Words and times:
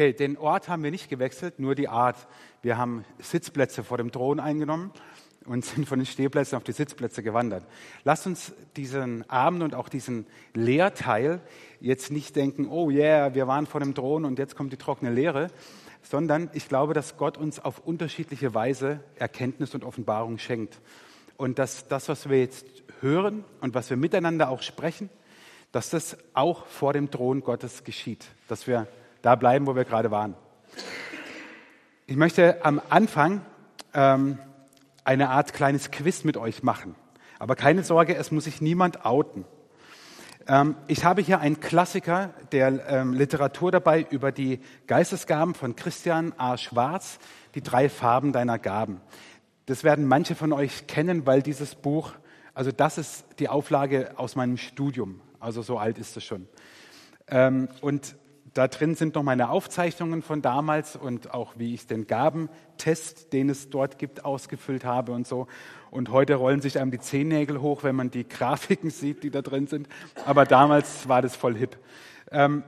Okay, 0.00 0.14
den 0.14 0.38
Ort 0.38 0.70
haben 0.70 0.82
wir 0.82 0.90
nicht 0.90 1.10
gewechselt, 1.10 1.58
nur 1.58 1.74
die 1.74 1.86
Art. 1.86 2.16
Wir 2.62 2.78
haben 2.78 3.04
Sitzplätze 3.18 3.84
vor 3.84 3.98
dem 3.98 4.10
Thron 4.10 4.40
eingenommen 4.40 4.92
und 5.44 5.62
sind 5.62 5.86
von 5.86 5.98
den 5.98 6.06
Stehplätzen 6.06 6.56
auf 6.56 6.64
die 6.64 6.72
Sitzplätze 6.72 7.22
gewandert. 7.22 7.66
Lasst 8.02 8.26
uns 8.26 8.54
diesen 8.76 9.28
Abend 9.28 9.62
und 9.62 9.74
auch 9.74 9.90
diesen 9.90 10.24
Lehrteil 10.54 11.42
jetzt 11.80 12.10
nicht 12.10 12.34
denken, 12.34 12.66
oh 12.70 12.88
yeah, 12.88 13.34
wir 13.34 13.46
waren 13.46 13.66
vor 13.66 13.80
dem 13.80 13.94
Thron 13.94 14.24
und 14.24 14.38
jetzt 14.38 14.56
kommt 14.56 14.72
die 14.72 14.78
trockene 14.78 15.12
Lehre, 15.12 15.48
sondern 16.00 16.48
ich 16.54 16.66
glaube, 16.66 16.94
dass 16.94 17.18
Gott 17.18 17.36
uns 17.36 17.62
auf 17.62 17.80
unterschiedliche 17.80 18.54
Weise 18.54 19.00
Erkenntnis 19.16 19.74
und 19.74 19.84
Offenbarung 19.84 20.38
schenkt. 20.38 20.80
Und 21.36 21.58
dass 21.58 21.88
das, 21.88 22.08
was 22.08 22.30
wir 22.30 22.40
jetzt 22.40 22.64
hören 23.02 23.44
und 23.60 23.74
was 23.74 23.90
wir 23.90 23.98
miteinander 23.98 24.48
auch 24.48 24.62
sprechen, 24.62 25.10
dass 25.72 25.90
das 25.90 26.16
auch 26.32 26.64
vor 26.64 26.94
dem 26.94 27.10
Thron 27.10 27.42
Gottes 27.42 27.84
geschieht, 27.84 28.28
dass 28.48 28.66
wir 28.66 28.88
da 29.22 29.34
bleiben, 29.34 29.66
wo 29.66 29.74
wir 29.76 29.84
gerade 29.84 30.10
waren. 30.10 30.34
Ich 32.06 32.16
möchte 32.16 32.64
am 32.64 32.80
Anfang 32.88 33.42
ähm, 33.94 34.38
eine 35.04 35.30
Art 35.30 35.52
kleines 35.52 35.90
Quiz 35.90 36.24
mit 36.24 36.36
euch 36.36 36.62
machen. 36.62 36.94
Aber 37.38 37.56
keine 37.56 37.82
Sorge, 37.82 38.16
es 38.16 38.30
muss 38.30 38.44
sich 38.44 38.60
niemand 38.60 39.04
outen. 39.04 39.44
Ähm, 40.46 40.76
ich 40.88 41.04
habe 41.04 41.22
hier 41.22 41.40
einen 41.40 41.60
Klassiker 41.60 42.34
der 42.52 42.88
ähm, 42.88 43.12
Literatur 43.12 43.70
dabei 43.70 44.06
über 44.10 44.32
die 44.32 44.60
Geistesgaben 44.86 45.54
von 45.54 45.76
Christian 45.76 46.34
A. 46.36 46.56
Schwarz, 46.56 47.18
die 47.54 47.62
drei 47.62 47.88
Farben 47.88 48.32
deiner 48.32 48.58
Gaben. 48.58 49.00
Das 49.66 49.84
werden 49.84 50.06
manche 50.06 50.34
von 50.34 50.52
euch 50.52 50.86
kennen, 50.86 51.26
weil 51.26 51.42
dieses 51.42 51.76
Buch, 51.76 52.12
also 52.54 52.72
das 52.72 52.98
ist 52.98 53.24
die 53.38 53.48
Auflage 53.48 54.12
aus 54.16 54.34
meinem 54.34 54.56
Studium, 54.56 55.20
also 55.38 55.62
so 55.62 55.78
alt 55.78 55.98
ist 55.98 56.16
es 56.16 56.24
schon. 56.24 56.48
Ähm, 57.28 57.68
und 57.80 58.16
da 58.54 58.66
drin 58.66 58.94
sind 58.94 59.14
noch 59.14 59.22
meine 59.22 59.50
Aufzeichnungen 59.50 60.22
von 60.22 60.42
damals 60.42 60.96
und 60.96 61.32
auch 61.32 61.54
wie 61.56 61.74
ich 61.74 61.86
den 61.86 62.06
Gabentest, 62.06 63.32
den 63.32 63.48
es 63.48 63.70
dort 63.70 63.98
gibt, 63.98 64.24
ausgefüllt 64.24 64.84
habe 64.84 65.12
und 65.12 65.26
so. 65.26 65.46
Und 65.90 66.10
heute 66.10 66.34
rollen 66.34 66.60
sich 66.60 66.78
einem 66.78 66.90
die 66.90 66.98
Zehennägel 66.98 67.60
hoch, 67.60 67.84
wenn 67.84 67.94
man 67.94 68.10
die 68.10 68.28
Grafiken 68.28 68.90
sieht, 68.90 69.22
die 69.22 69.30
da 69.30 69.42
drin 69.42 69.66
sind. 69.66 69.88
Aber 70.24 70.44
damals 70.44 71.08
war 71.08 71.22
das 71.22 71.36
voll 71.36 71.56
hip. 71.56 71.78
Ähm, 72.30 72.64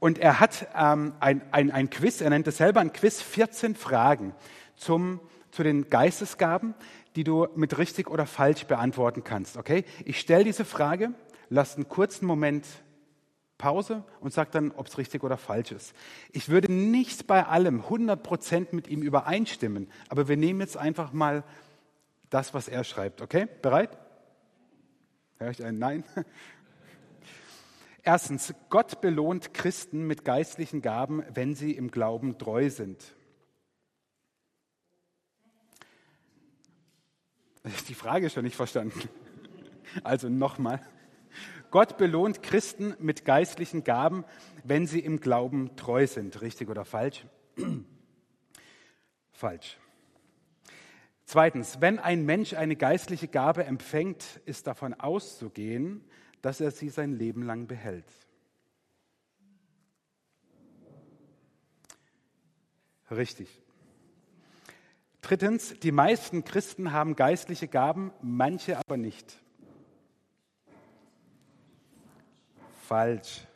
und 0.00 0.18
er 0.18 0.40
hat 0.40 0.66
ähm, 0.76 1.12
ein, 1.20 1.42
ein, 1.52 1.70
ein 1.70 1.90
Quiz, 1.90 2.20
er 2.20 2.30
nennt 2.30 2.48
es 2.48 2.56
selber 2.56 2.80
ein 2.80 2.92
Quiz, 2.92 3.20
14 3.20 3.74
Fragen 3.76 4.34
zum, 4.74 5.20
zu 5.50 5.62
den 5.62 5.90
Geistesgaben, 5.90 6.74
die 7.16 7.24
du 7.24 7.46
mit 7.54 7.78
richtig 7.78 8.08
oder 8.08 8.26
falsch 8.26 8.64
beantworten 8.64 9.22
kannst. 9.24 9.56
Okay? 9.56 9.84
Ich 10.04 10.18
stelle 10.18 10.44
diese 10.44 10.64
Frage, 10.64 11.12
lass 11.50 11.76
einen 11.76 11.88
kurzen 11.88 12.26
Moment 12.26 12.64
Pause 13.60 14.04
und 14.20 14.32
sagt 14.32 14.54
dann, 14.54 14.72
ob 14.72 14.86
es 14.86 14.96
richtig 14.96 15.22
oder 15.22 15.36
falsch 15.36 15.70
ist. 15.70 15.92
Ich 16.32 16.48
würde 16.48 16.72
nicht 16.72 17.26
bei 17.26 17.44
allem 17.44 17.82
100% 17.82 18.68
mit 18.74 18.88
ihm 18.88 19.02
übereinstimmen, 19.02 19.90
aber 20.08 20.28
wir 20.28 20.38
nehmen 20.38 20.60
jetzt 20.60 20.78
einfach 20.78 21.12
mal 21.12 21.44
das, 22.30 22.54
was 22.54 22.68
er 22.68 22.84
schreibt. 22.84 23.20
Okay? 23.20 23.46
Bereit? 23.60 23.98
Hör 25.38 25.50
ich 25.50 25.62
ein 25.62 25.78
Nein? 25.78 26.04
Erstens, 28.02 28.54
Gott 28.70 29.02
belohnt 29.02 29.52
Christen 29.52 30.06
mit 30.06 30.24
geistlichen 30.24 30.80
Gaben, 30.80 31.22
wenn 31.34 31.54
sie 31.54 31.72
im 31.72 31.90
Glauben 31.90 32.38
treu 32.38 32.70
sind. 32.70 33.14
Die 37.88 37.94
Frage 37.94 38.26
ist 38.26 38.32
schon 38.32 38.44
nicht 38.44 38.56
verstanden. 38.56 39.00
Also 40.04 40.28
nochmal. 40.28 40.80
Gott 41.70 41.98
belohnt 41.98 42.42
Christen 42.42 42.94
mit 42.98 43.24
geistlichen 43.24 43.84
Gaben, 43.84 44.24
wenn 44.64 44.86
sie 44.86 45.00
im 45.00 45.20
Glauben 45.20 45.76
treu 45.76 46.06
sind. 46.06 46.40
Richtig 46.42 46.68
oder 46.68 46.84
falsch? 46.84 47.24
falsch. 49.32 49.78
Zweitens, 51.24 51.80
wenn 51.80 52.00
ein 52.00 52.26
Mensch 52.26 52.54
eine 52.54 52.74
geistliche 52.74 53.28
Gabe 53.28 53.64
empfängt, 53.64 54.40
ist 54.46 54.66
davon 54.66 54.94
auszugehen, 54.94 56.04
dass 56.42 56.60
er 56.60 56.72
sie 56.72 56.88
sein 56.88 57.12
Leben 57.12 57.44
lang 57.44 57.68
behält. 57.68 58.04
Richtig. 63.10 63.62
Drittens, 65.20 65.78
die 65.80 65.92
meisten 65.92 66.44
Christen 66.44 66.92
haben 66.92 67.14
geistliche 67.14 67.68
Gaben, 67.68 68.12
manche 68.22 68.78
aber 68.78 68.96
nicht. 68.96 69.39
Falsch. 72.90 73.46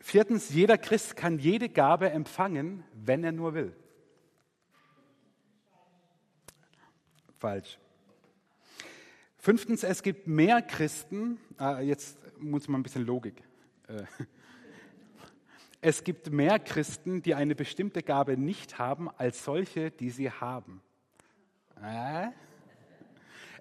Viertens, 0.00 0.48
jeder 0.48 0.78
Christ 0.78 1.14
kann 1.14 1.38
jede 1.38 1.68
Gabe 1.68 2.08
empfangen, 2.08 2.84
wenn 2.94 3.22
er 3.22 3.32
nur 3.32 3.52
will. 3.52 3.76
Falsch. 7.38 7.78
Fünftens, 9.36 9.82
es 9.82 10.02
gibt 10.02 10.26
mehr 10.26 10.62
Christen, 10.62 11.38
äh, 11.60 11.86
jetzt 11.86 12.16
muss 12.38 12.66
man 12.66 12.80
ein 12.80 12.82
bisschen 12.82 13.04
Logik. 13.04 13.42
Äh, 13.88 14.04
es 15.82 16.02
gibt 16.02 16.30
mehr 16.30 16.58
Christen, 16.58 17.20
die 17.20 17.34
eine 17.34 17.54
bestimmte 17.54 18.02
Gabe 18.02 18.38
nicht 18.38 18.78
haben, 18.78 19.10
als 19.18 19.44
solche, 19.44 19.90
die 19.90 20.08
sie 20.08 20.30
haben. 20.30 20.80
Äh? 21.82 22.28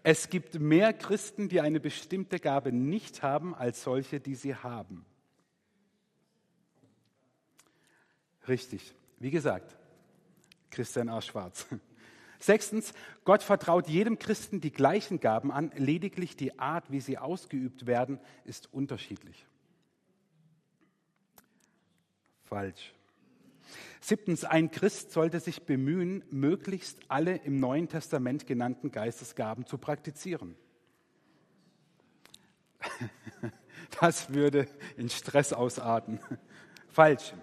Es 0.07 0.29
gibt 0.29 0.59
mehr 0.59 0.93
Christen, 0.93 1.49
die 1.49 1.61
eine 1.61 1.79
bestimmte 1.79 2.37
Gabe 2.39 2.71
nicht 2.71 3.23
haben, 3.23 3.55
als 3.55 3.81
solche, 3.81 4.19
die 4.19 4.35
sie 4.35 4.53
haben. 4.53 5.03
Richtig. 8.47 8.93
Wie 9.17 9.31
gesagt, 9.31 9.75
Christian 10.69 11.09
A. 11.09 11.23
Schwarz. 11.23 11.65
Sechstens, 12.39 12.93
Gott 13.23 13.41
vertraut 13.41 13.87
jedem 13.87 14.19
Christen 14.19 14.61
die 14.61 14.69
gleichen 14.69 15.19
Gaben 15.19 15.51
an, 15.51 15.71
lediglich 15.75 16.35
die 16.35 16.59
Art, 16.59 16.91
wie 16.91 16.99
sie 16.99 17.17
ausgeübt 17.17 17.87
werden, 17.87 18.19
ist 18.43 18.71
unterschiedlich. 18.71 19.47
Falsch. 22.43 22.93
Siebtens, 24.07 24.43
ein 24.43 24.69
Christ 24.69 25.11
sollte 25.11 25.39
sich 25.39 25.63
bemühen, 25.63 26.23
möglichst 26.29 26.99
alle 27.07 27.37
im 27.37 27.59
Neuen 27.59 27.87
Testament 27.87 28.45
genannten 28.45 28.91
Geistesgaben 28.91 29.65
zu 29.65 29.79
praktizieren. 29.79 30.55
Das 33.99 34.33
würde 34.33 34.67
in 34.97 35.09
Stress 35.09 35.53
ausarten. 35.53 36.19
Falsch. 36.87 37.33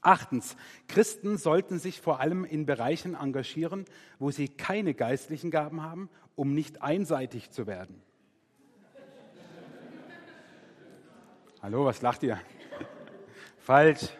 Achtens, 0.00 0.56
Christen 0.88 1.36
sollten 1.36 1.78
sich 1.78 2.00
vor 2.00 2.20
allem 2.20 2.44
in 2.44 2.64
Bereichen 2.64 3.14
engagieren, 3.14 3.84
wo 4.18 4.30
sie 4.30 4.48
keine 4.48 4.94
geistlichen 4.94 5.50
Gaben 5.50 5.82
haben, 5.82 6.08
um 6.36 6.54
nicht 6.54 6.82
einseitig 6.82 7.50
zu 7.50 7.66
werden. 7.66 8.02
Hallo, 11.60 11.84
was 11.84 12.02
lacht 12.02 12.22
ihr? 12.22 12.40
Falsch. 13.58 14.10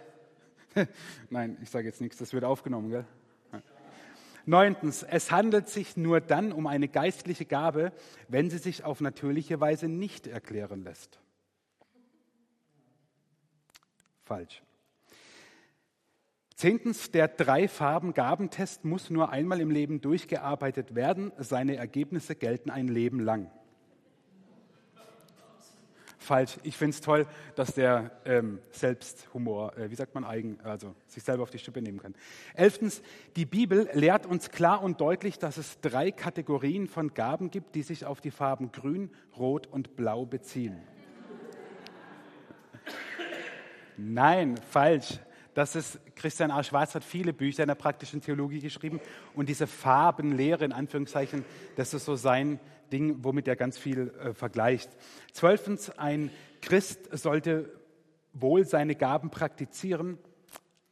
Nein, 1.30 1.56
ich 1.62 1.70
sage 1.70 1.86
jetzt 1.86 2.00
nichts, 2.00 2.18
das 2.18 2.32
wird 2.32 2.44
aufgenommen, 2.44 2.90
gell? 2.90 3.04
Neuntens, 4.48 5.02
es 5.02 5.32
handelt 5.32 5.68
sich 5.68 5.96
nur 5.96 6.20
dann 6.20 6.52
um 6.52 6.68
eine 6.68 6.86
geistliche 6.86 7.44
Gabe, 7.44 7.92
wenn 8.28 8.48
sie 8.48 8.58
sich 8.58 8.84
auf 8.84 9.00
natürliche 9.00 9.60
Weise 9.60 9.88
nicht 9.88 10.28
erklären 10.28 10.84
lässt. 10.84 11.18
Falsch. 14.22 14.62
Zehntens, 16.54 17.10
der 17.10 17.26
Drei-Farben-Gabentest 17.26 18.84
muss 18.84 19.10
nur 19.10 19.30
einmal 19.30 19.60
im 19.60 19.70
Leben 19.70 20.00
durchgearbeitet 20.00 20.94
werden. 20.94 21.32
Seine 21.38 21.76
Ergebnisse 21.76 22.36
gelten 22.36 22.70
ein 22.70 22.88
Leben 22.88 23.20
lang 23.20 23.50
falsch. 26.26 26.58
Ich 26.62 26.76
finde 26.76 26.90
es 26.90 27.00
toll, 27.00 27.26
dass 27.54 27.72
der 27.74 28.10
ähm, 28.24 28.58
Selbsthumor, 28.72 29.76
äh, 29.78 29.90
wie 29.90 29.94
sagt 29.94 30.14
man 30.14 30.24
eigen, 30.24 30.58
also 30.62 30.94
sich 31.06 31.22
selber 31.22 31.44
auf 31.44 31.50
die 31.50 31.58
Schippe 31.58 31.80
nehmen 31.80 32.00
kann. 32.00 32.14
Elftens, 32.54 33.00
die 33.36 33.46
Bibel 33.46 33.88
lehrt 33.92 34.26
uns 34.26 34.50
klar 34.50 34.82
und 34.82 35.00
deutlich, 35.00 35.38
dass 35.38 35.56
es 35.56 35.80
drei 35.80 36.10
Kategorien 36.10 36.88
von 36.88 37.14
Gaben 37.14 37.50
gibt, 37.50 37.74
die 37.74 37.82
sich 37.82 38.04
auf 38.04 38.20
die 38.20 38.30
Farben 38.30 38.72
Grün, 38.72 39.10
Rot 39.38 39.66
und 39.68 39.96
Blau 39.96 40.26
beziehen. 40.26 40.76
Nein, 43.96 44.56
falsch. 44.70 45.18
Das 45.56 45.74
ist, 45.74 45.98
Christian 46.16 46.50
A. 46.50 46.62
Schwarz 46.62 46.94
hat 46.94 47.02
viele 47.02 47.32
Bücher 47.32 47.62
in 47.62 47.68
der 47.68 47.76
praktischen 47.76 48.20
Theologie 48.20 48.60
geschrieben 48.60 49.00
und 49.34 49.48
diese 49.48 49.66
Farbenlehre, 49.66 50.66
in 50.66 50.72
Anführungszeichen, 50.72 51.46
das 51.76 51.94
ist 51.94 52.04
so 52.04 52.14
sein 52.14 52.60
Ding, 52.92 53.24
womit 53.24 53.48
er 53.48 53.56
ganz 53.56 53.78
viel 53.78 54.12
äh, 54.20 54.34
vergleicht. 54.34 54.90
Zwölftens, 55.32 55.88
ein 55.88 56.30
Christ 56.60 57.08
sollte 57.10 57.72
wohl 58.34 58.66
seine 58.66 58.96
Gaben 58.96 59.30
praktizieren, 59.30 60.18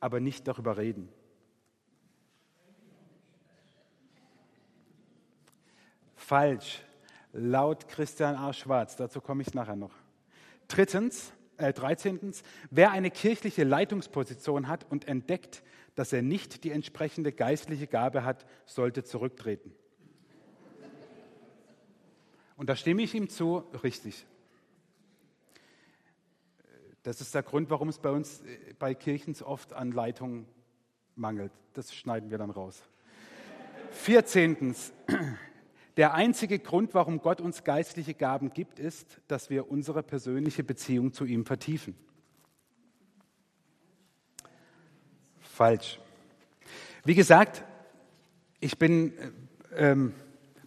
aber 0.00 0.18
nicht 0.18 0.48
darüber 0.48 0.78
reden. 0.78 1.10
Falsch, 6.16 6.80
laut 7.34 7.86
Christian 7.88 8.34
A. 8.34 8.54
Schwarz, 8.54 8.96
dazu 8.96 9.20
komme 9.20 9.42
ich 9.42 9.52
nachher 9.52 9.76
noch. 9.76 9.92
Drittens, 10.68 11.33
äh, 11.56 11.72
13. 11.72 12.32
Wer 12.70 12.90
eine 12.90 13.10
kirchliche 13.10 13.64
Leitungsposition 13.64 14.68
hat 14.68 14.90
und 14.90 15.08
entdeckt, 15.08 15.62
dass 15.94 16.12
er 16.12 16.22
nicht 16.22 16.64
die 16.64 16.70
entsprechende 16.70 17.32
geistliche 17.32 17.86
Gabe 17.86 18.24
hat, 18.24 18.46
sollte 18.66 19.04
zurücktreten. 19.04 19.72
Und 22.56 22.68
da 22.68 22.76
stimme 22.76 23.02
ich 23.02 23.14
ihm 23.14 23.28
zu, 23.28 23.64
richtig. 23.82 24.26
Das 27.02 27.20
ist 27.20 27.34
der 27.34 27.42
Grund, 27.42 27.68
warum 27.70 27.88
es 27.88 27.98
bei 27.98 28.10
uns 28.10 28.40
äh, 28.40 28.74
bei 28.78 28.94
Kirchen 28.94 29.34
oft 29.42 29.72
an 29.72 29.92
Leitung 29.92 30.46
mangelt. 31.16 31.52
Das 31.74 31.94
schneiden 31.94 32.30
wir 32.30 32.38
dann 32.38 32.50
raus. 32.50 32.82
14. 33.90 34.74
Der 35.96 36.14
einzige 36.14 36.58
Grund, 36.58 36.92
warum 36.94 37.20
Gott 37.20 37.40
uns 37.40 37.62
geistliche 37.62 38.14
Gaben 38.14 38.50
gibt, 38.50 38.80
ist, 38.80 39.20
dass 39.28 39.48
wir 39.48 39.70
unsere 39.70 40.02
persönliche 40.02 40.64
Beziehung 40.64 41.12
zu 41.12 41.24
ihm 41.24 41.46
vertiefen. 41.46 41.94
Falsch. 45.40 46.00
Wie 47.04 47.14
gesagt, 47.14 47.62
ich 48.58 48.76
bin 48.78 49.16
äh, 49.76 49.90
ähm, 49.90 50.14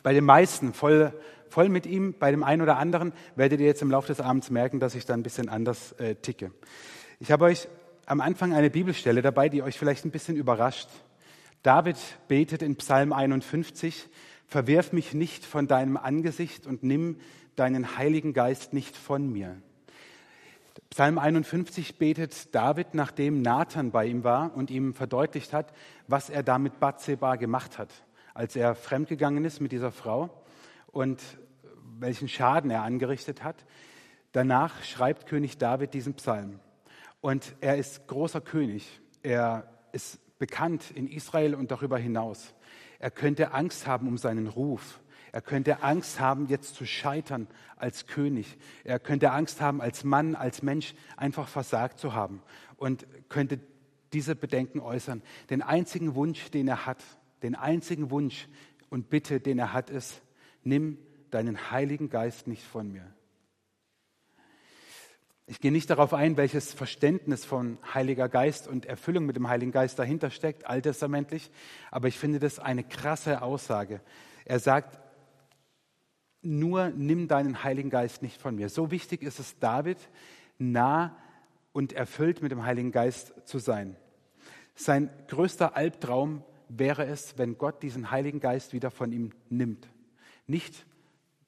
bei 0.01 0.13
den 0.13 0.23
meisten 0.23 0.73
voll, 0.73 1.11
voll 1.49 1.67
mit 1.67 1.85
ihm. 1.85 2.15
Bei 2.17 2.31
dem 2.31 2.43
einen 2.43 2.61
oder 2.61 2.77
anderen 2.77 3.11
werdet 3.35 3.59
ihr 3.59 3.65
jetzt 3.65 3.81
im 3.81 3.91
Laufe 3.91 4.07
des 4.07 4.21
Abends 4.21 4.49
merken, 4.49 4.79
dass 4.79 4.95
ich 4.95 5.05
da 5.05 5.13
ein 5.13 5.23
bisschen 5.23 5.49
anders 5.49 5.91
äh, 5.93 6.15
ticke. 6.15 6.53
Ich 7.19 7.31
habe 7.31 7.45
euch 7.45 7.67
am 8.05 8.21
Anfang 8.21 8.53
eine 8.53 8.69
Bibelstelle 8.69 9.21
dabei, 9.21 9.49
die 9.49 9.61
euch 9.61 9.77
vielleicht 9.77 10.05
ein 10.05 10.11
bisschen 10.11 10.37
überrascht. 10.37 10.87
David 11.63 11.97
betet 12.29 12.61
in 12.61 12.77
Psalm 12.77 13.11
51, 13.11 14.07
Verwirf 14.47 14.93
mich 14.93 15.13
nicht 15.13 15.45
von 15.45 15.67
deinem 15.67 15.97
Angesicht 15.97 16.65
und 16.65 16.81
nimm 16.81 17.17
deinen 17.57 17.97
Heiligen 17.97 18.31
Geist 18.31 18.71
nicht 18.71 18.95
von 18.95 19.29
mir. 19.29 19.57
Psalm 20.89 21.19
51 21.19 21.97
betet 21.97 22.55
David, 22.55 22.93
nachdem 22.93 23.41
Nathan 23.41 23.91
bei 23.91 24.05
ihm 24.05 24.23
war 24.23 24.55
und 24.55 24.71
ihm 24.71 24.93
verdeutlicht 24.93 25.51
hat, 25.51 25.73
was 26.07 26.29
er 26.29 26.43
da 26.43 26.59
mit 26.59 26.79
Bathseba 26.79 27.35
gemacht 27.35 27.77
hat, 27.77 27.89
als 28.33 28.55
er 28.55 28.73
fremdgegangen 28.73 29.43
ist 29.43 29.59
mit 29.59 29.73
dieser 29.73 29.91
Frau 29.91 30.29
und 30.87 31.21
welchen 31.99 32.29
Schaden 32.29 32.71
er 32.71 32.83
angerichtet 32.83 33.43
hat. 33.43 33.65
Danach 34.31 34.83
schreibt 34.83 35.25
König 35.25 35.57
David 35.57 35.93
diesen 35.93 36.13
Psalm. 36.13 36.59
Und 37.19 37.55
er 37.59 37.77
ist 37.77 38.07
großer 38.07 38.39
König. 38.39 39.01
Er 39.23 39.67
ist 39.91 40.19
bekannt 40.39 40.91
in 40.91 41.07
Israel 41.07 41.53
und 41.53 41.71
darüber 41.71 41.97
hinaus. 41.97 42.53
Er 42.99 43.11
könnte 43.11 43.53
Angst 43.53 43.87
haben 43.87 44.07
um 44.07 44.17
seinen 44.17 44.47
Ruf. 44.47 44.99
Er 45.31 45.41
könnte 45.41 45.83
Angst 45.83 46.19
haben, 46.19 46.47
jetzt 46.47 46.75
zu 46.75 46.85
scheitern 46.85 47.47
als 47.75 48.07
König. 48.07 48.57
Er 48.83 48.99
könnte 48.99 49.31
Angst 49.31 49.61
haben, 49.61 49.81
als 49.81 50.03
Mann, 50.03 50.35
als 50.35 50.63
Mensch 50.63 50.95
einfach 51.15 51.47
versagt 51.47 51.99
zu 51.99 52.13
haben 52.13 52.41
und 52.77 53.05
könnte 53.29 53.59
diese 54.13 54.35
Bedenken 54.35 54.79
äußern. 54.79 55.21
Den 55.49 55.61
einzigen 55.61 56.15
Wunsch, 56.15 56.49
den 56.51 56.67
er 56.67 56.85
hat, 56.85 57.03
den 57.43 57.55
einzigen 57.55 58.09
Wunsch 58.09 58.47
und 58.89 59.09
Bitte, 59.09 59.39
den 59.39 59.59
er 59.59 59.73
hat, 59.73 59.89
ist, 59.89 60.21
nimm 60.63 60.97
deinen 61.29 61.71
Heiligen 61.71 62.09
Geist 62.09 62.47
nicht 62.47 62.63
von 62.63 62.91
mir. 62.91 63.05
Ich 65.49 65.61
gehe 65.61 65.71
nicht 65.71 65.89
darauf 65.89 66.13
ein, 66.13 66.35
welches 66.35 66.73
Verständnis 66.73 67.45
von 67.45 67.77
Heiliger 67.93 68.27
Geist 68.27 68.67
und 68.67 68.85
Erfüllung 68.85 69.25
mit 69.25 69.37
dem 69.37 69.47
Heiligen 69.47 69.71
Geist 69.71 69.97
dahinter 69.97 70.29
steckt, 70.29 70.67
alttestamentlich, 70.67 71.49
aber 71.89 72.09
ich 72.09 72.19
finde 72.19 72.39
das 72.39 72.59
eine 72.59 72.83
krasse 72.83 73.41
Aussage. 73.41 74.01
Er 74.43 74.59
sagt, 74.59 74.99
nur 76.41 76.89
nimm 76.89 77.29
deinen 77.29 77.63
Heiligen 77.63 77.89
Geist 77.89 78.21
nicht 78.21 78.41
von 78.41 78.57
mir. 78.57 78.67
So 78.67 78.91
wichtig 78.91 79.23
ist 79.23 79.39
es 79.39 79.57
David, 79.57 79.97
nah 80.57 81.15
und 81.71 81.93
erfüllt 81.93 82.41
mit 82.41 82.51
dem 82.51 82.65
Heiligen 82.65 82.91
Geist 82.91 83.33
zu 83.45 83.59
sein. 83.59 83.95
Sein 84.75 85.09
größter 85.29 85.77
Albtraum 85.77 86.43
wäre 86.67 87.05
es, 87.05 87.37
wenn 87.37 87.57
Gott 87.57 87.81
diesen 87.83 88.11
Heiligen 88.11 88.41
Geist 88.41 88.73
wieder 88.73 88.91
von 88.91 89.13
ihm 89.13 89.31
nimmt. 89.49 89.87
Nicht 90.45 90.85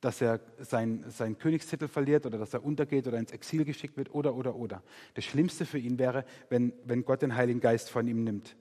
dass 0.01 0.22
er 0.22 0.40
seinen 0.60 1.10
sein 1.10 1.38
Königstitel 1.38 1.88
verliert 1.88 2.25
oder 2.25 2.38
dass 2.38 2.54
er 2.54 2.63
untergeht 2.63 3.07
oder 3.07 3.18
ins 3.18 3.31
Exil 3.31 3.66
geschickt 3.66 3.98
wird 3.98 4.13
oder, 4.13 4.36
oder, 4.36 4.56
oder. 4.56 4.81
Das 5.13 5.25
Schlimmste 5.25 5.66
für 5.66 5.78
ihn 5.78 6.00
wäre, 6.00 6.25
wenn, 6.50 6.74
wenn 6.86 7.04
Gott 7.04 7.22
den 7.22 7.36
Heiligen 7.36 7.60
Geist 7.60 7.90
von 7.90 8.07
ihm 8.07 8.24
nimmt. 8.24 8.56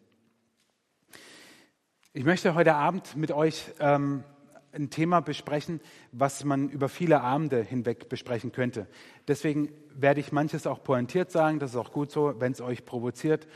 Ich 2.12 2.24
möchte 2.24 2.54
heute 2.54 2.74
Abend 2.74 3.16
mit 3.16 3.30
euch 3.30 3.66
ähm, 3.78 4.24
ein 4.72 4.90
Thema 4.90 5.20
besprechen, 5.20 5.80
was 6.12 6.44
man 6.44 6.68
über 6.68 6.88
viele 6.88 7.20
Abende 7.20 7.62
hinweg 7.62 8.08
besprechen 8.08 8.52
könnte. 8.52 8.86
Deswegen 9.26 9.70
werde 9.94 10.20
ich 10.20 10.32
manches 10.32 10.66
auch 10.66 10.82
pointiert 10.82 11.30
sagen, 11.30 11.58
das 11.58 11.70
ist 11.70 11.76
auch 11.76 11.92
gut 11.92 12.10
so, 12.10 12.34
wenn 12.38 12.52
es 12.52 12.60
euch 12.60 12.84
provoziert 12.84 13.46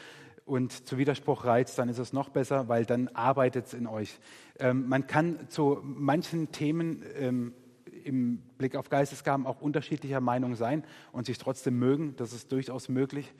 und 0.44 0.86
zu 0.86 0.98
Widerspruch 0.98 1.44
reizt, 1.44 1.78
dann 1.78 1.88
ist 1.88 1.98
es 1.98 2.12
noch 2.12 2.28
besser, 2.28 2.68
weil 2.68 2.84
dann 2.84 3.08
arbeitet 3.08 3.66
es 3.66 3.74
in 3.74 3.86
euch. 3.86 4.18
Ähm, 4.58 4.88
man 4.88 5.06
kann 5.06 5.48
zu 5.48 5.80
manchen 5.82 6.52
Themen 6.52 7.04
ähm, 7.16 7.54
im 8.06 8.38
Blick 8.58 8.76
auf 8.76 8.90
Geistesgaben 8.90 9.46
auch 9.46 9.60
unterschiedlicher 9.60 10.20
Meinung 10.20 10.54
sein 10.54 10.84
und 11.12 11.26
sich 11.26 11.38
trotzdem 11.38 11.78
mögen. 11.78 12.14
Das 12.16 12.32
ist 12.32 12.52
durchaus 12.52 12.88
möglich. 12.88 13.32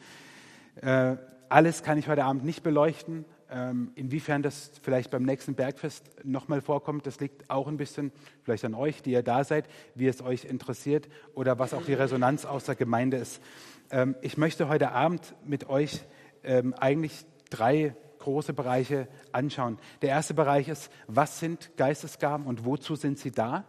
Äh, 0.76 1.17
alles 1.49 1.82
kann 1.82 1.99
ich 1.99 2.09
heute 2.09 2.25
Abend 2.25 2.44
nicht 2.44 2.62
beleuchten. 2.62 3.25
Ähm, 3.50 3.93
inwiefern 3.94 4.43
das 4.43 4.73
vielleicht 4.81 5.11
beim 5.11 5.25
nächsten 5.25 5.55
Bergfest 5.55 6.25
nochmal 6.25 6.62
vorkommt, 6.62 7.06
das 7.06 7.20
liegt 7.20 7.50
auch 7.50 7.69
ein 7.69 7.76
bisschen 7.76 8.11
vielleicht 8.43 8.64
an 8.64 8.75
euch, 8.75 9.03
die 9.03 9.12
ihr 9.12 9.23
da 9.23 9.44
seid, 9.44 9.67
wie 9.94 10.06
es 10.06 10.23
euch 10.23 10.47
interessiert 10.47 11.11
oder 11.35 11.59
was 11.59 11.75
auch 11.75 11.85
die 11.85 11.93
Resonanz 11.93 12.47
aus 12.47 12.64
der 12.64 12.76
Gemeinde 12.76 13.19
ist. 13.19 13.43
Ähm, 13.91 14.17
ich 14.23 14.38
möchte 14.38 14.69
heute 14.69 14.93
Abend 14.93 15.35
mit 15.44 15.69
euch 15.69 16.00
ähm, 16.44 16.73
eigentlich 16.73 17.26
drei 17.50 17.94
große 18.20 18.55
Bereiche 18.55 19.06
anschauen. 19.32 19.79
Der 20.00 20.11
erste 20.11 20.32
Bereich 20.32 20.69
ist, 20.69 20.91
was 21.06 21.38
sind 21.38 21.76
Geistesgaben 21.76 22.47
und 22.47 22.64
wozu 22.64 22.97
sind 22.97 23.19
sie 23.19 23.32
da? 23.32 23.64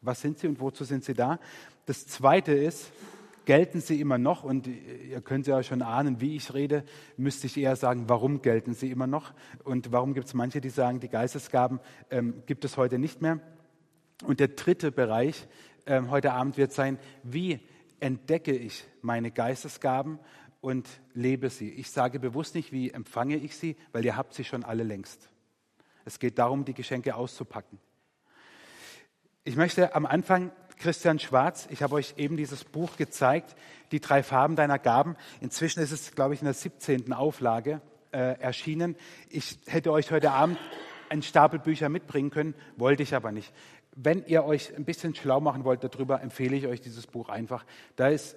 Was 0.00 0.20
sind 0.20 0.38
sie 0.38 0.46
und 0.46 0.60
wozu 0.60 0.84
sind 0.84 1.04
sie 1.04 1.14
da? 1.14 1.38
Das 1.86 2.06
Zweite 2.06 2.52
ist, 2.52 2.92
gelten 3.46 3.80
sie 3.80 4.00
immer 4.00 4.18
noch? 4.18 4.44
Und 4.44 4.66
ihr 4.66 5.22
könnt 5.22 5.46
ja 5.46 5.62
schon 5.62 5.80
ahnen, 5.80 6.20
wie 6.20 6.36
ich 6.36 6.52
rede, 6.52 6.84
müsste 7.16 7.46
ich 7.46 7.56
eher 7.56 7.76
sagen, 7.76 8.08
warum 8.08 8.42
gelten 8.42 8.74
sie 8.74 8.90
immer 8.90 9.06
noch? 9.06 9.32
Und 9.64 9.92
warum 9.92 10.12
gibt 10.12 10.26
es 10.26 10.34
manche, 10.34 10.60
die 10.60 10.68
sagen, 10.68 11.00
die 11.00 11.08
Geistesgaben 11.08 11.80
ähm, 12.10 12.42
gibt 12.44 12.64
es 12.64 12.76
heute 12.76 12.98
nicht 12.98 13.22
mehr? 13.22 13.40
Und 14.24 14.40
der 14.40 14.48
dritte 14.48 14.92
Bereich 14.92 15.46
ähm, 15.86 16.10
heute 16.10 16.32
Abend 16.32 16.56
wird 16.56 16.72
sein, 16.72 16.98
wie 17.22 17.60
entdecke 18.00 18.52
ich 18.52 18.84
meine 19.00 19.30
Geistesgaben 19.30 20.18
und 20.60 20.88
lebe 21.14 21.48
sie? 21.48 21.70
Ich 21.70 21.90
sage 21.90 22.18
bewusst 22.18 22.54
nicht, 22.54 22.72
wie 22.72 22.90
empfange 22.90 23.36
ich 23.36 23.56
sie, 23.56 23.76
weil 23.92 24.04
ihr 24.04 24.16
habt 24.16 24.34
sie 24.34 24.44
schon 24.44 24.64
alle 24.64 24.82
längst. 24.82 25.30
Es 26.04 26.18
geht 26.18 26.38
darum, 26.38 26.64
die 26.64 26.74
Geschenke 26.74 27.14
auszupacken. 27.14 27.78
Ich 29.48 29.54
möchte 29.54 29.94
am 29.94 30.06
Anfang 30.06 30.50
Christian 30.76 31.20
Schwarz, 31.20 31.68
ich 31.70 31.80
habe 31.80 31.94
euch 31.94 32.14
eben 32.16 32.36
dieses 32.36 32.64
Buch 32.64 32.96
gezeigt, 32.96 33.54
Die 33.92 34.00
drei 34.00 34.24
Farben 34.24 34.56
deiner 34.56 34.80
Gaben. 34.80 35.14
Inzwischen 35.40 35.78
ist 35.78 35.92
es, 35.92 36.16
glaube 36.16 36.34
ich, 36.34 36.40
in 36.40 36.46
der 36.46 36.52
17. 36.52 37.12
Auflage 37.12 37.80
äh, 38.10 38.40
erschienen. 38.40 38.96
Ich 39.30 39.60
hätte 39.66 39.92
euch 39.92 40.10
heute 40.10 40.32
Abend 40.32 40.58
einen 41.10 41.22
Stapel 41.22 41.60
Bücher 41.60 41.88
mitbringen 41.88 42.30
können, 42.30 42.54
wollte 42.76 43.04
ich 43.04 43.14
aber 43.14 43.30
nicht. 43.30 43.52
Wenn 43.94 44.26
ihr 44.26 44.44
euch 44.44 44.76
ein 44.76 44.84
bisschen 44.84 45.14
schlau 45.14 45.38
machen 45.38 45.62
wollt 45.62 45.84
darüber, 45.84 46.22
empfehle 46.22 46.56
ich 46.56 46.66
euch 46.66 46.80
dieses 46.80 47.06
Buch 47.06 47.28
einfach. 47.28 47.64
Da 47.94 48.08
ist 48.08 48.36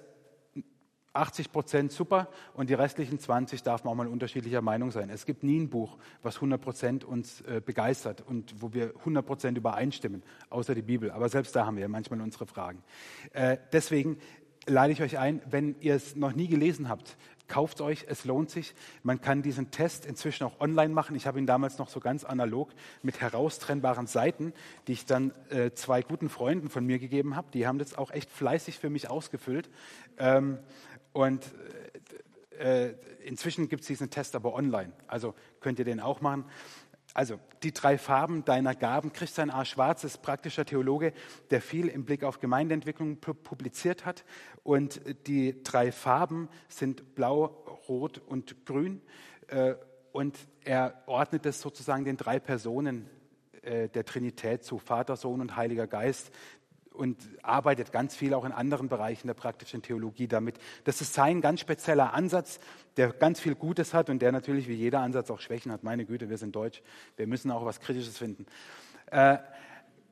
80 1.12 1.50
Prozent 1.50 1.92
super 1.92 2.28
und 2.54 2.70
die 2.70 2.74
restlichen 2.74 3.18
20 3.18 3.62
darf 3.62 3.84
man 3.84 3.92
auch 3.92 3.96
mal 3.96 4.06
unterschiedlicher 4.06 4.62
Meinung 4.62 4.90
sein. 4.90 5.10
Es 5.10 5.26
gibt 5.26 5.42
nie 5.42 5.58
ein 5.58 5.68
Buch, 5.68 5.98
was 6.22 6.36
100 6.36 6.60
Prozent 6.60 7.04
uns 7.04 7.40
äh, 7.42 7.60
begeistert 7.64 8.22
und 8.26 8.54
wo 8.60 8.72
wir 8.72 8.94
100 8.98 9.26
Prozent 9.26 9.58
übereinstimmen, 9.58 10.22
außer 10.50 10.74
die 10.74 10.82
Bibel. 10.82 11.10
Aber 11.10 11.28
selbst 11.28 11.56
da 11.56 11.66
haben 11.66 11.76
wir 11.76 11.88
manchmal 11.88 12.20
unsere 12.20 12.46
Fragen. 12.46 12.82
Äh, 13.32 13.58
deswegen 13.72 14.18
lade 14.66 14.92
ich 14.92 15.02
euch 15.02 15.18
ein, 15.18 15.42
wenn 15.50 15.74
ihr 15.80 15.94
es 15.94 16.16
noch 16.16 16.34
nie 16.34 16.46
gelesen 16.46 16.88
habt, 16.88 17.16
kauft 17.50 17.80
euch, 17.80 18.06
es 18.08 18.24
lohnt 18.24 18.48
sich. 18.48 18.74
Man 19.02 19.20
kann 19.20 19.42
diesen 19.42 19.70
Test 19.70 20.06
inzwischen 20.06 20.44
auch 20.44 20.60
online 20.60 20.94
machen. 20.94 21.16
Ich 21.16 21.26
habe 21.26 21.38
ihn 21.38 21.46
damals 21.46 21.78
noch 21.78 21.88
so 21.88 22.00
ganz 22.00 22.24
analog 22.24 22.70
mit 23.02 23.20
heraustrennbaren 23.20 24.06
Seiten, 24.06 24.54
die 24.86 24.92
ich 24.92 25.04
dann 25.04 25.32
äh, 25.50 25.72
zwei 25.72 26.00
guten 26.02 26.30
Freunden 26.30 26.70
von 26.70 26.86
mir 26.86 26.98
gegeben 26.98 27.36
habe. 27.36 27.48
Die 27.52 27.66
haben 27.66 27.78
das 27.78 27.98
auch 27.98 28.12
echt 28.12 28.30
fleißig 28.30 28.78
für 28.78 28.88
mich 28.88 29.10
ausgefüllt. 29.10 29.68
Ähm, 30.16 30.58
und 31.12 31.44
äh, 32.58 32.88
äh, 32.88 32.94
inzwischen 33.24 33.68
gibt 33.68 33.82
es 33.82 33.88
diesen 33.88 34.10
Test 34.10 34.34
aber 34.34 34.54
online. 34.54 34.92
Also 35.06 35.34
könnt 35.60 35.78
ihr 35.78 35.84
den 35.84 36.00
auch 36.00 36.20
machen. 36.20 36.44
Also 37.12 37.40
die 37.64 37.72
drei 37.72 37.98
Farben 37.98 38.44
deiner 38.44 38.74
Gaben. 38.74 39.12
Christian 39.12 39.50
A. 39.50 39.64
Schwarz 39.64 40.04
ist 40.04 40.22
praktischer 40.22 40.64
Theologe, 40.64 41.12
der 41.50 41.60
viel 41.60 41.88
im 41.88 42.04
Blick 42.04 42.22
auf 42.22 42.38
Gemeindeentwicklung 42.38 43.16
publiziert 43.16 44.06
hat. 44.06 44.24
Und 44.62 45.00
die 45.26 45.62
drei 45.64 45.90
Farben 45.90 46.48
sind 46.68 47.14
blau, 47.14 47.44
rot 47.88 48.18
und 48.18 48.64
grün. 48.64 49.02
Äh, 49.48 49.74
und 50.12 50.36
er 50.64 51.02
ordnet 51.06 51.46
es 51.46 51.60
sozusagen 51.60 52.04
den 52.04 52.16
drei 52.16 52.38
Personen 52.38 53.08
äh, 53.62 53.88
der 53.88 54.04
Trinität 54.04 54.64
zu, 54.64 54.78
Vater, 54.78 55.16
Sohn 55.16 55.40
und 55.40 55.56
Heiliger 55.56 55.86
Geist. 55.86 56.30
Und 57.00 57.16
arbeitet 57.42 57.92
ganz 57.92 58.14
viel 58.14 58.34
auch 58.34 58.44
in 58.44 58.52
anderen 58.52 58.90
Bereichen 58.90 59.26
der 59.26 59.32
praktischen 59.32 59.80
Theologie 59.80 60.28
damit. 60.28 60.56
Das 60.84 61.00
ist 61.00 61.14
sein 61.14 61.40
ganz 61.40 61.60
spezieller 61.60 62.12
Ansatz, 62.12 62.60
der 62.98 63.08
ganz 63.08 63.40
viel 63.40 63.54
Gutes 63.54 63.94
hat 63.94 64.10
und 64.10 64.20
der 64.20 64.32
natürlich 64.32 64.68
wie 64.68 64.74
jeder 64.74 65.00
Ansatz 65.00 65.30
auch 65.30 65.40
Schwächen 65.40 65.72
hat. 65.72 65.82
Meine 65.82 66.04
Güte, 66.04 66.28
wir 66.28 66.36
sind 66.36 66.54
Deutsch, 66.54 66.82
wir 67.16 67.26
müssen 67.26 67.50
auch 67.50 67.64
was 67.64 67.80
Kritisches 67.80 68.18
finden. 68.18 68.44
Äh, 69.10 69.38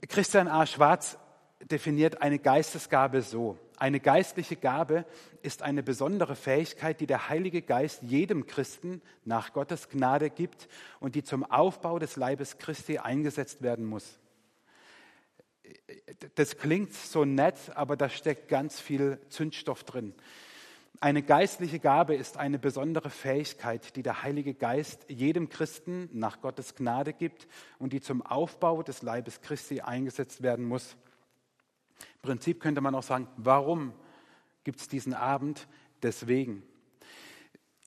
Christian 0.09 0.49
A. 0.49 0.65
Schwarz 0.65 1.19
definiert 1.71 2.23
eine 2.23 2.39
Geistesgabe 2.39 3.21
so. 3.21 3.59
Eine 3.77 4.01
geistliche 4.01 4.57
Gabe 4.57 5.05
ist 5.43 5.63
eine 5.63 5.83
besondere 5.83 6.37
Fähigkeit, 6.37 7.03
die 7.03 7.07
der 7.07 7.29
Heilige 7.29 7.61
Geist 7.61 8.01
jedem 8.03 8.47
Christen 8.47 9.03
nach 9.27 9.53
Gottes 9.53 9.91
Gnade 9.91 10.31
gibt 10.31 10.69
und 11.01 11.17
die 11.17 11.23
zum 11.23 11.45
Aufbau 11.45 11.99
des 11.99 12.17
Leibes 12.17 12.57
Christi 12.57 12.97
eingesetzt 12.97 13.61
werden 13.61 13.85
muss. 13.85 14.19
Das 16.35 16.57
klingt 16.57 16.93
so 16.93 17.25
nett, 17.25 17.57
aber 17.75 17.97
da 17.97 18.09
steckt 18.09 18.49
ganz 18.49 18.81
viel 18.81 19.19
Zündstoff 19.29 19.85
drin. 19.85 20.15
Eine 21.01 21.23
geistliche 21.23 21.79
Gabe 21.79 22.17
ist 22.17 22.37
eine 22.37 22.59
besondere 22.59 23.11
Fähigkeit, 23.11 23.95
die 23.95 24.03
der 24.03 24.25
Heilige 24.25 24.53
Geist 24.53 25.05
jedem 25.09 25.49
Christen 25.49 26.09
nach 26.13 26.41
Gottes 26.41 26.75
Gnade 26.75 27.13
gibt 27.13 27.47
und 27.79 27.93
die 27.93 28.01
zum 28.01 28.21
Aufbau 28.21 28.83
des 28.83 29.03
Leibes 29.03 29.41
Christi 29.41 29.81
eingesetzt 29.81 30.43
werden 30.43 30.65
muss. 30.65 30.97
Im 32.01 32.23
Prinzip 32.23 32.61
könnte 32.61 32.81
man 32.81 32.97
auch 32.97 33.05
sagen, 33.05 33.29
warum 33.37 33.93
gibt 34.65 34.81
es 34.81 34.89
diesen 34.89 35.15
Abend? 35.15 35.69
Deswegen. 36.03 36.65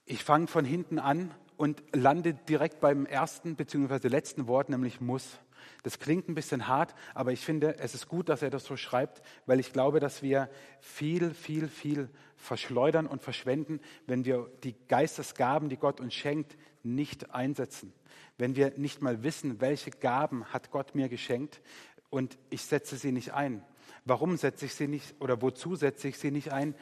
Ich 0.06 0.24
fange 0.24 0.48
von 0.48 0.64
hinten 0.64 0.98
an 0.98 1.32
und 1.58 1.84
lande 1.94 2.34
direkt 2.34 2.80
beim 2.80 3.06
ersten 3.06 3.56
bzw. 3.56 4.08
letzten 4.08 4.48
Wort, 4.48 4.70
nämlich 4.70 5.02
muss. 5.02 5.38
Das 5.84 6.00
klingt 6.00 6.30
ein 6.30 6.36
bisschen 6.36 6.68
hart, 6.68 6.96
aber 7.14 7.32
ich 7.32 7.42
finde, 7.42 7.78
es 7.80 7.96
ist 7.96 8.08
gut, 8.08 8.30
dass 8.30 8.42
er 8.42 8.50
das 8.50 8.66
so 8.66 8.78
schreibt, 8.78 9.22
weil 9.46 9.60
ich 9.60 9.74
glaube, 9.74 10.00
dass 10.00 10.22
wir 10.22 10.50
viel, 10.80 11.34
viel, 11.34 11.68
viel 11.68 12.10
verschleudern 12.36 13.08
und 13.08 13.22
verschwenden, 13.22 13.80
wenn 14.08 14.26
wir 14.26 14.52
die 14.64 14.76
Geistesgaben, 14.88 15.70
die 15.70 15.78
Gott 15.78 16.00
uns 16.00 16.14
schenkt, 16.14 16.58
nicht 16.84 17.32
einsetzen. 17.32 17.94
Wenn 18.38 18.56
wir 18.56 18.74
nicht 18.78 19.02
mal 19.02 19.24
wissen, 19.24 19.62
welche 19.62 19.92
Gaben 19.92 20.46
hat 20.46 20.72
Gott 20.72 20.96
mir 20.96 21.10
geschenkt 21.10 21.62
und 22.10 22.38
ich 22.50 22.64
setze 22.64 22.98
sie 22.98 23.12
nicht 23.12 23.34
ein. 23.34 23.64
Warum 24.06 24.38
setze 24.38 24.66
ich 24.66 24.74
sie 24.74 24.88
nicht 24.88 25.16
oder 25.20 25.42
wozu 25.42 25.76
setze 25.76 26.08
ich 26.08 26.18
sie 26.18 26.32
nicht 26.32 26.52
ein? 26.52 26.76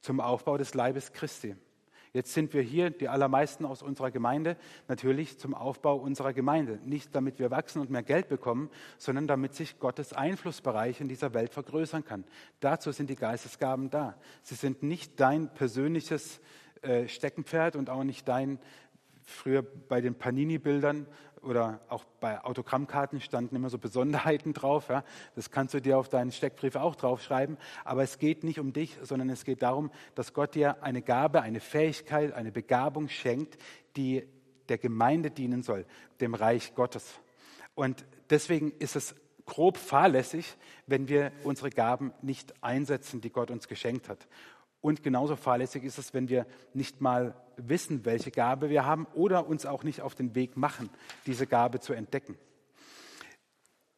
Zum 0.00 0.20
Aufbau 0.20 0.56
des 0.56 0.74
Leibes 0.74 1.12
Christi. 1.12 1.56
Jetzt 2.16 2.32
sind 2.32 2.54
wir 2.54 2.62
hier, 2.62 2.88
die 2.88 3.10
allermeisten 3.10 3.66
aus 3.66 3.82
unserer 3.82 4.10
Gemeinde, 4.10 4.56
natürlich 4.88 5.38
zum 5.38 5.52
Aufbau 5.52 5.96
unserer 5.96 6.32
Gemeinde. 6.32 6.78
Nicht 6.86 7.14
damit 7.14 7.38
wir 7.38 7.50
wachsen 7.50 7.78
und 7.78 7.90
mehr 7.90 8.02
Geld 8.02 8.30
bekommen, 8.30 8.70
sondern 8.96 9.26
damit 9.26 9.54
sich 9.54 9.78
Gottes 9.80 10.14
Einflussbereich 10.14 11.02
in 11.02 11.08
dieser 11.08 11.34
Welt 11.34 11.52
vergrößern 11.52 12.06
kann. 12.06 12.24
Dazu 12.60 12.90
sind 12.90 13.10
die 13.10 13.16
Geistesgaben 13.16 13.90
da. 13.90 14.16
Sie 14.40 14.54
sind 14.54 14.82
nicht 14.82 15.20
dein 15.20 15.52
persönliches 15.52 16.40
äh, 16.80 17.06
Steckenpferd 17.06 17.76
und 17.76 17.90
auch 17.90 18.02
nicht 18.02 18.26
dein, 18.26 18.60
früher 19.22 19.62
bei 19.62 20.00
den 20.00 20.14
Panini-Bildern 20.14 21.06
oder 21.46 21.80
auch 21.88 22.04
bei 22.20 22.42
Autogrammkarten 22.44 23.20
standen 23.20 23.56
immer 23.56 23.70
so 23.70 23.78
Besonderheiten 23.78 24.52
drauf. 24.52 24.88
Ja. 24.88 25.04
Das 25.34 25.50
kannst 25.50 25.74
du 25.74 25.80
dir 25.80 25.98
auf 25.98 26.08
deinen 26.08 26.32
Steckbrief 26.32 26.76
auch 26.76 26.96
draufschreiben. 26.96 27.56
Aber 27.84 28.02
es 28.02 28.18
geht 28.18 28.44
nicht 28.44 28.58
um 28.58 28.72
dich, 28.72 28.98
sondern 29.02 29.30
es 29.30 29.44
geht 29.44 29.62
darum, 29.62 29.90
dass 30.14 30.34
Gott 30.34 30.54
dir 30.54 30.82
eine 30.82 31.02
Gabe, 31.02 31.42
eine 31.42 31.60
Fähigkeit, 31.60 32.34
eine 32.34 32.52
Begabung 32.52 33.08
schenkt, 33.08 33.56
die 33.96 34.26
der 34.68 34.78
Gemeinde 34.78 35.30
dienen 35.30 35.62
soll, 35.62 35.86
dem 36.20 36.34
Reich 36.34 36.74
Gottes. 36.74 37.20
Und 37.74 38.04
deswegen 38.30 38.72
ist 38.78 38.96
es 38.96 39.14
grob 39.44 39.78
fahrlässig, 39.78 40.56
wenn 40.86 41.08
wir 41.08 41.32
unsere 41.44 41.70
Gaben 41.70 42.12
nicht 42.20 42.52
einsetzen, 42.62 43.20
die 43.20 43.30
Gott 43.30 43.50
uns 43.50 43.68
geschenkt 43.68 44.08
hat. 44.08 44.26
Und 44.86 45.02
genauso 45.02 45.34
fahrlässig 45.34 45.82
ist 45.82 45.98
es, 45.98 46.14
wenn 46.14 46.28
wir 46.28 46.46
nicht 46.72 47.00
mal 47.00 47.34
wissen, 47.56 48.04
welche 48.04 48.30
Gabe 48.30 48.70
wir 48.70 48.86
haben 48.86 49.08
oder 49.14 49.48
uns 49.48 49.66
auch 49.66 49.82
nicht 49.82 50.00
auf 50.00 50.14
den 50.14 50.36
Weg 50.36 50.56
machen, 50.56 50.90
diese 51.26 51.48
Gabe 51.48 51.80
zu 51.80 51.92
entdecken. 51.92 52.38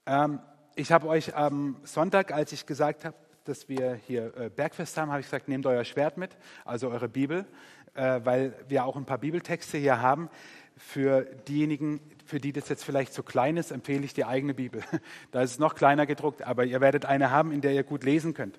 Ähm, 0.07 0.41
ich 0.77 0.91
habe 0.91 1.07
euch 1.07 1.37
am 1.37 1.77
Sonntag, 1.85 2.33
als 2.33 2.53
ich 2.53 2.65
gesagt 2.65 3.05
habe, 3.05 3.15
dass 3.45 3.69
wir 3.69 4.01
hier 4.07 4.35
äh, 4.39 4.49
Bergfest 4.49 4.97
haben, 4.97 5.11
habe 5.11 5.21
ich 5.21 5.27
gesagt, 5.27 5.47
nehmt 5.47 5.67
euer 5.67 5.85
Schwert 5.85 6.17
mit, 6.17 6.39
also 6.65 6.89
eure 6.89 7.11
Bibel, 7.11 7.45
äh, 7.93 8.21
weil 8.25 8.55
wir 8.69 8.87
auch 8.87 8.97
ein 8.97 9.05
paar 9.05 9.19
Bibeltexte 9.19 9.77
hier 9.77 10.01
haben. 10.01 10.31
Für 10.79 11.21
diejenigen, 11.49 12.01
für 12.25 12.41
die 12.41 12.55
das 12.55 12.71
jetzt 12.71 12.85
vielleicht 12.85 13.13
zu 13.13 13.23
klein 13.23 13.59
ist, 13.59 13.73
empfehle 13.73 14.07
ich 14.07 14.15
die 14.15 14.25
eigene 14.25 14.55
Bibel. 14.55 14.83
Da 15.33 15.43
ist 15.43 15.51
es 15.51 15.59
noch 15.59 15.75
kleiner 15.75 16.07
gedruckt, 16.07 16.45
aber 16.45 16.65
ihr 16.65 16.81
werdet 16.81 17.05
eine 17.05 17.31
haben, 17.31 17.53
in 17.53 17.61
der 17.61 17.75
ihr 17.75 17.85
gut 17.85 18.05
lesen 18.05 18.33
könnt. 18.33 18.59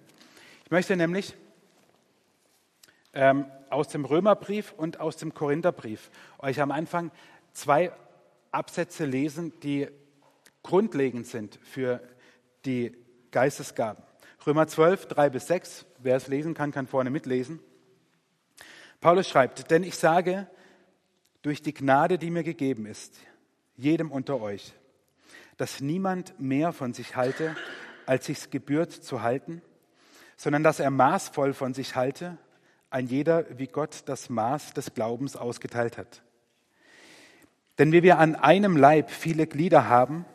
Ich 0.64 0.70
möchte 0.70 0.96
nämlich 0.96 1.34
ähm, 3.14 3.46
aus 3.70 3.88
dem 3.88 4.06
Römerbrief 4.06 4.74
und 4.78 5.00
aus 5.00 5.18
dem 5.18 5.34
Korintherbrief 5.34 6.10
euch 6.40 6.62
am 6.62 6.72
Anfang 6.72 7.12
zwei 7.54 7.92
Absätze 8.52 9.06
lesen, 9.06 9.54
die 9.62 9.88
grundlegend 10.64 11.28
sind 11.28 11.60
für 11.64 12.02
die 12.66 12.96
Geistesgaben. 13.32 14.04
Römer 14.46 14.68
12, 14.68 15.08
3 15.08 15.30
bis 15.30 15.48
6, 15.48 15.86
wer 16.00 16.16
es 16.16 16.28
lesen 16.28 16.54
kann, 16.54 16.72
kann 16.72 16.88
vorne 16.88 17.10
mitlesen. 17.10 17.60
Paulus 19.02 19.30
schreibt, 19.30 19.72
denn 19.72 19.84
ich 19.84 19.96
sage, 19.96 20.48
durch 21.42 21.62
die 21.62 21.74
Gnade, 21.74 22.18
die 22.18 22.32
mir 22.32 22.44
gegeben 22.44 22.86
ist, 22.86 23.16
jedem 23.78 24.12
unter 24.12 24.42
euch, 24.42 24.74
dass 25.58 25.80
niemand 25.80 26.40
mehr 26.40 26.74
von 26.74 26.94
sich 26.94 27.16
halte, 27.16 27.56
als 28.06 28.26
sich's 28.26 28.50
gebührt 28.50 28.92
zu 28.92 29.22
halten, 29.22 29.62
sondern 30.36 30.64
dass 30.64 30.80
er 30.80 30.90
maßvoll 30.90 31.54
von 31.54 31.74
sich 31.74 31.96
halte, 31.96 32.38
ein 32.90 33.08
jeder, 33.08 33.46
wie 33.58 33.68
Gott 33.68 34.04
das 34.06 34.30
Maß 34.30 34.74
des 34.74 34.94
Glaubens 34.94 35.36
ausgeteilt 35.36 35.98
hat. 35.98 36.22
Denn 37.78 37.92
wie 37.92 38.04
wir 38.04 38.20
an 38.20 38.36
einem 38.36 38.76
Leib 38.76 39.12
viele 39.12 39.48
Glieder 39.48 39.88
haben, 39.88 40.26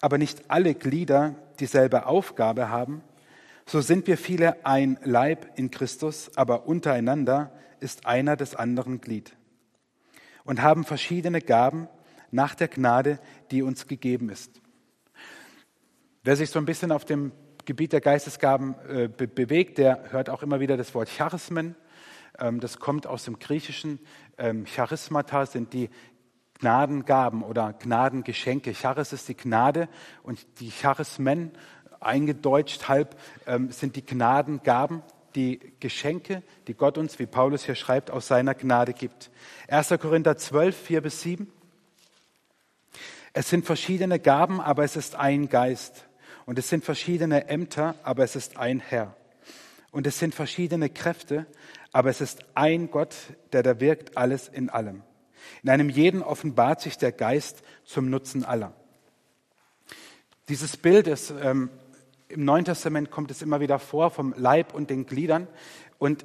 aber 0.00 0.18
nicht 0.18 0.50
alle 0.50 0.74
Glieder 0.74 1.34
dieselbe 1.60 2.06
Aufgabe 2.06 2.68
haben, 2.68 3.02
so 3.66 3.80
sind 3.80 4.06
wir 4.06 4.18
viele 4.18 4.66
ein 4.66 4.98
Leib 5.04 5.46
in 5.56 5.70
Christus, 5.70 6.36
aber 6.36 6.66
untereinander 6.66 7.52
ist 7.80 8.06
einer 8.06 8.36
des 8.36 8.54
anderen 8.54 9.00
Glied 9.00 9.36
und 10.44 10.62
haben 10.62 10.84
verschiedene 10.84 11.40
Gaben 11.40 11.88
nach 12.30 12.54
der 12.54 12.68
Gnade, 12.68 13.18
die 13.50 13.62
uns 13.62 13.86
gegeben 13.86 14.28
ist. 14.30 14.60
Wer 16.24 16.36
sich 16.36 16.50
so 16.50 16.58
ein 16.58 16.66
bisschen 16.66 16.92
auf 16.92 17.04
dem 17.04 17.32
Gebiet 17.64 17.92
der 17.92 18.00
Geistesgaben 18.00 18.74
äh, 18.88 19.08
be 19.08 19.28
bewegt, 19.28 19.78
der 19.78 20.10
hört 20.10 20.30
auch 20.30 20.42
immer 20.42 20.60
wieder 20.60 20.76
das 20.76 20.94
Wort 20.94 21.08
Charismen. 21.08 21.76
Ähm, 22.38 22.60
das 22.60 22.78
kommt 22.78 23.06
aus 23.06 23.24
dem 23.24 23.38
Griechischen. 23.38 23.98
Ähm, 24.38 24.64
Charismata 24.64 25.46
sind 25.46 25.72
die 25.72 25.90
Gnadengaben 26.58 27.42
oder 27.42 27.72
Gnadengeschenke. 27.72 28.72
Charis 28.72 29.12
ist 29.12 29.28
die 29.28 29.36
Gnade 29.36 29.88
und 30.22 30.60
die 30.60 30.70
Charismen, 30.70 31.50
eingedeutscht 32.00 32.88
halb, 32.88 33.16
ähm, 33.46 33.70
sind 33.70 33.96
die 33.96 34.04
Gnadengaben, 34.04 35.02
die 35.34 35.60
Geschenke, 35.80 36.42
die 36.66 36.74
Gott 36.74 36.98
uns, 36.98 37.18
wie 37.18 37.26
Paulus 37.26 37.64
hier 37.64 37.74
schreibt, 37.74 38.10
aus 38.10 38.28
seiner 38.28 38.54
Gnade 38.54 38.92
gibt. 38.92 39.30
1. 39.68 39.88
Korinther 40.00 40.36
12, 40.36 40.76
4 40.76 41.00
bis 41.00 41.22
7. 41.22 41.50
Es 43.32 43.48
sind 43.48 43.64
verschiedene 43.64 44.18
Gaben, 44.18 44.60
aber 44.60 44.84
es 44.84 44.96
ist 44.96 45.16
ein 45.16 45.48
Geist. 45.48 46.06
Und 46.44 46.58
es 46.58 46.68
sind 46.68 46.84
verschiedene 46.84 47.48
Ämter, 47.48 47.94
aber 48.02 48.24
es 48.24 48.36
ist 48.36 48.56
ein 48.56 48.80
Herr. 48.80 49.16
Und 49.90 50.06
es 50.06 50.18
sind 50.18 50.34
verschiedene 50.34 50.90
Kräfte, 50.90 51.46
aber 51.92 52.10
es 52.10 52.20
ist 52.20 52.44
ein 52.54 52.90
Gott, 52.90 53.14
der 53.52 53.62
da 53.62 53.80
wirkt 53.80 54.16
alles 54.16 54.48
in 54.48 54.70
allem. 54.70 55.02
In 55.62 55.70
einem 55.70 55.88
jeden 55.88 56.22
offenbart 56.22 56.80
sich 56.80 56.98
der 56.98 57.12
Geist 57.12 57.62
zum 57.84 58.10
Nutzen 58.10 58.44
aller. 58.44 58.72
Dieses 60.48 60.76
Bild 60.76 61.06
ist, 61.06 61.32
ähm, 61.42 61.70
im 62.28 62.44
Neuen 62.44 62.64
Testament 62.64 63.10
kommt 63.10 63.30
es 63.30 63.42
immer 63.42 63.60
wieder 63.60 63.78
vor 63.78 64.10
vom 64.10 64.34
Leib 64.36 64.74
und 64.74 64.90
den 64.90 65.06
Gliedern. 65.06 65.46
Und 65.98 66.24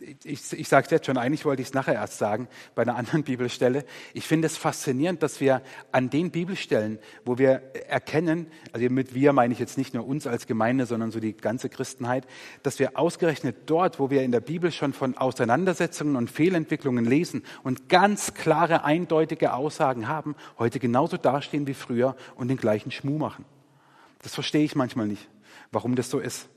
ich, 0.00 0.52
ich 0.52 0.68
sage 0.68 0.84
es 0.84 0.90
jetzt 0.90 1.06
schon, 1.06 1.16
eigentlich 1.16 1.46
wollte 1.46 1.62
ich 1.62 1.68
es 1.68 1.74
nachher 1.74 1.94
erst 1.94 2.18
sagen, 2.18 2.48
bei 2.74 2.82
einer 2.82 2.96
anderen 2.96 3.22
Bibelstelle. 3.24 3.84
Ich 4.12 4.26
finde 4.26 4.46
es 4.46 4.56
faszinierend, 4.56 5.22
dass 5.22 5.40
wir 5.40 5.62
an 5.90 6.10
den 6.10 6.30
Bibelstellen, 6.30 6.98
wo 7.24 7.38
wir 7.38 7.62
erkennen, 7.88 8.48
also 8.72 8.88
mit 8.90 9.14
wir 9.14 9.32
meine 9.32 9.54
ich 9.54 9.58
jetzt 9.58 9.78
nicht 9.78 9.94
nur 9.94 10.06
uns 10.06 10.26
als 10.26 10.46
Gemeinde, 10.46 10.84
sondern 10.84 11.10
so 11.12 11.20
die 11.20 11.34
ganze 11.34 11.70
Christenheit, 11.70 12.26
dass 12.62 12.78
wir 12.78 12.98
ausgerechnet 12.98 13.56
dort, 13.66 13.98
wo 13.98 14.10
wir 14.10 14.22
in 14.22 14.32
der 14.32 14.40
Bibel 14.40 14.70
schon 14.70 14.92
von 14.92 15.16
Auseinandersetzungen 15.16 16.16
und 16.16 16.30
Fehlentwicklungen 16.30 17.06
lesen 17.06 17.42
und 17.62 17.88
ganz 17.88 18.34
klare, 18.34 18.84
eindeutige 18.84 19.54
Aussagen 19.54 20.08
haben, 20.08 20.36
heute 20.58 20.78
genauso 20.78 21.16
dastehen 21.16 21.66
wie 21.66 21.74
früher 21.74 22.16
und 22.34 22.48
den 22.48 22.58
gleichen 22.58 22.90
Schmuh 22.90 23.18
machen. 23.18 23.46
Das 24.22 24.34
verstehe 24.34 24.64
ich 24.64 24.74
manchmal 24.74 25.06
nicht, 25.06 25.28
warum 25.72 25.94
das 25.94 26.10
so 26.10 26.18
ist. 26.18 26.48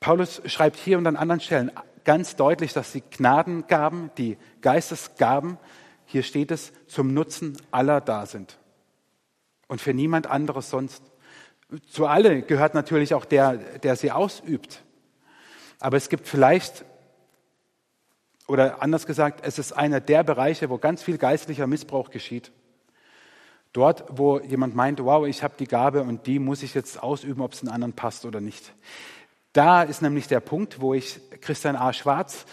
Paulus 0.00 0.40
schreibt 0.46 0.76
hier 0.76 0.96
und 0.98 1.06
an 1.06 1.16
anderen 1.16 1.40
Stellen, 1.40 1.70
ganz 2.10 2.34
deutlich, 2.34 2.72
dass 2.72 2.90
die 2.90 3.02
Gnadengaben, 3.02 4.10
die 4.18 4.36
Geistesgaben, 4.62 5.58
hier 6.06 6.24
steht 6.24 6.50
es, 6.50 6.72
zum 6.88 7.14
Nutzen 7.14 7.56
aller 7.70 8.00
da 8.00 8.26
sind. 8.26 8.58
und 9.68 9.80
für 9.80 9.94
niemand 9.94 10.26
anderes 10.26 10.70
sonst. 10.70 11.04
Zu 11.88 12.08
alle 12.08 12.42
gehört 12.42 12.74
natürlich 12.74 13.14
auch 13.14 13.24
der, 13.24 13.58
der 13.78 13.94
sie 13.94 14.10
ausübt. 14.10 14.82
Aber 15.78 15.96
es 15.96 16.08
gibt 16.08 16.26
vielleicht, 16.26 16.84
oder 18.48 18.82
anders 18.82 19.06
gesagt, 19.06 19.46
es 19.46 19.60
ist 19.60 19.70
einer 19.70 20.00
der 20.00 20.24
Bereiche, 20.24 20.68
wo 20.68 20.78
ganz 20.78 21.04
viel 21.04 21.16
geistlicher 21.16 21.68
Missbrauch 21.68 22.10
geschieht. 22.10 22.50
Dort, 23.72 24.04
wo 24.08 24.40
jemand 24.40 24.74
meint, 24.74 24.98
wow, 24.98 25.28
ich 25.28 25.44
habe 25.44 25.54
die 25.56 25.68
Gabe 25.68 26.02
und 26.02 26.26
die 26.26 26.40
muss 26.40 26.64
ich 26.64 26.74
jetzt 26.74 27.00
ausüben, 27.00 27.40
ob 27.40 27.52
es 27.52 27.60
den 27.60 27.68
anderen 27.68 27.92
passt 27.92 28.24
oder 28.24 28.40
nicht. 28.40 28.74
Da 29.52 29.82
ist 29.82 30.00
nämlich 30.00 30.28
der 30.28 30.40
Punkt, 30.40 30.80
wo 30.80 30.94
ich 30.94 31.20
Christian 31.40 31.74
A. 31.74 31.92
Schwarz, 31.92 32.46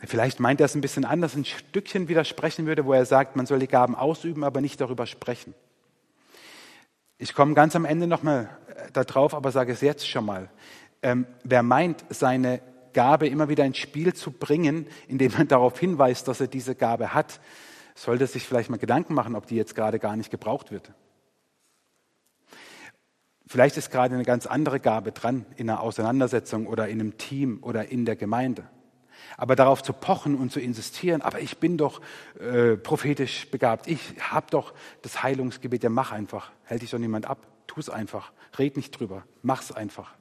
vielleicht 0.00 0.38
meint 0.38 0.60
er 0.60 0.66
es 0.66 0.74
ein 0.74 0.82
bisschen 0.82 1.04
anders, 1.04 1.34
ein 1.34 1.44
Stückchen 1.44 2.08
widersprechen 2.08 2.66
würde, 2.66 2.84
wo 2.84 2.92
er 2.92 3.06
sagt, 3.06 3.36
man 3.36 3.46
soll 3.46 3.58
die 3.58 3.68
Gaben 3.68 3.94
ausüben, 3.94 4.44
aber 4.44 4.60
nicht 4.60 4.80
darüber 4.80 5.06
sprechen. 5.06 5.54
Ich 7.16 7.34
komme 7.34 7.54
ganz 7.54 7.74
am 7.76 7.84
Ende 7.84 8.06
nochmal 8.06 8.50
äh, 8.66 8.90
darauf, 8.92 9.32
aber 9.32 9.50
sage 9.52 9.72
es 9.72 9.80
jetzt 9.80 10.08
schon 10.08 10.26
mal. 10.26 10.50
Ähm, 11.02 11.26
wer 11.44 11.62
meint, 11.62 12.04
seine 12.10 12.60
Gabe 12.92 13.28
immer 13.28 13.48
wieder 13.48 13.64
ins 13.64 13.78
Spiel 13.78 14.12
zu 14.12 14.30
bringen, 14.30 14.86
indem 15.08 15.32
man 15.32 15.48
darauf 15.48 15.78
hinweist, 15.78 16.28
dass 16.28 16.40
er 16.40 16.48
diese 16.48 16.74
Gabe 16.74 17.14
hat, 17.14 17.40
sollte 17.94 18.26
sich 18.26 18.46
vielleicht 18.46 18.70
mal 18.70 18.78
Gedanken 18.78 19.14
machen, 19.14 19.36
ob 19.36 19.46
die 19.46 19.56
jetzt 19.56 19.74
gerade 19.74 19.98
gar 19.98 20.16
nicht 20.16 20.30
gebraucht 20.30 20.70
wird. 20.70 20.90
Vielleicht 23.52 23.76
ist 23.76 23.90
gerade 23.90 24.14
eine 24.14 24.24
ganz 24.24 24.46
andere 24.46 24.80
Gabe 24.80 25.12
dran 25.12 25.44
in 25.56 25.68
einer 25.68 25.82
Auseinandersetzung 25.82 26.66
oder 26.66 26.88
in 26.88 27.00
einem 27.00 27.18
Team 27.18 27.58
oder 27.60 27.90
in 27.90 28.06
der 28.06 28.16
Gemeinde. 28.16 28.64
Aber 29.36 29.56
darauf 29.56 29.82
zu 29.82 29.92
pochen 29.92 30.36
und 30.36 30.50
zu 30.50 30.58
insistieren, 30.58 31.20
aber 31.20 31.38
ich 31.38 31.58
bin 31.58 31.76
doch 31.76 32.00
äh, 32.40 32.78
prophetisch 32.78 33.50
begabt, 33.50 33.88
ich 33.88 34.00
habe 34.20 34.46
doch 34.48 34.72
das 35.02 35.22
Heilungsgebet, 35.22 35.82
ja 35.82 35.90
mach 35.90 36.12
einfach, 36.12 36.50
hält 36.64 36.80
dich 36.80 36.92
doch 36.92 36.98
niemand 36.98 37.26
ab, 37.26 37.46
tu 37.66 37.78
es 37.78 37.90
einfach, 37.90 38.32
red 38.58 38.78
nicht 38.78 38.98
drüber, 38.98 39.24
mach's 39.42 39.70
einfach. 39.70 40.14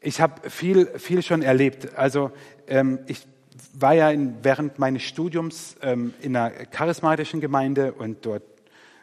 Ich 0.00 0.22
habe 0.22 0.48
viel, 0.48 0.86
viel 0.98 1.22
schon 1.22 1.42
erlebt. 1.42 1.94
Also 1.94 2.32
ähm, 2.68 3.00
ich 3.06 3.26
war 3.74 3.92
ja 3.92 4.08
in, 4.08 4.42
während 4.42 4.78
meines 4.78 5.02
Studiums 5.02 5.76
ähm, 5.82 6.14
in 6.22 6.34
einer 6.34 6.52
charismatischen 6.64 7.42
Gemeinde 7.42 7.92
und 7.92 8.24
dort 8.24 8.44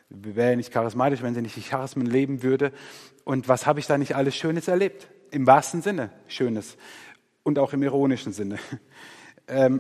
wäre 0.09 0.51
ja 0.51 0.55
nicht 0.55 0.71
charismatisch, 0.71 1.21
wenn 1.21 1.35
sie 1.35 1.41
nicht 1.41 1.55
die 1.55 1.61
Charismen 1.61 2.05
leben 2.05 2.43
würde. 2.43 2.71
Und 3.23 3.47
was 3.47 3.65
habe 3.65 3.79
ich 3.79 3.87
da 3.87 3.97
nicht 3.97 4.15
alles 4.15 4.35
Schönes 4.35 4.67
erlebt? 4.67 5.07
Im 5.31 5.45
wahrsten 5.45 5.81
Sinne 5.81 6.11
Schönes 6.27 6.77
und 7.43 7.59
auch 7.59 7.73
im 7.73 7.83
ironischen 7.83 8.33
Sinne. 8.33 8.59
Ähm, 9.49 9.79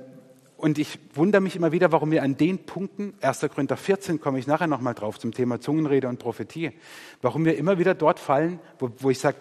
und 0.55 0.79
ich 0.79 0.97
wundere 1.13 1.41
mich 1.41 1.57
immer 1.57 1.73
wieder, 1.73 1.91
warum 1.91 2.09
wir 2.09 2.23
an 2.23 2.37
den 2.37 2.59
Punkten, 2.59 3.13
1. 3.19 3.41
Korinther 3.53 3.75
14 3.75 4.21
komme 4.21 4.39
ich 4.39 4.47
nachher 4.47 4.67
nochmal 4.67 4.93
drauf 4.93 5.19
zum 5.19 5.33
Thema 5.33 5.59
Zungenrede 5.59 6.07
und 6.07 6.19
Prophetie, 6.19 6.71
warum 7.21 7.43
wir 7.43 7.57
immer 7.57 7.77
wieder 7.77 7.93
dort 7.93 8.17
fallen, 8.17 8.61
wo, 8.79 8.89
wo 8.99 9.09
ich 9.09 9.19
sage, 9.19 9.35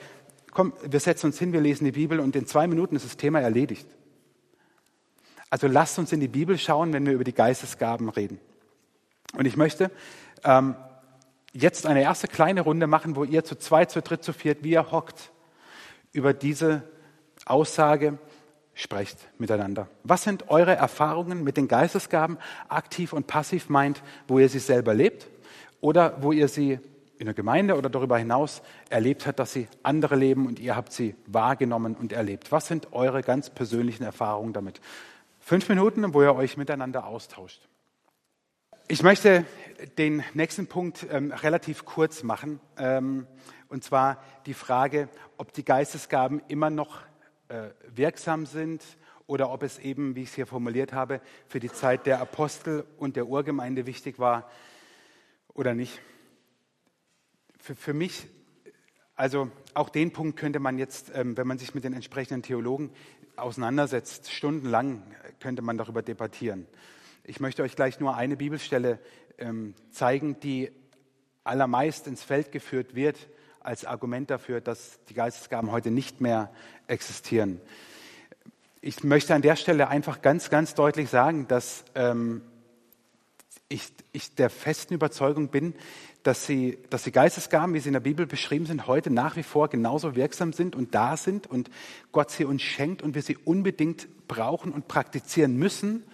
komm, 0.50 0.72
wir 0.82 0.98
setzen 0.98 1.26
uns 1.26 1.38
hin, 1.38 1.52
wir 1.52 1.60
lesen 1.60 1.84
die 1.84 1.92
Bibel 1.92 2.18
und 2.18 2.34
in 2.34 2.46
zwei 2.46 2.66
Minuten 2.66 2.96
ist 2.96 3.04
das 3.04 3.16
Thema 3.16 3.40
erledigt. 3.40 3.86
Also 5.48 5.68
lasst 5.68 5.98
uns 5.98 6.12
in 6.12 6.20
die 6.20 6.28
Bibel 6.28 6.58
schauen, 6.58 6.92
wenn 6.92 7.06
wir 7.06 7.12
über 7.12 7.24
die 7.24 7.34
Geistesgaben 7.34 8.08
reden. 8.08 8.40
Und 9.34 9.46
ich 9.46 9.56
möchte 9.56 9.90
ähm, 10.44 10.76
jetzt 11.52 11.86
eine 11.86 12.02
erste 12.02 12.28
kleine 12.28 12.60
Runde 12.60 12.86
machen, 12.86 13.16
wo 13.16 13.24
ihr 13.24 13.44
zu 13.44 13.56
zweit, 13.58 13.90
zu 13.90 14.02
dritt, 14.02 14.22
zu 14.22 14.32
viert, 14.32 14.62
wie 14.62 14.70
ihr 14.70 14.90
hockt, 14.90 15.30
über 16.12 16.32
diese 16.32 16.82
Aussage 17.44 18.18
sprecht 18.74 19.18
miteinander. 19.38 19.88
Was 20.04 20.22
sind 20.22 20.48
eure 20.48 20.74
Erfahrungen 20.74 21.42
mit 21.42 21.56
den 21.56 21.66
Geistesgaben, 21.66 22.38
aktiv 22.68 23.12
und 23.12 23.26
passiv 23.26 23.68
meint, 23.68 24.02
wo 24.28 24.38
ihr 24.38 24.48
sie 24.48 24.58
selber 24.58 24.94
lebt 24.94 25.28
oder 25.80 26.22
wo 26.22 26.32
ihr 26.32 26.48
sie 26.48 26.78
in 27.18 27.24
der 27.24 27.34
Gemeinde 27.34 27.76
oder 27.76 27.88
darüber 27.88 28.18
hinaus 28.18 28.60
erlebt 28.90 29.26
habt, 29.26 29.38
dass 29.38 29.52
sie 29.52 29.68
andere 29.82 30.16
leben 30.16 30.46
und 30.46 30.58
ihr 30.58 30.76
habt 30.76 30.92
sie 30.92 31.14
wahrgenommen 31.26 31.94
und 31.94 32.12
erlebt. 32.12 32.52
Was 32.52 32.66
sind 32.66 32.92
eure 32.92 33.22
ganz 33.22 33.48
persönlichen 33.48 34.04
Erfahrungen 34.04 34.52
damit? 34.52 34.80
Fünf 35.40 35.68
Minuten, 35.70 36.12
wo 36.12 36.22
ihr 36.22 36.34
euch 36.34 36.58
miteinander 36.58 37.06
austauscht. 37.06 37.66
Ich 38.88 39.02
möchte 39.02 39.44
den 39.98 40.22
nächsten 40.34 40.68
Punkt 40.68 41.04
ähm, 41.10 41.32
relativ 41.32 41.84
kurz 41.84 42.22
machen, 42.22 42.60
ähm, 42.78 43.26
und 43.68 43.82
zwar 43.82 44.22
die 44.46 44.54
Frage, 44.54 45.08
ob 45.38 45.52
die 45.52 45.64
Geistesgaben 45.64 46.40
immer 46.46 46.70
noch 46.70 47.00
äh, 47.48 47.70
wirksam 47.92 48.46
sind 48.46 48.84
oder 49.26 49.50
ob 49.50 49.64
es 49.64 49.80
eben, 49.80 50.14
wie 50.14 50.22
ich 50.22 50.28
es 50.28 50.34
hier 50.36 50.46
formuliert 50.46 50.92
habe, 50.92 51.20
für 51.48 51.58
die 51.58 51.72
Zeit 51.72 52.06
der 52.06 52.20
Apostel 52.20 52.84
und 52.96 53.16
der 53.16 53.26
Urgemeinde 53.26 53.86
wichtig 53.86 54.20
war 54.20 54.48
oder 55.52 55.74
nicht. 55.74 56.00
Für, 57.58 57.74
für 57.74 57.92
mich, 57.92 58.28
also 59.16 59.50
auch 59.74 59.88
den 59.88 60.12
Punkt 60.12 60.38
könnte 60.38 60.60
man 60.60 60.78
jetzt, 60.78 61.10
ähm, 61.12 61.36
wenn 61.36 61.48
man 61.48 61.58
sich 61.58 61.74
mit 61.74 61.82
den 61.82 61.92
entsprechenden 61.92 62.44
Theologen 62.44 62.92
auseinandersetzt, 63.34 64.30
stundenlang 64.30 65.02
könnte 65.40 65.60
man 65.62 65.76
darüber 65.76 66.02
debattieren. 66.02 66.68
Ich 67.28 67.40
möchte 67.40 67.64
euch 67.64 67.74
gleich 67.74 67.98
nur 67.98 68.14
eine 68.14 68.36
Bibelstelle 68.36 69.00
ähm, 69.36 69.74
zeigen, 69.90 70.38
die 70.38 70.70
allermeist 71.42 72.06
ins 72.06 72.22
Feld 72.22 72.52
geführt 72.52 72.94
wird 72.94 73.16
als 73.58 73.84
Argument 73.84 74.30
dafür, 74.30 74.60
dass 74.60 75.00
die 75.08 75.14
Geistesgaben 75.14 75.72
heute 75.72 75.90
nicht 75.90 76.20
mehr 76.20 76.52
existieren. 76.86 77.60
Ich 78.80 79.02
möchte 79.02 79.34
an 79.34 79.42
der 79.42 79.56
Stelle 79.56 79.88
einfach 79.88 80.22
ganz, 80.22 80.50
ganz 80.50 80.74
deutlich 80.74 81.10
sagen, 81.10 81.48
dass 81.48 81.84
ähm, 81.96 82.42
ich, 83.68 83.92
ich 84.12 84.36
der 84.36 84.48
festen 84.48 84.94
Überzeugung 84.94 85.48
bin, 85.48 85.74
dass, 86.22 86.46
sie, 86.46 86.78
dass 86.90 87.02
die 87.02 87.12
Geistesgaben, 87.12 87.74
wie 87.74 87.80
sie 87.80 87.88
in 87.88 87.94
der 87.94 88.00
Bibel 88.00 88.26
beschrieben 88.26 88.66
sind, 88.66 88.86
heute 88.86 89.10
nach 89.10 89.34
wie 89.34 89.42
vor 89.42 89.68
genauso 89.68 90.14
wirksam 90.14 90.52
sind 90.52 90.76
und 90.76 90.94
da 90.94 91.16
sind 91.16 91.48
und 91.48 91.70
Gott 92.12 92.30
sie 92.30 92.44
uns 92.44 92.62
schenkt 92.62 93.02
und 93.02 93.16
wir 93.16 93.22
sie 93.22 93.36
unbedingt 93.36 94.28
brauchen 94.28 94.72
und 94.72 94.86
praktizieren 94.86 95.56
müssen. 95.56 96.04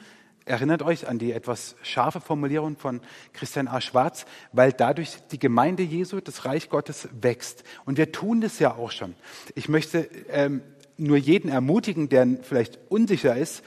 Erinnert 0.45 0.83
euch 0.83 1.09
an 1.09 1.19
die 1.19 1.33
etwas 1.33 1.77
scharfe 1.83 2.21
Formulierung 2.21 2.77
von 2.77 3.01
Christian 3.33 3.69
A. 3.69 3.81
Schwarz, 3.81 4.27
weil 4.53 4.73
dadurch 4.73 5.17
die 5.31 5.39
Gemeinde 5.39 5.83
Jesu, 5.83 6.21
das 6.21 6.45
Reich 6.45 6.69
Gottes 6.69 7.09
wächst. 7.21 7.63
Und 7.85 7.99
wir 7.99 8.13
tun 8.13 8.41
das 8.41 8.59
ja 8.59 8.75
auch 8.75 8.91
schon. 8.91 9.15
Ich 9.55 9.69
möchte 9.69 10.09
ähm, 10.29 10.63
nur 10.97 11.17
jeden 11.17 11.49
ermutigen, 11.49 12.09
der 12.09 12.27
vielleicht 12.43 12.79
unsicher 12.89 13.37
ist, 13.37 13.63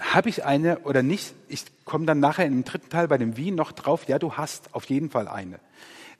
habe 0.00 0.28
ich 0.30 0.44
eine 0.44 0.80
oder 0.80 1.02
nicht? 1.02 1.34
Ich 1.48 1.64
komme 1.84 2.06
dann 2.06 2.20
nachher 2.20 2.46
im 2.46 2.64
dritten 2.64 2.88
Teil 2.88 3.06
bei 3.08 3.18
dem 3.18 3.36
Wie 3.36 3.50
noch 3.50 3.72
drauf. 3.72 4.08
Ja, 4.08 4.18
du 4.18 4.34
hast 4.34 4.74
auf 4.74 4.86
jeden 4.86 5.10
Fall 5.10 5.28
eine. 5.28 5.60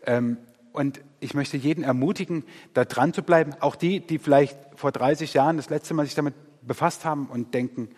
Ähm, 0.07 0.37
und 0.73 1.01
ich 1.19 1.35
möchte 1.35 1.57
jeden 1.57 1.83
ermutigen, 1.83 2.45
da 2.75 2.85
dran 2.85 3.13
zu 3.13 3.23
bleiben. 3.23 3.55
Auch 3.61 3.75
die, 3.75 4.01
die 4.01 4.19
vielleicht 4.19 4.57
vor 4.77 4.93
30 4.93 5.35
Jahren 5.35 5.57
das 5.57 5.71
letzte 5.71 5.95
Mal 5.95 6.05
sich 6.05 6.15
damit 6.15 6.35
befasst 6.63 7.05
haben 7.05 7.27
und 7.27 7.55
denken, 7.55 7.89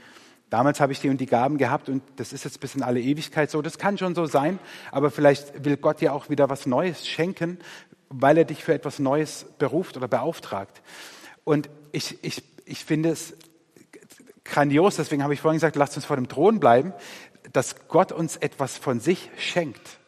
damals 0.52 0.80
habe 0.80 0.92
ich 0.92 1.00
die 1.00 1.08
und 1.08 1.18
die 1.18 1.26
Gaben 1.26 1.56
gehabt 1.56 1.88
und 1.88 2.02
das 2.16 2.34
ist 2.34 2.44
jetzt 2.44 2.60
bis 2.60 2.74
in 2.74 2.82
alle 2.82 3.00
Ewigkeit 3.00 3.50
so. 3.50 3.62
Das 3.62 3.78
kann 3.78 3.96
schon 3.96 4.14
so 4.14 4.26
sein, 4.26 4.58
aber 4.90 5.10
vielleicht 5.10 5.64
will 5.64 5.78
Gott 5.78 6.02
dir 6.02 6.12
auch 6.12 6.28
wieder 6.28 6.50
was 6.50 6.66
Neues 6.66 7.08
schenken, 7.08 7.58
weil 8.10 8.36
er 8.36 8.44
dich 8.44 8.62
für 8.62 8.74
etwas 8.74 8.98
Neues 8.98 9.46
beruft 9.58 9.96
oder 9.96 10.08
beauftragt. 10.08 10.82
Und 11.44 11.70
ich, 11.90 12.22
ich, 12.22 12.42
ich 12.66 12.84
finde 12.84 13.08
es 13.08 13.34
grandios, 14.44 14.96
deswegen 14.96 15.22
habe 15.22 15.32
ich 15.32 15.40
vorhin 15.40 15.56
gesagt, 15.56 15.76
lasst 15.76 15.96
uns 15.96 16.04
vor 16.04 16.16
dem 16.16 16.28
Thron 16.28 16.60
bleiben, 16.60 16.92
dass 17.54 17.88
Gott 17.88 18.12
uns 18.12 18.36
etwas 18.36 18.76
von 18.76 19.00
sich 19.00 19.30
schenkt, 19.38 19.98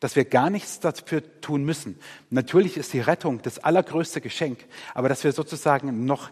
dass 0.00 0.16
wir 0.16 0.26
gar 0.26 0.50
nichts 0.50 0.80
dafür 0.80 1.22
tun 1.40 1.64
müssen. 1.64 1.98
Natürlich 2.28 2.76
ist 2.76 2.92
die 2.92 3.00
Rettung 3.00 3.40
das 3.40 3.58
allergrößte 3.58 4.20
Geschenk, 4.20 4.58
aber 4.92 5.08
dass 5.08 5.24
wir 5.24 5.32
sozusagen 5.32 6.04
noch 6.04 6.28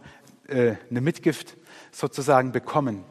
äh, 0.47 0.75
eine 0.91 1.01
Mitgift 1.01 1.57
sozusagen 1.91 2.53
bekommen, 2.53 3.03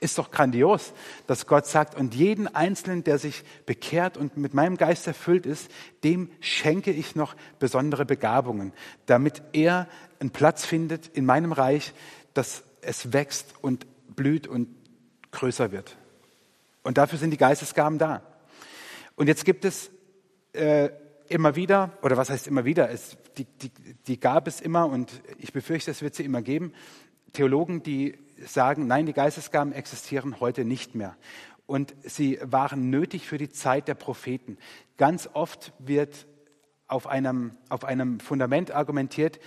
ist 0.00 0.18
doch 0.18 0.30
grandios, 0.30 0.92
dass 1.26 1.46
Gott 1.46 1.66
sagt, 1.66 1.94
und 1.94 2.14
jeden 2.14 2.48
Einzelnen, 2.48 3.04
der 3.04 3.18
sich 3.18 3.44
bekehrt 3.66 4.16
und 4.16 4.36
mit 4.36 4.54
meinem 4.54 4.76
Geist 4.76 5.06
erfüllt 5.06 5.46
ist, 5.46 5.70
dem 6.04 6.30
schenke 6.40 6.90
ich 6.90 7.14
noch 7.14 7.36
besondere 7.58 8.04
Begabungen, 8.04 8.72
damit 9.06 9.42
er 9.52 9.88
einen 10.20 10.30
Platz 10.30 10.64
findet 10.64 11.08
in 11.08 11.24
meinem 11.26 11.52
Reich, 11.52 11.92
dass 12.34 12.64
es 12.80 13.12
wächst 13.12 13.54
und 13.62 13.86
blüht 14.14 14.46
und 14.46 14.68
größer 15.32 15.72
wird. 15.72 15.96
Und 16.82 16.98
dafür 16.98 17.18
sind 17.18 17.30
die 17.30 17.36
Geistesgaben 17.36 17.98
da. 17.98 18.22
Und 19.16 19.28
jetzt 19.28 19.44
gibt 19.44 19.64
es 19.64 19.90
äh, 20.52 20.90
immer 21.28 21.56
wieder, 21.56 21.92
oder 22.02 22.16
was 22.16 22.30
heißt 22.30 22.46
immer 22.46 22.64
wieder, 22.64 22.90
es, 22.90 23.16
die, 23.36 23.44
die, 23.44 23.70
die 24.06 24.20
gab 24.20 24.46
es 24.46 24.60
immer 24.60 24.86
und 24.86 25.20
ich 25.38 25.52
befürchte, 25.52 25.90
es 25.90 26.02
wird 26.02 26.14
sie 26.14 26.24
immer 26.24 26.42
geben, 26.42 26.72
Theologen, 27.32 27.82
die 27.82 28.16
sagen, 28.44 28.86
nein, 28.86 29.06
die 29.06 29.12
Geistesgaben 29.12 29.72
existieren 29.72 30.40
heute 30.40 30.64
nicht 30.64 30.94
mehr. 30.94 31.16
Und 31.66 31.94
sie 32.02 32.38
waren 32.42 32.90
nötig 32.90 33.26
für 33.26 33.38
die 33.38 33.50
Zeit 33.50 33.88
der 33.88 33.94
Propheten. 33.94 34.58
Ganz 34.96 35.28
oft 35.32 35.72
wird 35.78 36.26
auf 36.88 37.06
einem, 37.06 37.56
auf 37.68 37.84
einem 37.84 38.20
Fundament 38.20 38.70
argumentiert, 38.70 39.40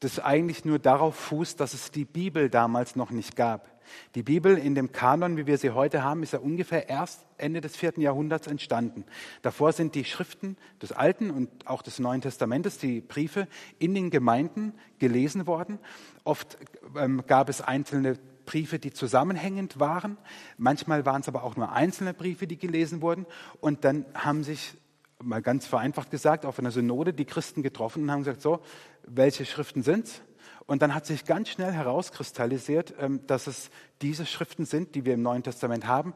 das 0.00 0.18
eigentlich 0.18 0.64
nur 0.64 0.78
darauf 0.78 1.16
fußt, 1.16 1.58
dass 1.58 1.74
es 1.74 1.90
die 1.90 2.04
Bibel 2.04 2.50
damals 2.50 2.96
noch 2.96 3.10
nicht 3.10 3.36
gab. 3.36 3.76
Die 4.14 4.22
Bibel 4.22 4.58
in 4.58 4.74
dem 4.74 4.92
Kanon, 4.92 5.36
wie 5.36 5.46
wir 5.46 5.58
sie 5.58 5.70
heute 5.70 6.02
haben, 6.02 6.22
ist 6.22 6.32
ja 6.32 6.38
ungefähr 6.38 6.88
erst 6.88 7.24
Ende 7.38 7.60
des 7.60 7.76
vierten 7.76 8.00
Jahrhunderts 8.00 8.46
entstanden. 8.46 9.04
Davor 9.42 9.72
sind 9.72 9.94
die 9.94 10.04
Schriften 10.04 10.56
des 10.82 10.92
Alten 10.92 11.30
und 11.30 11.66
auch 11.66 11.82
des 11.82 11.98
Neuen 11.98 12.20
Testamentes, 12.20 12.78
die 12.78 13.00
Briefe 13.00 13.46
in 13.78 13.94
den 13.94 14.10
Gemeinden 14.10 14.74
gelesen 14.98 15.46
worden. 15.46 15.78
Oft 16.24 16.58
ähm, 16.96 17.22
gab 17.26 17.48
es 17.48 17.60
einzelne 17.60 18.18
Briefe, 18.44 18.78
die 18.78 18.92
zusammenhängend 18.92 19.80
waren. 19.80 20.18
Manchmal 20.56 21.06
waren 21.06 21.20
es 21.20 21.28
aber 21.28 21.42
auch 21.42 21.56
nur 21.56 21.72
einzelne 21.72 22.14
Briefe, 22.14 22.46
die 22.46 22.58
gelesen 22.58 23.02
wurden. 23.02 23.26
Und 23.60 23.84
dann 23.84 24.06
haben 24.14 24.44
sich 24.44 24.74
mal 25.22 25.42
ganz 25.42 25.66
vereinfacht 25.66 26.10
gesagt, 26.10 26.44
auf 26.44 26.58
einer 26.58 26.70
Synode 26.70 27.12
die 27.12 27.24
Christen 27.24 27.62
getroffen 27.62 28.04
und 28.04 28.10
haben 28.10 28.20
gesagt, 28.20 28.42
so, 28.42 28.60
welche 29.06 29.44
Schriften 29.44 29.82
sind's? 29.82 30.22
Und 30.66 30.82
dann 30.82 30.94
hat 30.94 31.06
sich 31.06 31.24
ganz 31.24 31.48
schnell 31.48 31.72
herauskristallisiert, 31.72 32.94
ähm, 33.00 33.26
dass 33.26 33.46
es 33.46 33.70
diese 34.02 34.26
Schriften 34.26 34.64
sind, 34.64 34.94
die 34.94 35.04
wir 35.04 35.14
im 35.14 35.22
Neuen 35.22 35.42
Testament 35.42 35.86
haben, 35.86 36.12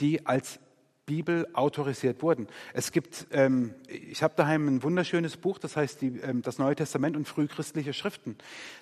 die 0.00 0.26
als 0.26 0.60
Bibel 1.06 1.46
autorisiert 1.52 2.20
wurden. 2.20 2.48
Es 2.74 2.90
gibt, 2.90 3.28
ähm, 3.30 3.74
ich 3.86 4.22
habe 4.24 4.34
daheim 4.36 4.66
ein 4.66 4.82
wunderschönes 4.82 5.36
Buch, 5.36 5.58
das 5.58 5.76
heißt 5.76 6.02
ähm, 6.02 6.42
das 6.42 6.58
Neue 6.58 6.74
Testament 6.74 7.16
und 7.16 7.26
frühchristliche 7.26 7.94
Schriften. 7.94 8.36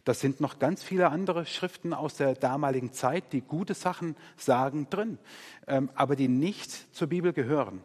Das 0.05 0.21
sind 0.21 0.40
noch 0.40 0.59
ganz 0.59 0.83
viele 0.83 1.11
andere 1.11 1.47
Schriften 1.47 1.93
aus 1.93 2.17
der 2.17 2.35
damaligen 2.35 2.93
Zeit, 2.93 3.33
die 3.33 3.43
gute 3.43 3.75
Sachen 3.75 4.17
sagen 4.37 4.88
drin, 4.90 5.19
aber 5.95 6.17
die 6.17 6.29
nicht 6.29 6.95
zur 6.95 7.09
Bibel 7.09 7.33
gehören. 7.33 7.83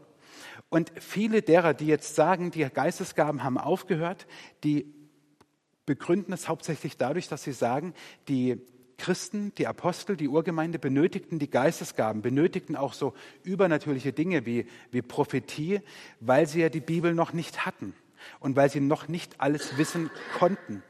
Und 0.70 0.92
viele 1.00 1.42
derer, 1.42 1.74
die 1.74 1.88
jetzt 1.88 2.16
sagen, 2.16 2.52
die 2.52 2.62
Geistesgaben 2.62 3.44
haben 3.44 3.58
aufgehört, 3.58 4.28
die 4.64 4.94
begründen 5.90 6.34
es 6.34 6.48
hauptsächlich 6.48 6.98
dadurch, 6.98 7.30
dass 7.30 7.42
sie 7.42 7.52
sagen, 7.52 7.96
die 8.28 8.62
Christen, 9.00 9.54
die 9.58 9.66
Apostel, 9.66 10.18
die 10.18 10.28
Urgemeinde 10.28 10.78
benötigten 10.78 11.40
die 11.40 11.50
Geistesgaben, 11.50 12.22
benötigten 12.22 12.76
auch 12.76 12.94
so 12.94 13.16
übernatürliche 13.42 14.14
Dinge 14.14 14.46
wie, 14.46 14.68
wie 14.92 15.02
Prophetie, 15.02 15.82
weil 16.20 16.46
sie 16.46 16.62
ja 16.62 16.70
die 16.70 16.80
Bibel 16.80 17.16
noch 17.16 17.34
nicht 17.34 17.66
hatten 17.66 17.96
und 18.40 18.56
weil 18.56 18.70
sie 18.70 18.82
noch 18.82 19.08
nicht 19.08 19.42
alles 19.42 19.80
wissen 19.80 20.12
konnten 20.38 20.84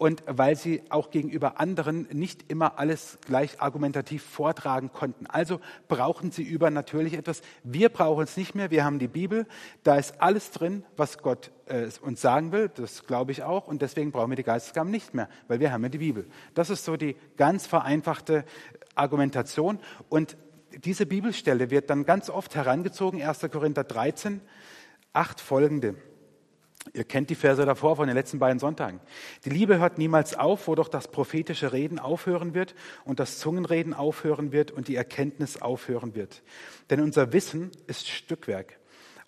und 0.00 0.22
weil 0.26 0.56
sie 0.56 0.82
auch 0.88 1.10
gegenüber 1.10 1.60
anderen 1.60 2.08
nicht 2.10 2.50
immer 2.50 2.78
alles 2.78 3.18
gleich 3.26 3.60
argumentativ 3.60 4.22
vortragen 4.22 4.90
konnten. 4.94 5.26
Also 5.26 5.60
brauchen 5.88 6.30
sie 6.30 6.42
übernatürlich 6.42 7.12
etwas. 7.12 7.42
Wir 7.64 7.90
brauchen 7.90 8.24
es 8.24 8.38
nicht 8.38 8.54
mehr. 8.54 8.70
Wir 8.70 8.82
haben 8.82 8.98
die 8.98 9.08
Bibel. 9.08 9.46
Da 9.82 9.96
ist 9.96 10.22
alles 10.22 10.52
drin, 10.52 10.84
was 10.96 11.18
Gott 11.18 11.50
äh, 11.66 11.88
uns 12.00 12.22
sagen 12.22 12.50
will. 12.50 12.70
Das 12.74 13.06
glaube 13.06 13.32
ich 13.32 13.42
auch. 13.42 13.68
Und 13.68 13.82
deswegen 13.82 14.10
brauchen 14.10 14.30
wir 14.30 14.36
die 14.36 14.42
Geistesgaben 14.42 14.90
nicht 14.90 15.12
mehr, 15.12 15.28
weil 15.48 15.60
wir 15.60 15.70
haben 15.70 15.82
ja 15.82 15.90
die 15.90 15.98
Bibel. 15.98 16.26
Das 16.54 16.70
ist 16.70 16.86
so 16.86 16.96
die 16.96 17.14
ganz 17.36 17.66
vereinfachte 17.66 18.46
Argumentation. 18.94 19.80
Und 20.08 20.38
diese 20.82 21.04
Bibelstelle 21.04 21.68
wird 21.68 21.90
dann 21.90 22.06
ganz 22.06 22.30
oft 22.30 22.54
herangezogen. 22.54 23.20
1. 23.20 23.40
Korinther 23.52 23.84
13, 23.84 24.40
8 25.12 25.42
folgende. 25.42 25.96
Ihr 26.94 27.04
kennt 27.04 27.30
die 27.30 27.34
Verse 27.34 27.64
davor 27.64 27.96
von 27.96 28.08
den 28.08 28.16
letzten 28.16 28.38
beiden 28.38 28.58
Sonntagen. 28.58 29.00
Die 29.44 29.50
Liebe 29.50 29.78
hört 29.78 29.98
niemals 29.98 30.34
auf, 30.34 30.66
wo 30.66 30.74
doch 30.74 30.88
das 30.88 31.08
prophetische 31.08 31.72
Reden 31.72 31.98
aufhören 31.98 32.54
wird 32.54 32.74
und 33.04 33.20
das 33.20 33.38
Zungenreden 33.38 33.92
aufhören 33.92 34.50
wird 34.50 34.70
und 34.70 34.88
die 34.88 34.96
Erkenntnis 34.96 35.60
aufhören 35.60 36.14
wird. 36.14 36.42
Denn 36.88 37.00
unser 37.00 37.32
Wissen 37.32 37.70
ist 37.86 38.08
Stückwerk 38.08 38.78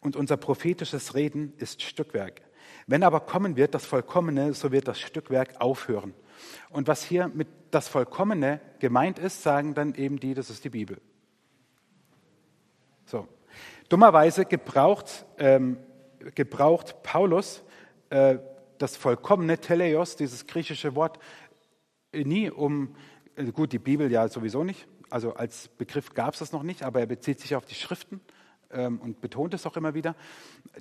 und 0.00 0.16
unser 0.16 0.38
prophetisches 0.38 1.14
Reden 1.14 1.52
ist 1.58 1.82
Stückwerk. 1.82 2.40
Wenn 2.86 3.02
aber 3.02 3.20
kommen 3.20 3.56
wird 3.56 3.74
das 3.74 3.84
Vollkommene, 3.84 4.54
so 4.54 4.72
wird 4.72 4.88
das 4.88 4.98
Stückwerk 4.98 5.60
aufhören. 5.60 6.14
Und 6.70 6.88
was 6.88 7.04
hier 7.04 7.28
mit 7.28 7.48
das 7.70 7.86
Vollkommene 7.86 8.60
gemeint 8.80 9.18
ist, 9.18 9.42
sagen 9.42 9.74
dann 9.74 9.94
eben 9.94 10.18
die, 10.18 10.34
das 10.34 10.50
ist 10.50 10.64
die 10.64 10.70
Bibel. 10.70 10.98
So. 13.04 13.28
Dummerweise 13.88 14.46
gebraucht 14.46 15.26
ähm, 15.38 15.76
gebraucht 16.34 17.02
Paulus 17.02 17.62
äh, 18.10 18.38
das 18.78 18.96
vollkommene 18.96 19.58
Teleios, 19.58 20.16
dieses 20.16 20.46
griechische 20.46 20.94
Wort, 20.94 21.18
nie 22.12 22.50
um, 22.50 22.94
äh, 23.36 23.44
gut, 23.52 23.72
die 23.72 23.78
Bibel 23.78 24.10
ja 24.10 24.28
sowieso 24.28 24.64
nicht, 24.64 24.86
also 25.10 25.34
als 25.34 25.68
Begriff 25.68 26.14
gab 26.14 26.34
es 26.34 26.40
das 26.40 26.52
noch 26.52 26.62
nicht, 26.62 26.82
aber 26.82 27.00
er 27.00 27.06
bezieht 27.06 27.40
sich 27.40 27.54
auf 27.54 27.64
die 27.64 27.74
Schriften 27.74 28.20
ähm, 28.70 28.98
und 29.00 29.20
betont 29.20 29.54
es 29.54 29.66
auch 29.66 29.76
immer 29.76 29.94
wieder. 29.94 30.16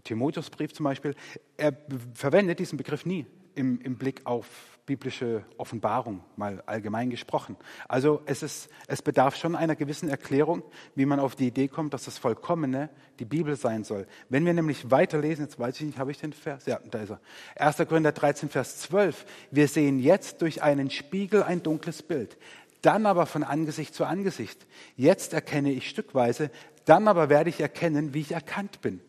Timotheusbrief 0.04 0.74
zum 0.74 0.86
Beispiel. 0.86 1.16
Er 1.58 1.76
verwendet 2.14 2.60
diesen 2.60 2.78
Begriff 2.78 3.06
nie 3.06 3.26
im, 3.56 3.80
im 3.82 3.98
Blick 3.98 4.22
auf 4.26 4.72
biblische 4.86 5.46
Offenbarung, 5.58 6.24
mal 6.36 6.64
allgemein 6.66 7.10
gesprochen. 7.10 7.56
Also 7.88 8.22
es, 8.26 8.44
ist, 8.44 8.70
es 8.88 9.02
bedarf 9.02 9.36
schon 9.36 9.56
einer 9.56 9.76
gewissen 9.76 10.10
Erklärung, 10.10 10.64
wie 10.96 11.06
man 11.06 11.20
auf 11.20 11.36
die 11.36 11.48
Idee 11.48 11.68
kommt, 11.68 11.94
dass 11.94 12.06
das 12.06 12.18
Vollkommene 12.18 12.90
die 13.20 13.26
Bibel 13.26 13.56
sein 13.56 13.84
soll. 13.84 14.08
Wenn 14.30 14.46
wir 14.46 14.54
nämlich 14.54 14.92
weiterlesen, 14.92 15.46
jetzt 15.46 15.60
weiß 15.60 15.80
ich 15.80 15.86
nicht, 15.86 15.98
habe 15.98 16.12
ich 16.12 16.18
den 16.18 16.34
Vers? 16.34 16.66
Ja, 16.66 16.80
da 16.90 17.00
ist 17.00 17.12
er. 17.12 17.22
1. 17.56 17.78
Korinther 17.88 18.12
13, 18.12 18.50
Vers 18.50 18.80
12. 18.80 19.26
Wir 19.52 19.68
sehen 19.68 20.00
jetzt 20.00 20.42
durch 20.42 20.62
einen 20.62 20.90
Spiegel 20.90 21.44
ein 21.44 21.64
dunkles 21.64 22.04
Bild, 22.04 22.38
dann 22.82 23.06
aber 23.06 23.28
von 23.28 23.44
Angesicht 23.44 23.94
zu 23.94 24.06
Angesicht. 24.06 24.66
Jetzt 24.96 25.34
erkenne 25.34 25.72
ich 25.72 25.88
stückweise, 25.88 26.50
dann 26.86 27.08
aber 27.08 27.30
werde 27.30 27.50
ich 27.50 27.62
erkennen, 27.62 28.14
wie 28.14 28.22
ich 28.22 28.32
erkannt 28.32 28.82
bin. 28.82 29.02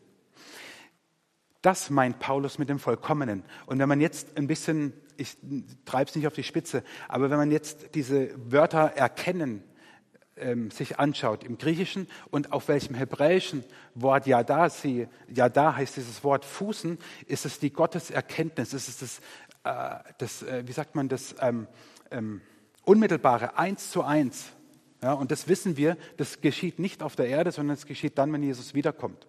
Das 1.62 1.90
meint 1.90 2.18
Paulus 2.18 2.59
mit 2.59 2.68
dem 2.68 2.79
Vollkommenen. 2.79 3.44
Und 3.66 3.79
wenn 3.79 3.88
man 3.88 4.01
jetzt 4.01 4.37
ein 4.37 4.48
bisschen, 4.48 4.92
ich 5.16 5.37
treibe 5.85 6.11
es 6.11 6.16
nicht 6.16 6.27
auf 6.27 6.35
die 6.35 6.42
Spitze, 6.42 6.83
aber 7.09 7.31
wenn 7.31 7.38
man 7.38 7.53
jetzt 7.53 7.94
diese 7.94 8.31
Wörter 8.51 8.92
erkennen 8.96 9.62
ähm, 10.37 10.70
sich 10.70 10.98
anschaut 10.98 11.44
im 11.44 11.59
Griechischen 11.59 12.09
und 12.31 12.53
auf 12.53 12.68
welchem 12.68 12.94
hebräischen 12.94 13.64
Wort 13.94 14.27
Yada, 14.27 14.68
sie, 14.70 15.07
Yada 15.29 15.77
heißt 15.77 15.96
dieses 15.96 16.25
Wort 16.25 16.44
Fußen, 16.44 16.98
ist 17.27 17.46
es 17.46 17.59
die 17.59 17.72
Gotteserkenntnis, 17.72 18.75
ist 18.75 18.88
es 18.88 18.98
das, 18.98 19.18
äh, 19.64 20.12
das 20.18 20.42
äh, 20.42 20.66
wie 20.66 20.72
sagt 20.72 20.96
man 20.96 21.09
das, 21.09 21.37
ähm, 21.40 21.68
ähm, 22.11 22.40
unmittelbare, 22.85 23.57
eins 23.57 23.90
zu 23.90 24.03
eins. 24.03 24.53
Ja, 25.03 25.12
und 25.12 25.31
das 25.31 25.48
wissen 25.48 25.77
wir, 25.77 25.96
das 26.16 26.40
geschieht 26.40 26.79
nicht 26.79 27.03
auf 27.03 27.16
der 27.16 27.27
Erde, 27.27 27.53
sondern 27.53 27.75
es 27.75 27.87
geschieht 27.87 28.18
dann, 28.18 28.33
wenn 28.33 28.42
Jesus 28.42 28.75
wiederkommt. 28.75 29.27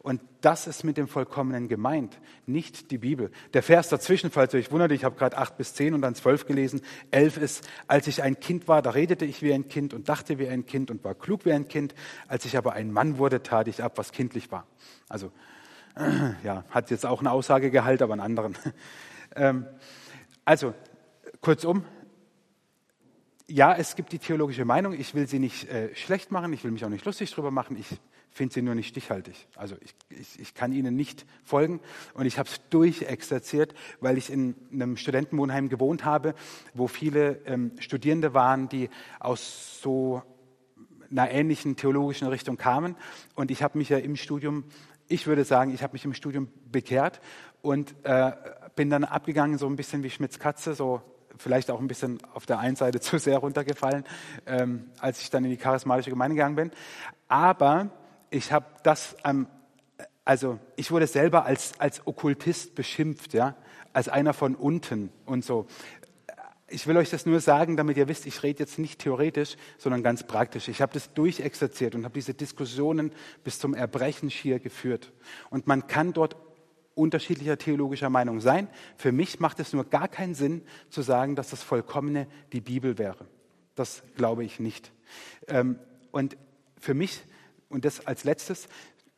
Und 0.00 0.20
das 0.40 0.66
ist 0.66 0.84
mit 0.84 0.96
dem 0.96 1.08
Vollkommenen 1.08 1.66
gemeint, 1.66 2.20
nicht 2.46 2.90
die 2.90 2.98
Bibel. 2.98 3.30
Der 3.54 3.62
Vers 3.62 3.88
dazwischen, 3.88 4.30
falls 4.30 4.54
ihr 4.54 4.60
euch 4.60 4.70
wundert, 4.70 4.92
ich 4.92 5.04
habe 5.04 5.16
gerade 5.16 5.36
acht 5.36 5.56
bis 5.56 5.74
zehn 5.74 5.94
und 5.94 6.02
dann 6.02 6.14
zwölf 6.14 6.46
gelesen. 6.46 6.80
Elf 7.10 7.36
ist, 7.36 7.68
als 7.88 8.06
ich 8.06 8.22
ein 8.22 8.38
Kind 8.38 8.68
war, 8.68 8.82
da 8.82 8.90
redete 8.90 9.24
ich 9.24 9.42
wie 9.42 9.52
ein 9.52 9.68
Kind 9.68 9.94
und 9.94 10.08
dachte 10.08 10.38
wie 10.38 10.48
ein 10.48 10.64
Kind 10.64 10.90
und 10.90 11.02
war 11.02 11.14
klug 11.14 11.44
wie 11.44 11.52
ein 11.52 11.66
Kind. 11.66 11.94
Als 12.28 12.44
ich 12.44 12.56
aber 12.56 12.74
ein 12.74 12.92
Mann 12.92 13.18
wurde, 13.18 13.42
tat 13.42 13.66
ich 13.68 13.82
ab, 13.82 13.94
was 13.96 14.12
kindlich 14.12 14.52
war. 14.52 14.66
Also, 15.08 15.32
ja, 16.44 16.64
hat 16.70 16.90
jetzt 16.90 17.06
auch 17.06 17.20
eine 17.20 17.30
Aussagegehalt, 17.30 18.02
aber 18.02 18.12
einen 18.12 18.22
anderen. 18.22 18.56
Ähm, 19.34 19.66
also, 20.46 20.72
kurzum, 21.42 21.84
ja, 23.48 23.74
es 23.74 23.96
gibt 23.96 24.12
die 24.12 24.18
theologische 24.18 24.64
Meinung. 24.64 24.92
Ich 24.92 25.14
will 25.14 25.26
sie 25.26 25.38
nicht 25.38 25.68
äh, 25.68 25.94
schlecht 25.94 26.30
machen, 26.30 26.52
ich 26.52 26.64
will 26.64 26.70
mich 26.70 26.84
auch 26.84 26.88
nicht 26.88 27.04
lustig 27.04 27.30
drüber 27.32 27.50
machen. 27.50 27.76
Ich 27.76 27.98
finde 28.36 28.52
sie 28.52 28.60
nur 28.60 28.74
nicht 28.74 28.88
stichhaltig. 28.88 29.48
Also 29.56 29.76
ich, 29.80 29.94
ich, 30.10 30.38
ich 30.38 30.54
kann 30.54 30.70
ihnen 30.72 30.94
nicht 30.94 31.24
folgen 31.42 31.80
und 32.12 32.26
ich 32.26 32.38
habe 32.38 32.48
es 32.48 32.60
durchexerziert, 32.68 33.72
weil 34.00 34.18
ich 34.18 34.30
in 34.30 34.54
einem 34.70 34.98
Studentenwohnheim 34.98 35.70
gewohnt 35.70 36.04
habe, 36.04 36.34
wo 36.74 36.86
viele 36.86 37.40
ähm, 37.46 37.72
Studierende 37.78 38.34
waren, 38.34 38.68
die 38.68 38.90
aus 39.20 39.80
so 39.80 40.22
einer 41.10 41.30
ähnlichen 41.30 41.76
theologischen 41.76 42.28
Richtung 42.28 42.58
kamen. 42.58 42.96
Und 43.34 43.50
ich 43.50 43.62
habe 43.62 43.78
mich 43.78 43.88
ja 43.88 43.96
im 43.96 44.16
Studium, 44.16 44.64
ich 45.08 45.26
würde 45.26 45.44
sagen, 45.44 45.72
ich 45.72 45.82
habe 45.82 45.94
mich 45.94 46.04
im 46.04 46.12
Studium 46.12 46.48
bekehrt 46.70 47.22
und 47.62 47.94
äh, 48.02 48.32
bin 48.74 48.90
dann 48.90 49.04
abgegangen, 49.04 49.56
so 49.56 49.66
ein 49.66 49.76
bisschen 49.76 50.02
wie 50.02 50.10
Schmitz 50.10 50.38
Katze, 50.38 50.74
so 50.74 51.00
vielleicht 51.38 51.70
auch 51.70 51.80
ein 51.80 51.88
bisschen 51.88 52.18
auf 52.34 52.44
der 52.44 52.58
einen 52.58 52.76
Seite 52.76 53.00
zu 53.00 53.18
sehr 53.18 53.38
runtergefallen, 53.38 54.04
ähm, 54.44 54.90
als 55.00 55.22
ich 55.22 55.30
dann 55.30 55.42
in 55.44 55.50
die 55.50 55.56
charismatische 55.56 56.10
Gemeinde 56.10 56.34
gegangen 56.34 56.56
bin. 56.56 56.70
Aber 57.28 57.90
ich 58.30 58.52
habe 58.52 58.66
das, 58.82 59.16
ähm, 59.24 59.46
also 60.24 60.58
ich 60.76 60.90
wurde 60.90 61.06
selber 61.06 61.44
als, 61.44 61.78
als 61.80 62.06
Okkultist 62.06 62.74
beschimpft, 62.74 63.34
ja, 63.34 63.56
als 63.92 64.08
einer 64.08 64.34
von 64.34 64.54
unten 64.54 65.10
und 65.24 65.44
so. 65.44 65.66
Ich 66.68 66.88
will 66.88 66.96
euch 66.96 67.10
das 67.10 67.26
nur 67.26 67.38
sagen, 67.40 67.76
damit 67.76 67.96
ihr 67.96 68.08
wisst, 68.08 68.26
ich 68.26 68.42
rede 68.42 68.58
jetzt 68.58 68.78
nicht 68.78 68.98
theoretisch, 68.98 69.56
sondern 69.78 70.02
ganz 70.02 70.26
praktisch. 70.26 70.66
Ich 70.66 70.82
habe 70.82 70.92
das 70.92 71.14
durchexerziert 71.14 71.94
und 71.94 72.04
habe 72.04 72.14
diese 72.14 72.34
Diskussionen 72.34 73.12
bis 73.44 73.60
zum 73.60 73.72
Erbrechen 73.72 74.30
schier 74.30 74.58
geführt. 74.58 75.12
Und 75.48 75.68
man 75.68 75.86
kann 75.86 76.12
dort 76.12 76.36
unterschiedlicher 76.96 77.56
theologischer 77.56 78.10
Meinung 78.10 78.40
sein. 78.40 78.68
Für 78.96 79.12
mich 79.12 79.38
macht 79.38 79.60
es 79.60 79.72
nur 79.72 79.84
gar 79.84 80.08
keinen 80.08 80.34
Sinn 80.34 80.62
zu 80.88 81.02
sagen, 81.02 81.36
dass 81.36 81.50
das 81.50 81.62
Vollkommene 81.62 82.26
die 82.52 82.62
Bibel 82.62 82.98
wäre. 82.98 83.26
Das 83.76 84.02
glaube 84.16 84.44
ich 84.44 84.58
nicht. 84.58 84.90
Ähm, 85.46 85.78
und 86.10 86.36
für 86.80 86.94
mich 86.94 87.22
und 87.68 87.84
das 87.84 88.06
als 88.06 88.24
letztes, 88.24 88.68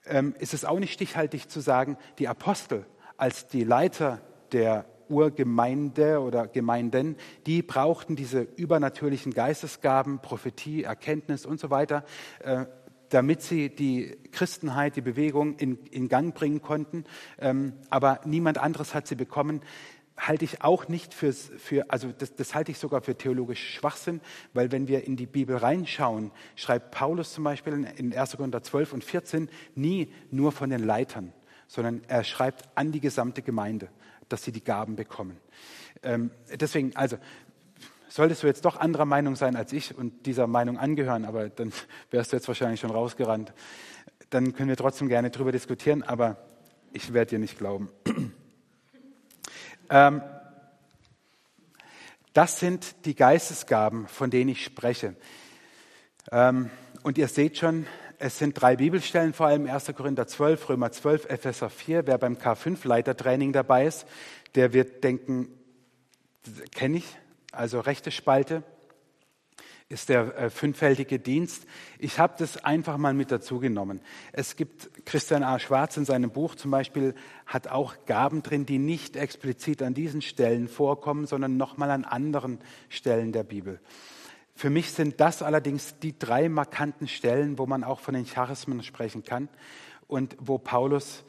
ähm, 0.06 0.34
ist 0.38 0.54
es 0.54 0.64
auch 0.64 0.78
nicht 0.78 0.92
stichhaltig 0.92 1.48
zu 1.48 1.60
sagen, 1.60 1.96
die 2.18 2.28
Apostel 2.28 2.86
als 3.16 3.48
die 3.48 3.64
Leiter 3.64 4.20
der 4.52 4.86
Urgemeinde 5.08 6.20
oder 6.20 6.46
Gemeinden, 6.46 7.16
die 7.46 7.62
brauchten 7.62 8.16
diese 8.16 8.42
übernatürlichen 8.42 9.32
Geistesgaben, 9.32 10.20
Prophetie, 10.20 10.84
Erkenntnis 10.84 11.46
und 11.46 11.60
so 11.60 11.70
weiter, 11.70 12.04
äh, 12.40 12.66
damit 13.08 13.40
sie 13.40 13.70
die 13.70 14.18
Christenheit, 14.32 14.96
die 14.96 15.00
Bewegung 15.00 15.56
in, 15.56 15.78
in 15.90 16.08
Gang 16.08 16.34
bringen 16.34 16.60
konnten. 16.60 17.04
Ähm, 17.38 17.72
aber 17.88 18.20
niemand 18.24 18.58
anderes 18.58 18.94
hat 18.94 19.06
sie 19.06 19.14
bekommen 19.14 19.62
halte 20.18 20.44
ich 20.44 20.62
auch 20.62 20.88
nicht 20.88 21.14
für, 21.14 21.32
für 21.32 21.90
also 21.90 22.12
das, 22.12 22.34
das 22.34 22.54
halte 22.54 22.72
ich 22.72 22.78
sogar 22.78 23.00
für 23.00 23.16
theologisch 23.16 23.74
Schwachsinn, 23.74 24.20
weil 24.52 24.72
wenn 24.72 24.88
wir 24.88 25.04
in 25.04 25.16
die 25.16 25.26
Bibel 25.26 25.56
reinschauen, 25.56 26.32
schreibt 26.56 26.90
Paulus 26.90 27.32
zum 27.32 27.44
Beispiel 27.44 27.86
in 27.96 28.12
1. 28.12 28.36
Korinther 28.36 28.62
12 28.62 28.92
und 28.92 29.04
14 29.04 29.48
nie 29.74 30.12
nur 30.30 30.52
von 30.52 30.70
den 30.70 30.84
Leitern, 30.84 31.32
sondern 31.68 32.02
er 32.08 32.24
schreibt 32.24 32.68
an 32.74 32.92
die 32.92 33.00
gesamte 33.00 33.42
Gemeinde, 33.42 33.88
dass 34.28 34.42
sie 34.42 34.52
die 34.52 34.64
Gaben 34.64 34.96
bekommen. 34.96 35.38
Ähm, 36.02 36.30
deswegen, 36.58 36.94
also 36.96 37.16
solltest 38.08 38.42
du 38.42 38.46
jetzt 38.46 38.64
doch 38.64 38.76
anderer 38.76 39.04
Meinung 39.04 39.36
sein 39.36 39.54
als 39.56 39.72
ich 39.72 39.96
und 39.96 40.26
dieser 40.26 40.46
Meinung 40.46 40.78
angehören, 40.78 41.24
aber 41.24 41.48
dann 41.48 41.72
wärst 42.10 42.32
du 42.32 42.36
jetzt 42.36 42.48
wahrscheinlich 42.48 42.80
schon 42.80 42.90
rausgerannt, 42.90 43.52
dann 44.30 44.52
können 44.52 44.68
wir 44.68 44.76
trotzdem 44.76 45.08
gerne 45.08 45.30
darüber 45.30 45.52
diskutieren, 45.52 46.02
aber 46.02 46.36
ich 46.92 47.12
werde 47.12 47.30
dir 47.30 47.38
nicht 47.38 47.58
glauben. 47.58 47.90
Ähm, 49.90 50.22
das 52.32 52.60
sind 52.60 53.04
die 53.04 53.14
Geistesgaben, 53.14 54.06
von 54.06 54.30
denen 54.30 54.50
ich 54.50 54.64
spreche. 54.64 55.16
Ähm, 56.30 56.70
und 57.02 57.18
ihr 57.18 57.28
seht 57.28 57.58
schon, 57.58 57.86
es 58.18 58.38
sind 58.38 58.60
drei 58.60 58.76
Bibelstellen, 58.76 59.32
vor 59.32 59.46
allem 59.46 59.66
1. 59.68 59.92
Korinther 59.96 60.26
12, 60.26 60.68
Römer 60.68 60.92
12, 60.92 61.30
Epheser 61.30 61.70
4. 61.70 62.06
Wer 62.06 62.18
beim 62.18 62.34
K5-Leitertraining 62.34 63.52
dabei 63.52 63.86
ist, 63.86 64.06
der 64.54 64.72
wird 64.72 65.04
denken, 65.04 65.48
kenne 66.72 66.98
ich, 66.98 67.16
also 67.52 67.80
rechte 67.80 68.10
Spalte 68.10 68.62
ist 69.88 70.10
der 70.10 70.36
äh, 70.36 70.50
fünffältige 70.50 71.18
Dienst. 71.18 71.66
Ich 71.98 72.18
habe 72.18 72.34
das 72.38 72.62
einfach 72.62 72.98
mal 72.98 73.14
mit 73.14 73.30
dazu 73.30 73.58
genommen. 73.58 74.00
Es 74.32 74.54
gibt, 74.56 75.06
Christian 75.06 75.42
A. 75.42 75.58
Schwarz 75.58 75.96
in 75.96 76.04
seinem 76.04 76.30
Buch 76.30 76.54
zum 76.54 76.70
Beispiel, 76.70 77.14
hat 77.46 77.68
auch 77.68 77.94
Gaben 78.04 78.42
drin, 78.42 78.66
die 78.66 78.78
nicht 78.78 79.16
explizit 79.16 79.82
an 79.82 79.94
diesen 79.94 80.20
Stellen 80.20 80.68
vorkommen, 80.68 81.26
sondern 81.26 81.56
nochmal 81.56 81.90
an 81.90 82.04
anderen 82.04 82.58
Stellen 82.90 83.32
der 83.32 83.44
Bibel. 83.44 83.80
Für 84.54 84.70
mich 84.70 84.92
sind 84.92 85.20
das 85.20 85.40
allerdings 85.40 85.98
die 86.00 86.18
drei 86.18 86.48
markanten 86.48 87.08
Stellen, 87.08 87.58
wo 87.58 87.66
man 87.66 87.84
auch 87.84 88.00
von 88.00 88.12
den 88.12 88.26
Charismen 88.26 88.82
sprechen 88.82 89.24
kann 89.24 89.48
und 90.06 90.36
wo 90.40 90.58
Paulus 90.58 91.24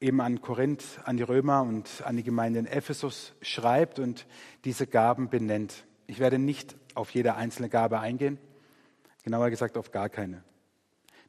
eben 0.00 0.20
an 0.20 0.40
Korinth, 0.40 1.00
an 1.04 1.16
die 1.16 1.22
Römer 1.22 1.62
und 1.62 1.88
an 2.04 2.16
die 2.16 2.22
Gemeinde 2.22 2.60
in 2.60 2.66
Ephesus 2.66 3.34
schreibt 3.42 3.98
und 3.98 4.26
diese 4.64 4.86
Gaben 4.86 5.30
benennt. 5.30 5.84
Ich 6.06 6.18
werde 6.18 6.38
nicht 6.38 6.76
auf 6.96 7.10
jede 7.10 7.34
einzelne 7.34 7.68
Gabe 7.68 8.00
eingehen, 8.00 8.38
genauer 9.22 9.50
gesagt 9.50 9.76
auf 9.76 9.90
gar 9.90 10.08
keine. 10.08 10.42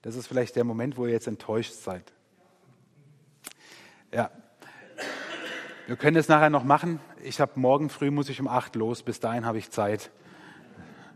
Das 0.01 0.15
ist 0.15 0.27
vielleicht 0.27 0.55
der 0.55 0.63
Moment, 0.63 0.97
wo 0.97 1.05
ihr 1.05 1.11
jetzt 1.11 1.27
enttäuscht 1.27 1.73
seid. 1.73 2.11
Ja, 4.11 4.31
wir 5.87 5.95
können 5.95 6.17
es 6.17 6.27
nachher 6.27 6.49
noch 6.49 6.63
machen. 6.63 6.99
Ich 7.23 7.39
habe 7.39 7.59
morgen 7.59 7.89
früh 7.89 8.11
muss 8.11 8.29
ich 8.29 8.39
um 8.39 8.47
acht 8.47 8.75
los. 8.75 9.03
Bis 9.03 9.19
dahin 9.19 9.45
habe 9.45 9.57
ich 9.57 9.71
Zeit. 9.71 10.11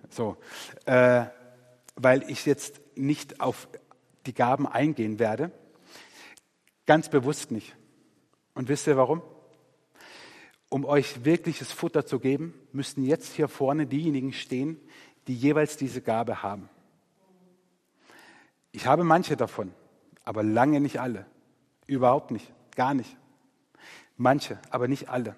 So, 0.09 0.37
äh, 0.85 1.25
weil 1.95 2.29
ich 2.29 2.45
jetzt 2.45 2.81
nicht 2.95 3.41
auf 3.41 3.67
die 4.25 4.33
Gaben 4.33 4.67
eingehen 4.67 5.19
werde, 5.19 5.51
ganz 6.85 7.09
bewusst 7.09 7.51
nicht. 7.51 7.75
Und 8.53 8.69
wisst 8.69 8.87
ihr 8.87 8.97
warum? 8.97 9.21
Um 10.75 10.83
euch 10.83 11.23
wirkliches 11.23 11.71
Futter 11.71 12.05
zu 12.05 12.19
geben, 12.19 12.53
müssten 12.73 13.05
jetzt 13.05 13.31
hier 13.31 13.47
vorne 13.47 13.87
diejenigen 13.87 14.33
stehen, 14.33 14.77
die 15.25 15.33
jeweils 15.33 15.77
diese 15.77 16.01
Gabe 16.01 16.43
haben. 16.43 16.67
Ich 18.73 18.85
habe 18.85 19.05
manche 19.05 19.37
davon, 19.37 19.71
aber 20.25 20.43
lange 20.43 20.81
nicht 20.81 20.99
alle. 20.99 21.27
Überhaupt 21.87 22.31
nicht, 22.31 22.51
gar 22.75 22.93
nicht. 22.93 23.15
Manche, 24.17 24.59
aber 24.69 24.89
nicht 24.89 25.07
alle. 25.07 25.37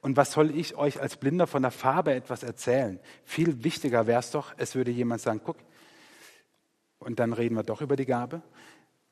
Und 0.00 0.16
was 0.16 0.32
soll 0.32 0.56
ich 0.56 0.74
euch 0.74 1.02
als 1.02 1.18
Blinder 1.18 1.46
von 1.46 1.60
der 1.60 1.70
Farbe 1.70 2.14
etwas 2.14 2.42
erzählen? 2.42 2.98
Viel 3.26 3.64
wichtiger 3.64 4.06
wäre 4.06 4.20
es 4.20 4.30
doch, 4.30 4.54
es 4.56 4.74
würde 4.74 4.90
jemand 4.90 5.20
sagen, 5.20 5.42
guck, 5.44 5.58
und 6.98 7.18
dann 7.18 7.34
reden 7.34 7.56
wir 7.56 7.62
doch 7.62 7.82
über 7.82 7.96
die 7.96 8.06
Gabe. 8.06 8.40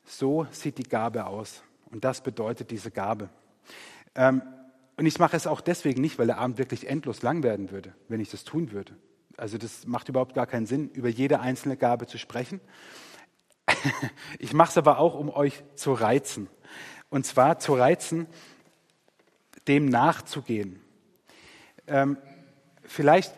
So 0.05 0.47
sieht 0.49 0.79
die 0.79 0.89
Gabe 0.89 1.27
aus. 1.27 1.61
Und 1.91 2.03
das 2.03 2.19
bedeutet 2.21 2.71
diese 2.71 2.89
Gabe. 2.89 3.29
Ähm, 4.15 4.41
und 5.01 5.07
ich 5.07 5.17
mache 5.17 5.35
es 5.35 5.47
auch 5.47 5.61
deswegen 5.61 5.99
nicht, 5.99 6.19
weil 6.19 6.27
der 6.27 6.37
Abend 6.37 6.59
wirklich 6.59 6.87
endlos 6.87 7.23
lang 7.23 7.41
werden 7.41 7.71
würde, 7.71 7.95
wenn 8.07 8.19
ich 8.19 8.29
das 8.29 8.43
tun 8.43 8.71
würde. 8.71 8.95
Also 9.35 9.57
das 9.57 9.87
macht 9.87 10.09
überhaupt 10.09 10.35
gar 10.35 10.45
keinen 10.45 10.67
Sinn, 10.67 10.91
über 10.91 11.09
jede 11.09 11.39
einzelne 11.39 11.75
Gabe 11.75 12.05
zu 12.05 12.19
sprechen. 12.19 12.61
Ich 14.37 14.53
mache 14.53 14.69
es 14.69 14.77
aber 14.77 14.99
auch, 14.99 15.15
um 15.15 15.31
euch 15.31 15.63
zu 15.73 15.93
reizen. 15.93 16.49
Und 17.09 17.25
zwar 17.25 17.57
zu 17.57 17.73
reizen, 17.73 18.27
dem 19.67 19.87
nachzugehen. 19.87 20.79
Ähm, 21.87 22.19
vielleicht 22.83 23.33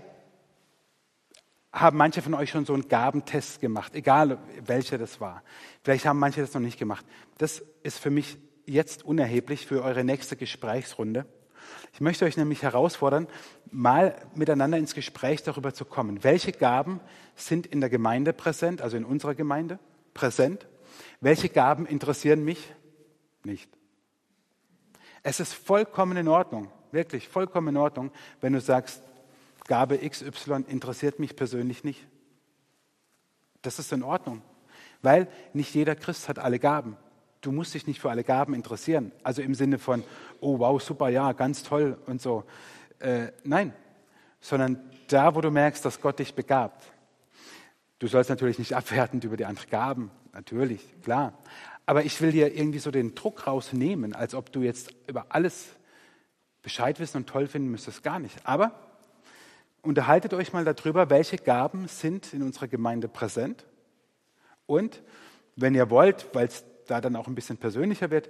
haben 1.71 1.95
manche 1.95 2.21
von 2.21 2.33
euch 2.33 2.49
schon 2.49 2.65
so 2.65 2.73
einen 2.73 2.89
Gabentest 2.89 3.61
gemacht, 3.61 3.95
egal 3.95 4.37
welcher 4.65 4.97
das 4.97 5.21
war. 5.21 5.43
Vielleicht 5.81 6.05
haben 6.05 6.19
manche 6.19 6.41
das 6.41 6.53
noch 6.53 6.59
nicht 6.59 6.77
gemacht. 6.77 7.05
Das 7.37 7.63
ist 7.83 7.99
für 7.99 8.09
mich 8.09 8.37
jetzt 8.65 9.05
unerheblich 9.05 9.65
für 9.65 9.81
eure 9.81 10.03
nächste 10.03 10.35
Gesprächsrunde. 10.35 11.25
Ich 11.93 12.01
möchte 12.01 12.25
euch 12.25 12.37
nämlich 12.37 12.63
herausfordern, 12.63 13.27
mal 13.71 14.15
miteinander 14.35 14.77
ins 14.77 14.95
Gespräch 14.95 15.43
darüber 15.43 15.73
zu 15.73 15.85
kommen. 15.85 16.23
Welche 16.23 16.51
Gaben 16.51 16.99
sind 17.35 17.67
in 17.67 17.81
der 17.81 17.89
Gemeinde 17.89 18.33
präsent, 18.33 18.81
also 18.81 18.97
in 18.97 19.05
unserer 19.05 19.35
Gemeinde 19.35 19.79
präsent? 20.13 20.67
Welche 21.21 21.49
Gaben 21.49 21.85
interessieren 21.85 22.43
mich 22.43 22.73
nicht? 23.43 23.69
Es 25.21 25.39
ist 25.39 25.53
vollkommen 25.53 26.17
in 26.17 26.27
Ordnung, 26.27 26.69
wirklich 26.91 27.29
vollkommen 27.29 27.69
in 27.69 27.77
Ordnung, 27.77 28.11
wenn 28.41 28.53
du 28.53 28.61
sagst, 28.61 29.01
Gabe 29.67 29.97
XY 29.97 30.65
interessiert 30.67 31.19
mich 31.19 31.35
persönlich 31.35 31.83
nicht. 31.83 32.05
Das 33.61 33.79
ist 33.79 33.93
in 33.93 34.03
Ordnung, 34.03 34.41
weil 35.01 35.27
nicht 35.53 35.73
jeder 35.73 35.95
Christ 35.95 36.27
hat 36.27 36.39
alle 36.39 36.59
Gaben. 36.59 36.97
Du 37.43 37.51
musst 37.51 37.73
dich 37.73 37.87
nicht 37.87 37.99
für 37.99 38.09
alle 38.09 38.23
Gaben 38.23 38.53
interessieren. 38.53 39.11
Also 39.21 39.41
im 39.41 39.53
Sinne 39.53 39.77
von, 39.77 40.01
oh 40.39 40.59
wow, 40.59 40.81
super, 40.81 41.09
ja, 41.09 41.33
ganz 41.33 41.61
toll 41.61 41.97
und 42.05 42.21
so. 42.21 42.45
Äh, 42.99 43.33
nein, 43.43 43.73
sondern 44.39 44.79
da, 45.09 45.35
wo 45.35 45.41
du 45.41 45.51
merkst, 45.51 45.83
dass 45.83 45.99
Gott 45.99 46.19
dich 46.19 46.35
begabt. 46.35 46.85
Du 47.99 48.07
sollst 48.07 48.29
natürlich 48.29 48.59
nicht 48.59 48.73
abwertend 48.77 49.25
über 49.25 49.35
die 49.35 49.43
anderen 49.43 49.69
Gaben, 49.69 50.11
natürlich, 50.31 50.81
klar. 51.01 51.37
Aber 51.85 52.05
ich 52.05 52.21
will 52.21 52.31
dir 52.31 52.55
irgendwie 52.55 52.79
so 52.79 52.91
den 52.91 53.13
Druck 53.13 53.45
rausnehmen, 53.45 54.15
als 54.15 54.35
ob 54.35 54.49
du 54.53 54.61
jetzt 54.61 54.95
über 55.07 55.25
alles 55.27 55.67
Bescheid 56.61 56.97
wissen 57.01 57.17
und 57.17 57.27
toll 57.27 57.47
finden 57.47 57.69
müsstest. 57.69 58.03
Gar 58.03 58.19
nicht. 58.19 58.37
Aber 58.45 58.71
unterhaltet 59.81 60.33
euch 60.33 60.53
mal 60.53 60.63
darüber, 60.63 61.09
welche 61.09 61.35
Gaben 61.35 61.89
sind 61.89 62.33
in 62.33 62.41
unserer 62.41 62.69
Gemeinde 62.69 63.09
präsent. 63.09 63.65
Und 64.65 65.03
wenn 65.57 65.75
ihr 65.75 65.89
wollt, 65.89 66.33
weil 66.33 66.47
es 66.47 66.63
da 66.87 67.01
dann 67.01 67.15
auch 67.15 67.27
ein 67.27 67.35
bisschen 67.35 67.57
persönlicher 67.57 68.11
wird, 68.11 68.29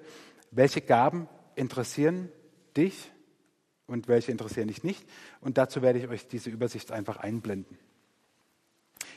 welche 0.51 0.81
Gaben 0.81 1.27
interessieren 1.55 2.29
dich 2.75 3.11
und 3.87 4.07
welche 4.07 4.31
interessieren 4.31 4.67
dich 4.67 4.83
nicht. 4.83 5.05
Und 5.41 5.57
dazu 5.57 5.81
werde 5.81 5.99
ich 5.99 6.07
euch 6.07 6.27
diese 6.27 6.49
Übersicht 6.49 6.91
einfach 6.91 7.17
einblenden. 7.17 7.77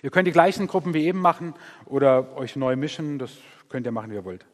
Ihr 0.02 0.10
könnt 0.10 0.26
die 0.26 0.32
gleichen 0.32 0.66
Gruppen 0.66 0.94
wie 0.94 1.04
eben 1.04 1.20
machen 1.20 1.54
oder 1.86 2.36
euch 2.36 2.56
neu 2.56 2.76
mischen. 2.76 3.18
Das 3.18 3.32
könnt 3.68 3.86
ihr 3.86 3.92
machen, 3.92 4.10
wie 4.10 4.14
ihr 4.14 4.24
wollt. 4.24 4.44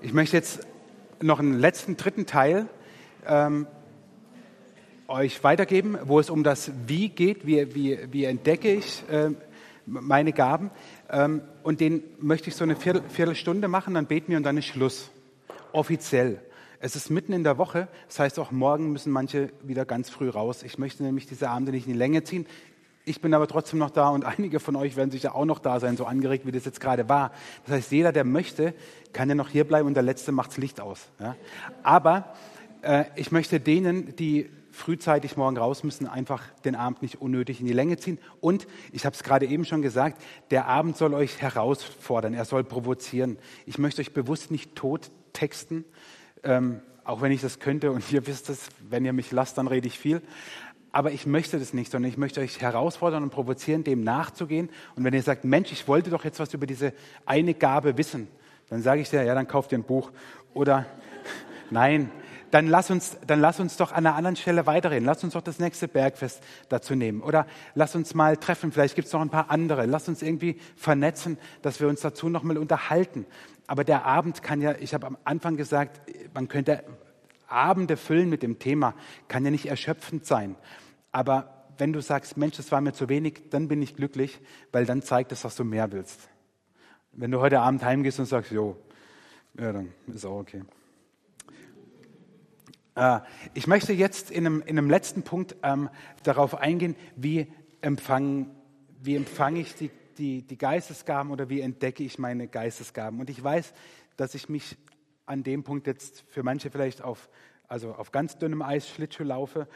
Ich 0.00 0.12
möchte 0.12 0.36
jetzt 0.36 0.66
noch 1.20 1.40
einen 1.40 1.58
letzten, 1.58 1.96
dritten 1.96 2.24
Teil 2.26 2.68
ähm, 3.26 3.66
euch 5.08 5.42
weitergeben, 5.42 5.96
wo 6.04 6.20
es 6.20 6.28
um 6.28 6.44
das 6.44 6.70
Wie 6.86 7.08
geht, 7.08 7.46
wie, 7.46 7.74
wie, 7.74 7.98
wie 8.10 8.24
entdecke 8.24 8.74
ich 8.74 9.02
äh, 9.08 9.30
meine 9.86 10.34
Gaben. 10.34 10.70
Ähm, 11.10 11.40
und 11.62 11.80
den 11.80 12.02
möchte 12.20 12.50
ich 12.50 12.56
so 12.56 12.64
eine 12.64 12.76
Viertel, 12.76 13.02
Viertelstunde 13.08 13.68
machen, 13.68 13.94
dann 13.94 14.04
beten 14.04 14.28
wir 14.28 14.36
und 14.36 14.42
dann 14.42 14.58
ist 14.58 14.66
Schluss. 14.66 15.10
Offiziell. 15.72 16.42
Es 16.80 16.94
ist 16.94 17.10
mitten 17.10 17.32
in 17.32 17.42
der 17.42 17.56
Woche, 17.56 17.88
das 18.06 18.20
heißt 18.20 18.38
auch 18.38 18.52
morgen 18.52 18.92
müssen 18.92 19.10
manche 19.10 19.50
wieder 19.62 19.84
ganz 19.84 20.10
früh 20.10 20.28
raus. 20.28 20.62
Ich 20.62 20.78
möchte 20.78 21.02
nämlich 21.02 21.26
diese 21.26 21.48
Abende 21.48 21.72
nicht 21.72 21.86
in 21.86 21.94
die 21.94 21.98
Länge 21.98 22.22
ziehen. 22.22 22.46
Ich 23.06 23.22
bin 23.22 23.32
aber 23.32 23.48
trotzdem 23.48 23.78
noch 23.78 23.90
da 23.90 24.10
und 24.10 24.24
einige 24.38 24.60
von 24.60 24.76
euch 24.76 24.94
werden 24.94 25.10
sicher 25.10 25.34
auch 25.34 25.46
noch 25.46 25.58
da 25.58 25.80
sein, 25.80 25.96
so 25.96 26.04
angeregt, 26.04 26.44
wie 26.46 26.52
das 26.52 26.66
jetzt 26.66 26.80
gerade 26.80 27.08
war. 27.08 27.32
Das 27.64 27.76
heißt, 27.76 27.92
jeder, 27.92 28.12
der 28.12 28.24
möchte, 28.24 28.74
kann 29.14 29.30
ja 29.30 29.34
noch 29.34 29.48
hier 29.48 29.64
bleiben 29.64 29.88
und 29.88 29.94
der 29.94 30.02
Letzte 30.02 30.32
macht 30.32 30.50
das 30.50 30.58
Licht 30.58 30.82
aus. 30.82 31.08
Ja? 31.18 31.34
Aber 31.82 32.34
äh, 32.82 33.04
ich 33.16 33.32
möchte 33.32 33.58
denen, 33.58 34.14
die 34.16 34.50
frühzeitig 34.78 35.36
morgen 35.36 35.56
raus 35.56 35.82
müssen, 35.82 36.06
einfach 36.06 36.42
den 36.64 36.74
Abend 36.74 37.02
nicht 37.02 37.20
unnötig 37.20 37.60
in 37.60 37.66
die 37.66 37.72
Länge 37.72 37.96
ziehen. 37.96 38.18
Und 38.40 38.66
ich 38.92 39.04
habe 39.04 39.14
es 39.14 39.22
gerade 39.22 39.46
eben 39.46 39.64
schon 39.64 39.82
gesagt, 39.82 40.22
der 40.50 40.66
Abend 40.66 40.96
soll 40.96 41.14
euch 41.14 41.42
herausfordern, 41.42 42.32
er 42.32 42.44
soll 42.44 42.64
provozieren. 42.64 43.38
Ich 43.66 43.78
möchte 43.78 44.00
euch 44.00 44.14
bewusst 44.14 44.50
nicht 44.50 44.76
tot 44.76 45.10
texten, 45.32 45.84
ähm, 46.44 46.80
auch 47.04 47.20
wenn 47.20 47.32
ich 47.32 47.40
das 47.40 47.58
könnte 47.58 47.90
und 47.90 48.10
ihr 48.12 48.26
wisst 48.26 48.48
es, 48.48 48.68
wenn 48.88 49.04
ihr 49.04 49.12
mich 49.12 49.32
lasst, 49.32 49.58
dann 49.58 49.66
rede 49.66 49.88
ich 49.88 49.98
viel. 49.98 50.22
Aber 50.90 51.12
ich 51.12 51.26
möchte 51.26 51.58
das 51.58 51.74
nicht, 51.74 51.92
sondern 51.92 52.10
ich 52.10 52.16
möchte 52.16 52.40
euch 52.40 52.60
herausfordern 52.60 53.22
und 53.22 53.30
provozieren, 53.30 53.84
dem 53.84 54.02
nachzugehen. 54.02 54.70
Und 54.96 55.04
wenn 55.04 55.12
ihr 55.12 55.22
sagt, 55.22 55.44
Mensch, 55.44 55.70
ich 55.70 55.86
wollte 55.86 56.10
doch 56.10 56.24
jetzt 56.24 56.40
was 56.40 56.54
über 56.54 56.66
diese 56.66 56.94
eine 57.26 57.52
Gabe 57.52 57.98
wissen, 57.98 58.28
dann 58.70 58.80
sage 58.82 59.00
ich 59.00 59.10
dir, 59.10 59.22
ja, 59.22 59.34
dann 59.34 59.48
kauft 59.48 59.72
ihr 59.72 59.78
ein 59.78 59.84
Buch. 59.84 60.10
Oder 60.54 60.86
nein, 61.70 62.10
dann 62.50 62.66
lass 62.66 62.90
uns, 62.90 63.18
dann 63.26 63.40
lass 63.40 63.60
uns 63.60 63.76
doch 63.76 63.92
an 63.92 64.06
einer 64.06 64.14
anderen 64.14 64.36
Stelle 64.36 64.66
weiterreden. 64.66 65.04
Lass 65.04 65.22
uns 65.24 65.34
doch 65.34 65.42
das 65.42 65.58
nächste 65.58 65.88
Bergfest 65.88 66.42
dazu 66.68 66.94
nehmen. 66.94 67.22
Oder 67.22 67.46
lass 67.74 67.94
uns 67.94 68.14
mal 68.14 68.36
treffen. 68.36 68.72
Vielleicht 68.72 68.94
gibt 68.94 69.08
es 69.08 69.12
noch 69.12 69.20
ein 69.20 69.30
paar 69.30 69.50
andere. 69.50 69.86
Lass 69.86 70.08
uns 70.08 70.22
irgendwie 70.22 70.58
vernetzen, 70.76 71.38
dass 71.62 71.80
wir 71.80 71.88
uns 71.88 72.00
dazu 72.00 72.28
noch 72.28 72.42
mal 72.42 72.58
unterhalten. 72.58 73.26
Aber 73.66 73.84
der 73.84 74.06
Abend 74.06 74.42
kann 74.42 74.60
ja, 74.60 74.74
ich 74.78 74.94
habe 74.94 75.06
am 75.06 75.18
Anfang 75.24 75.56
gesagt, 75.56 76.00
man 76.32 76.48
könnte 76.48 76.84
Abende 77.48 77.96
füllen 77.96 78.28
mit 78.28 78.42
dem 78.42 78.58
Thema, 78.58 78.94
kann 79.28 79.44
ja 79.44 79.50
nicht 79.50 79.66
erschöpfend 79.66 80.24
sein. 80.26 80.56
Aber 81.12 81.66
wenn 81.78 81.92
du 81.92 82.00
sagst, 82.00 82.36
Mensch, 82.36 82.56
das 82.56 82.72
war 82.72 82.80
mir 82.80 82.92
zu 82.92 83.08
wenig, 83.08 83.50
dann 83.50 83.68
bin 83.68 83.80
ich 83.82 83.94
glücklich, 83.94 84.40
weil 84.72 84.84
dann 84.84 85.02
zeigt 85.02 85.32
es, 85.32 85.42
dass 85.42 85.56
du 85.56 85.64
mehr 85.64 85.92
willst. 85.92 86.28
Wenn 87.12 87.30
du 87.30 87.40
heute 87.40 87.60
Abend 87.60 87.82
heimgehst 87.84 88.18
und 88.18 88.26
sagst, 88.26 88.50
jo, 88.50 88.76
ja, 89.58 89.72
dann 89.72 89.92
ist 90.06 90.24
auch 90.24 90.40
okay. 90.40 90.62
Äh, 92.98 93.20
ich 93.54 93.66
möchte 93.66 93.92
jetzt 93.92 94.30
in 94.30 94.46
einem, 94.46 94.62
in 94.62 94.78
einem 94.78 94.90
letzten 94.90 95.22
Punkt 95.22 95.56
ähm, 95.62 95.88
darauf 96.22 96.54
eingehen, 96.56 96.96
wie 97.16 97.46
empfange 97.80 98.46
wie 99.00 99.16
empfang 99.16 99.56
ich 99.56 99.74
die, 99.74 99.90
die, 100.18 100.42
die 100.42 100.58
Geistesgaben 100.58 101.30
oder 101.30 101.48
wie 101.48 101.60
entdecke 101.60 102.02
ich 102.02 102.18
meine 102.18 102.48
Geistesgaben. 102.48 103.20
Und 103.20 103.30
ich 103.30 103.42
weiß, 103.42 103.72
dass 104.16 104.34
ich 104.34 104.48
mich 104.48 104.76
an 105.26 105.42
dem 105.42 105.62
Punkt 105.62 105.86
jetzt 105.86 106.24
für 106.28 106.42
manche 106.42 106.70
vielleicht 106.70 107.02
auf, 107.02 107.28
also 107.68 107.94
auf 107.94 108.10
ganz 108.10 108.38
dünnem 108.38 108.62
Eis 108.62 108.88
Schlittschuh 108.88 109.24
laufe, 109.24 109.68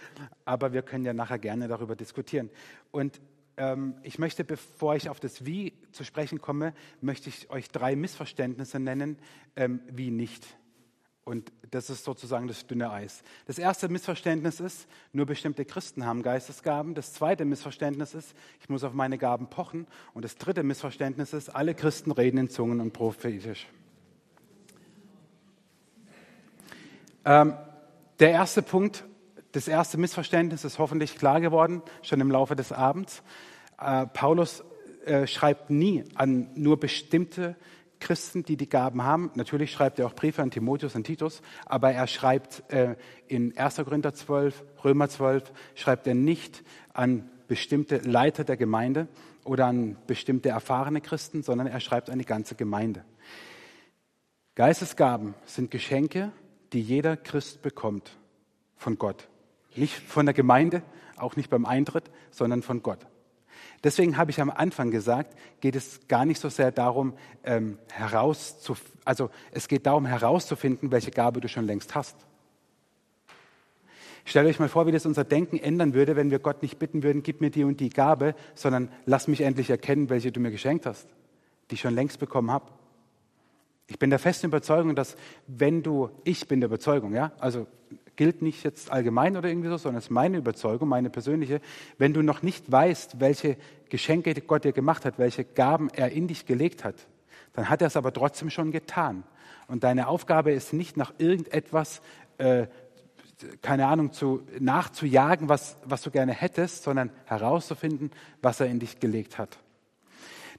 aber 0.45 0.73
wir 0.73 0.83
können 0.83 1.05
ja 1.05 1.13
nachher 1.13 1.39
gerne 1.39 1.69
darüber 1.69 1.95
diskutieren. 1.95 2.51
Und 2.91 3.21
ähm, 3.57 3.95
ich 4.03 4.19
möchte, 4.19 4.45
bevor 4.45 4.97
ich 4.97 5.09
auf 5.09 5.21
das 5.21 5.45
Wie 5.45 5.75
zu 5.93 6.05
sprechen 6.05 6.41
komme, 6.41 6.75
möchte 7.01 7.29
ich 7.29 7.51
euch 7.51 7.69
drei 7.69 7.95
Missverständnisse 7.95 8.81
nennen, 8.81 9.19
ähm, 9.57 9.81
wie 9.91 10.11
nicht. 10.11 10.47
Und 11.25 11.53
das 11.71 11.89
ist 11.89 12.03
sozusagen 12.03 12.49
das 12.49 12.67
dünne 12.67 12.91
Eis. 12.91 13.23
Das 13.47 13.59
erste 13.59 13.89
Missverständnis 13.89 14.59
ist, 14.59 14.89
nur 15.13 15.25
bestimmte 15.25 15.65
Christen 15.65 16.05
haben 16.05 16.23
Geistesgaben. 16.23 16.95
Das 16.95 17.13
zweite 17.13 17.45
Missverständnis 17.45 18.15
ist, 18.15 18.35
ich 18.61 18.69
muss 18.69 18.83
auf 18.83 18.93
meine 18.93 19.19
Gaben 19.19 19.47
pochen. 19.47 19.87
Und 20.15 20.25
das 20.25 20.37
dritte 20.37 20.65
Missverständnis 20.65 21.33
ist, 21.33 21.49
alle 21.49 21.75
Christen 21.75 22.11
reden 22.11 22.39
in 22.39 22.49
Zungen 22.49 22.81
und 22.81 22.93
prophetisch. 22.93 23.69
Ähm, 27.25 27.55
der 28.19 28.31
erste 28.31 28.63
Punkt, 28.63 29.05
das 29.53 29.69
erste 29.69 29.99
Missverständnis 29.99 30.65
ist 30.65 30.81
hoffentlich 30.81 31.17
klar 31.17 31.41
geworden, 31.41 31.83
schon 32.03 32.21
im 32.21 32.33
Laufe 32.33 32.57
des 32.57 32.73
Abends. 32.73 33.23
Äh, 33.79 34.07
Paulus 34.07 34.65
äh, 35.05 35.29
schreibt 35.29 35.71
nie 35.71 36.05
an 36.17 36.51
nur 36.55 36.81
bestimmte 36.81 37.55
Christen, 38.03 38.43
die 38.43 38.57
die 38.57 38.69
Gaben 38.69 39.05
haben. 39.05 39.31
Natürlich 39.37 39.71
schreibt 39.71 40.01
er 40.01 40.07
auch 40.07 40.15
Briefe 40.15 40.43
an 40.43 40.51
Timotheus 40.51 40.97
und 40.97 41.05
Titus, 41.05 41.41
aber 41.67 41.93
er 41.93 42.09
schreibt 42.09 42.65
äh, 42.73 42.97
in 43.29 43.57
1. 43.57 43.77
Korinther 43.77 44.13
12, 44.13 44.65
Römer 44.85 45.09
12, 45.09 45.53
schreibt 45.77 46.09
er 46.09 46.15
nicht 46.15 46.65
an 46.93 47.31
bestimmte 47.47 47.99
Leiter 47.99 48.43
der 48.43 48.57
Gemeinde 48.57 49.07
oder 49.45 49.67
an 49.67 49.97
bestimmte 50.09 50.49
erfahrene 50.49 51.01
Christen, 51.01 51.45
sondern 51.45 51.69
er 51.69 51.79
schreibt 51.79 52.11
an 52.11 52.19
die 52.19 52.25
ganze 52.25 52.57
Gemeinde. 52.57 53.05
Geistesgaben 54.57 55.35
sind 55.47 55.71
Geschenke, 55.71 56.33
die 56.73 56.83
jeder 56.83 57.17
Christ 57.17 57.63
bekommt 57.63 58.19
von 58.75 58.99
Gott. 58.99 59.29
Nicht 59.77 59.95
von 59.95 60.27
der 60.27 60.35
Gemeinde, 60.35 60.83
auch 61.17 61.37
nicht 61.37 61.51
beim 61.51 61.67
Eintritt, 61.67 62.11
sondern 62.33 62.63
von 62.63 62.83
Gott. 62.83 63.07
Deswegen 63.85 64.17
habe 64.17 64.31
ich 64.31 64.41
am 64.41 64.51
Anfang 64.51 64.91
gesagt, 64.91 65.37
geht 65.61 65.75
es 65.75 66.07
gar 66.09 66.25
nicht 66.25 66.41
so 66.41 66.49
sehr 66.49 66.71
darum, 66.71 67.15
ähm, 67.43 67.79
herauszuf 67.91 68.81
also 69.05 69.31
es 69.51 69.69
geht 69.69 69.87
darum 69.87 70.07
herauszufinden, 70.07 70.91
welche 70.93 71.11
Gabe 71.11 71.41
du 71.41 71.49
schon 71.49 71.67
längst 71.67 71.95
hast. 71.95 72.17
Stellt 74.25 74.47
euch 74.47 74.61
mal 74.61 74.69
vor, 74.69 74.87
wie 74.87 74.93
das 74.93 75.05
unser 75.05 75.25
Denken 75.25 75.59
ändern 75.59 75.95
würde, 75.95 76.15
wenn 76.15 76.31
wir 76.31 76.39
Gott 76.39 76.63
nicht 76.63 76.79
bitten 76.79 77.03
würden, 77.03 77.25
gib 77.25 77.41
mir 77.41 77.51
die 77.51 77.65
und 77.65 77.81
die 77.81 77.91
Gabe, 77.91 78.37
sondern 78.55 78.89
lass 79.05 79.27
mich 79.27 79.41
endlich 79.41 79.69
erkennen, 79.69 80.11
welche 80.11 80.31
du 80.31 80.39
mir 80.39 80.53
geschenkt 80.53 80.87
hast, 80.87 81.09
die 81.71 81.75
ich 81.75 81.81
schon 81.81 81.95
längst 81.95 82.21
bekommen 82.21 82.51
habe. 82.51 82.67
Ich 83.89 83.99
bin 83.99 84.11
der 84.11 84.21
festen 84.21 84.47
Überzeugung, 84.47 84.95
dass 84.95 85.17
wenn 85.49 85.83
du, 85.83 86.11
ich 86.23 86.47
bin 86.47 86.61
der 86.61 86.69
Überzeugung, 86.69 87.15
ja, 87.15 87.33
also 87.41 87.67
gilt 88.17 88.43
nicht 88.43 88.65
jetzt 88.65 88.91
allgemein 88.91 89.37
oder 89.37 89.49
irgendwie 89.49 89.69
so, 89.69 89.77
sondern 89.77 89.99
es 89.99 90.05
ist 90.05 90.11
meine 90.11 90.37
Überzeugung, 90.37 90.89
meine 90.89 91.11
persönliche. 91.11 91.61
Wenn 91.99 92.13
du 92.13 92.23
noch 92.23 92.43
nicht 92.43 92.71
weißt, 92.71 93.21
welche 93.21 93.57
Geschenke 93.89 94.35
Gott 94.35 94.65
dir 94.65 94.73
gemacht 94.73 95.05
hat, 95.05 95.19
welche 95.19 95.45
Gaben 95.45 95.89
er 95.91 96.11
in 96.11 96.29
dich 96.29 96.47
gelegt 96.47 96.85
hat, 96.85 96.95
dann 97.53 97.69
hat 97.69 97.81
er 97.81 97.89
es 97.89 97.97
aber 97.97 98.13
trotzdem 98.13 98.51
schon 98.51 98.73
getan. 98.73 99.25
Und 99.69 99.85
deine 99.85 100.09
Aufgabe 100.09 100.53
ist 100.53 100.73
nicht 100.73 100.97
nach 100.97 101.13
irgendetwas, 101.19 102.03
äh, 102.39 102.67
keine 103.61 103.87
Ahnung, 103.87 104.13
zu, 104.13 104.43
nachzujagen, 104.59 105.49
was, 105.49 105.77
was 105.85 106.03
du 106.03 106.11
gerne 106.11 106.33
hättest, 106.33 106.85
sondern 106.85 107.11
herauszufinden, 107.25 108.11
was 108.41 108.61
er 108.61 108.67
in 108.67 108.79
dich 108.79 109.01
gelegt 109.01 109.39
hat. 109.39 109.59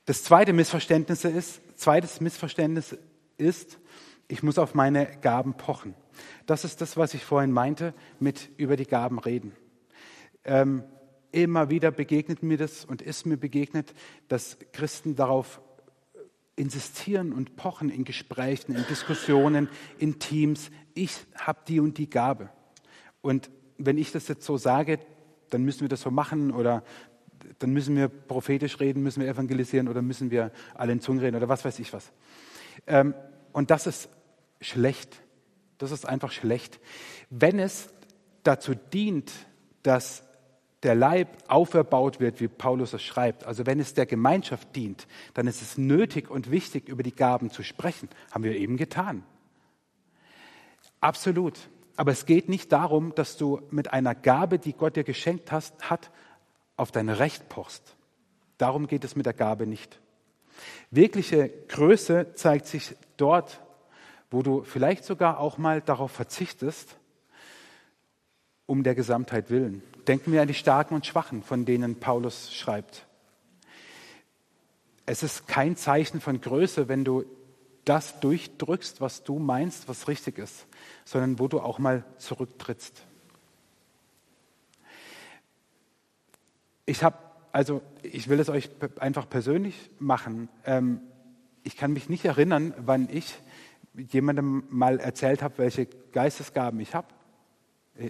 Das 0.06 0.24
zweite 0.24 0.52
Missverständnis 0.52 1.24
ist, 1.24 1.62
zweites 1.80 2.20
Missverständnis 2.20 2.98
ist, 3.38 3.80
ich 4.28 4.44
muss 4.44 4.58
auf 4.58 4.74
meine 4.74 5.06
Gaben 5.22 5.54
pochen. 5.54 5.96
Das 6.46 6.64
ist 6.64 6.82
das, 6.82 6.98
was 6.98 7.14
ich 7.14 7.24
vorhin 7.24 7.52
meinte 7.52 7.94
mit 8.20 8.50
über 8.58 8.76
die 8.76 8.86
Gaben 8.86 9.20
reden. 9.20 9.54
Ähm, 10.44 10.84
immer 11.32 11.70
wieder 11.70 11.92
begegnet 11.92 12.44
mir 12.44 12.58
das 12.58 12.86
und 12.86 13.02
ist 13.02 13.26
mir 13.26 13.38
begegnet, 13.38 13.94
dass 14.28 14.58
Christen 14.72 15.16
darauf 15.16 15.62
insistieren 16.56 17.34
und 17.34 17.56
pochen 17.56 17.90
in 17.90 18.04
Gesprächen, 18.04 18.76
in 18.76 18.86
Diskussionen, 18.88 19.70
in 19.98 20.20
Teams. 20.20 20.70
Ich 20.94 21.26
habe 21.36 21.60
die 21.68 21.80
und 21.80 21.98
die 21.98 22.10
Gabe. 22.10 22.50
Und 23.22 23.50
wenn 23.78 23.98
ich 23.98 24.12
das 24.12 24.28
jetzt 24.28 24.46
so 24.46 24.58
sage, 24.58 25.00
dann 25.50 25.64
müssen 25.64 25.82
wir 25.82 25.90
das 25.90 26.02
so 26.02 26.12
machen 26.12 26.52
oder 26.52 26.84
dann 27.60 27.72
müssen 27.72 27.96
wir 27.96 28.08
prophetisch 28.08 28.80
reden, 28.80 29.04
müssen 29.04 29.22
wir 29.22 29.30
evangelisieren 29.30 29.88
oder 29.88 30.02
müssen 30.02 30.32
wir 30.32 30.52
alle 30.76 30.94
in 30.94 31.02
Zungen 31.02 31.22
reden 31.22 31.36
oder 31.36 31.50
was 31.50 31.66
weiß 31.66 31.80
ich 31.80 31.92
was. 31.94 32.12
Ähm, 32.88 33.16
und 33.52 33.72
das 33.72 33.88
ist 33.88 34.10
schlecht. 34.62 35.23
Das 35.78 35.92
ist 35.92 36.06
einfach 36.06 36.32
schlecht. 36.32 36.80
Wenn 37.30 37.60
es 37.60 37.94
dazu 38.44 38.76
dient, 38.76 39.32
dass 39.84 40.24
der 40.84 40.96
Leib 40.96 41.30
auferbaut 41.48 42.20
wird, 42.20 42.42
wie 42.42 42.48
Paulus 42.48 42.94
es 42.94 43.02
schreibt, 43.02 43.46
also 43.46 43.66
wenn 43.66 43.80
es 43.80 43.94
der 43.94 44.06
Gemeinschaft 44.06 44.76
dient, 44.76 45.08
dann 45.34 45.48
ist 45.48 45.62
es 45.62 45.78
nötig 45.78 46.30
und 46.30 46.52
wichtig, 46.52 46.90
über 46.90 47.04
die 47.04 47.16
Gaben 47.16 47.50
zu 47.50 47.64
sprechen. 47.64 48.10
Haben 48.32 48.44
wir 48.44 48.56
eben 48.56 48.78
getan. 48.78 49.24
Absolut. 51.00 51.58
Aber 51.96 52.12
es 52.12 52.26
geht 52.26 52.50
nicht 52.50 52.72
darum, 52.72 53.14
dass 53.16 53.38
du 53.38 53.62
mit 53.70 53.94
einer 53.94 54.16
Gabe, 54.16 54.60
die 54.60 54.74
Gott 54.74 54.96
dir 54.96 55.04
geschenkt 55.04 55.52
hast, 55.52 55.90
hat, 55.90 56.12
auf 56.76 56.92
dein 56.92 57.10
Recht 57.10 57.50
pochst. 57.50 57.96
Darum 58.58 58.88
geht 58.88 59.04
es 59.04 59.16
mit 59.16 59.26
der 59.26 59.34
Gabe 59.34 59.68
nicht. 59.68 60.00
Wirkliche 60.92 61.50
Größe 61.68 62.34
zeigt 62.34 62.68
sich 62.68 62.96
dort, 63.18 63.62
wo 64.34 64.42
du 64.42 64.64
vielleicht 64.64 65.06
sogar 65.06 65.40
auch 65.40 65.60
mal 65.60 65.80
darauf 65.82 66.12
verzichtest, 66.12 66.98
um 68.66 68.84
der 68.84 68.96
Gesamtheit 68.96 69.52
willen. 69.52 69.84
Denken 70.08 70.32
wir 70.32 70.42
an 70.42 70.48
die 70.48 70.56
Starken 70.56 70.96
und 70.96 71.06
Schwachen, 71.06 71.44
von 71.44 71.66
denen 71.66 72.00
Paulus 72.00 72.52
schreibt. 72.52 73.06
Es 75.06 75.22
ist 75.22 75.48
kein 75.48 75.76
Zeichen 75.76 76.20
von 76.20 76.42
Größe, 76.42 76.88
wenn 76.88 77.06
du 77.06 77.26
das 77.86 78.20
durchdrückst, 78.22 79.02
was 79.02 79.24
du 79.24 79.38
meinst, 79.38 79.88
was 79.88 80.08
richtig 80.08 80.40
ist, 80.40 80.66
sondern 81.06 81.38
wo 81.38 81.48
du 81.48 81.60
auch 81.60 81.78
mal 81.78 82.04
zurücktrittst. 82.18 83.04
Ich 86.86 87.04
habe, 87.04 87.18
also 87.52 87.82
ich 88.02 88.30
will 88.30 88.40
es 88.40 88.50
euch 88.50 88.72
einfach 89.00 89.30
persönlich 89.30 89.92
machen. 90.00 90.50
Ähm, 90.66 91.02
ich 91.64 91.78
kann 91.78 91.94
mich 91.94 92.10
nicht 92.10 92.26
erinnern, 92.26 92.74
wann 92.78 93.08
ich 93.12 93.36
jemandem 93.96 94.64
mal 94.70 95.00
erzählt 95.00 95.42
habe, 95.42 95.58
welche 95.58 95.88
Geistesgaben 96.12 96.80
ich 96.80 96.96
habe. 96.96 97.08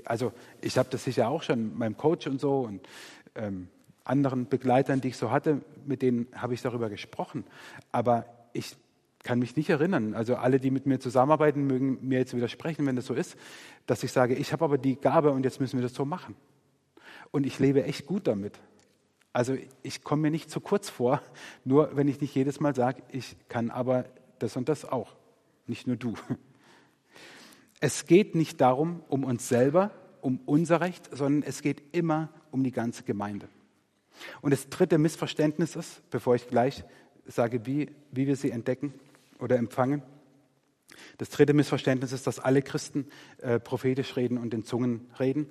Also 0.06 0.32
ich 0.62 0.78
habe 0.78 0.90
das 0.90 1.04
sicher 1.04 1.28
auch 1.30 1.44
schon 1.44 1.78
meinem 1.78 1.98
Coach 1.98 2.28
und 2.28 2.40
so 2.40 2.62
und 2.62 2.88
ähm, 3.36 3.68
anderen 4.06 4.48
Begleitern, 4.48 5.02
die 5.02 5.10
ich 5.10 5.18
so 5.18 5.32
hatte, 5.32 5.62
mit 5.86 6.02
denen 6.02 6.28
habe 6.34 6.54
ich 6.54 6.62
darüber 6.62 6.90
gesprochen. 6.90 7.46
Aber 7.92 8.26
ich 8.54 8.76
kann 9.24 9.40
mich 9.40 9.56
nicht 9.56 9.70
erinnern. 9.70 10.14
Also 10.14 10.36
alle, 10.36 10.60
die 10.60 10.72
mit 10.72 10.86
mir 10.86 11.00
zusammenarbeiten, 11.00 11.66
mögen 11.66 11.98
mir 12.02 12.20
jetzt 12.20 12.36
widersprechen, 12.36 12.86
wenn 12.86 12.96
das 12.96 13.06
so 13.06 13.14
ist, 13.14 13.38
dass 13.86 14.04
ich 14.04 14.12
sage, 14.12 14.36
ich 14.36 14.52
habe 14.52 14.66
aber 14.66 14.78
die 14.78 14.98
Gabe 14.98 15.32
und 15.32 15.44
jetzt 15.44 15.60
müssen 15.60 15.78
wir 15.78 15.84
das 15.84 15.94
so 15.94 16.06
machen. 16.06 16.36
Und 17.32 17.46
ich 17.46 17.60
lebe 17.60 17.84
echt 17.84 18.06
gut 18.06 18.28
damit. 18.28 18.60
Also 19.32 19.58
ich 19.82 20.04
komme 20.04 20.24
mir 20.24 20.32
nicht 20.32 20.52
zu 20.52 20.60
kurz 20.60 20.90
vor, 20.90 21.22
nur 21.64 21.96
wenn 21.96 22.08
ich 22.08 22.22
nicht 22.22 22.36
jedes 22.36 22.60
Mal 22.60 22.76
sage, 22.76 23.02
ich 23.12 23.36
kann 23.50 23.72
aber 23.72 24.06
das 24.40 24.56
und 24.56 24.70
das 24.70 24.86
auch. 24.86 25.16
Nicht 25.68 25.88
nur 25.88 25.96
du. 25.96 26.14
Es 27.80 28.06
geht 28.06 28.34
nicht 28.34 28.62
darum, 28.62 29.04
um 29.10 29.26
uns 29.26 29.50
selber, 29.50 29.92
um 30.22 30.40
unser 30.46 30.80
Recht, 30.80 31.10
sondern 31.12 31.44
es 31.44 31.62
geht 31.62 31.84
immer 31.92 32.30
um 32.50 32.64
die 32.64 32.72
ganze 32.72 33.04
Gemeinde. 33.04 33.50
Und 34.42 34.52
das 34.52 34.70
dritte 34.70 34.98
Missverständnis 34.98 35.76
ist, 35.76 36.10
bevor 36.10 36.36
ich 36.36 36.48
gleich 36.48 36.84
sage, 37.26 37.66
wie, 37.66 37.92
wie 38.12 38.28
wir 38.28 38.36
sie 38.36 38.52
entdecken 38.52 38.94
oder 39.40 39.58
empfangen, 39.58 40.02
das 41.18 41.30
dritte 41.30 41.54
Missverständnis 41.54 42.12
ist, 42.12 42.28
dass 42.28 42.40
alle 42.40 42.62
Christen 42.62 43.08
äh, 43.40 43.60
prophetisch 43.60 44.16
reden 44.16 44.38
und 44.38 44.54
in 44.54 44.64
Zungen 44.64 45.08
reden. 45.20 45.48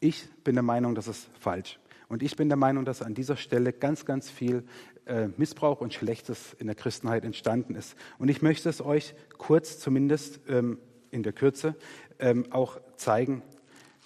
Ich 0.00 0.28
bin 0.44 0.54
der 0.54 0.62
Meinung, 0.62 0.94
das 0.94 1.08
ist 1.08 1.28
falsch. 1.38 1.78
Und 2.08 2.22
ich 2.22 2.36
bin 2.36 2.48
der 2.48 2.56
Meinung, 2.56 2.84
dass 2.84 3.02
an 3.02 3.14
dieser 3.14 3.36
Stelle 3.36 3.72
ganz, 3.72 4.04
ganz 4.04 4.30
viel 4.30 4.64
äh, 5.06 5.28
Missbrauch 5.36 5.80
und 5.80 5.92
Schlechtes 5.92 6.54
in 6.58 6.66
der 6.66 6.76
Christenheit 6.76 7.24
entstanden 7.24 7.74
ist. 7.74 7.96
Und 8.18 8.28
ich 8.28 8.42
möchte 8.42 8.68
es 8.68 8.80
euch 8.80 9.14
kurz, 9.36 9.78
zumindest 9.78 10.40
ähm, 10.48 10.78
in 11.10 11.22
der 11.22 11.32
Kürze, 11.32 11.74
ähm, 12.18 12.46
auch 12.50 12.80
zeigen, 12.96 13.42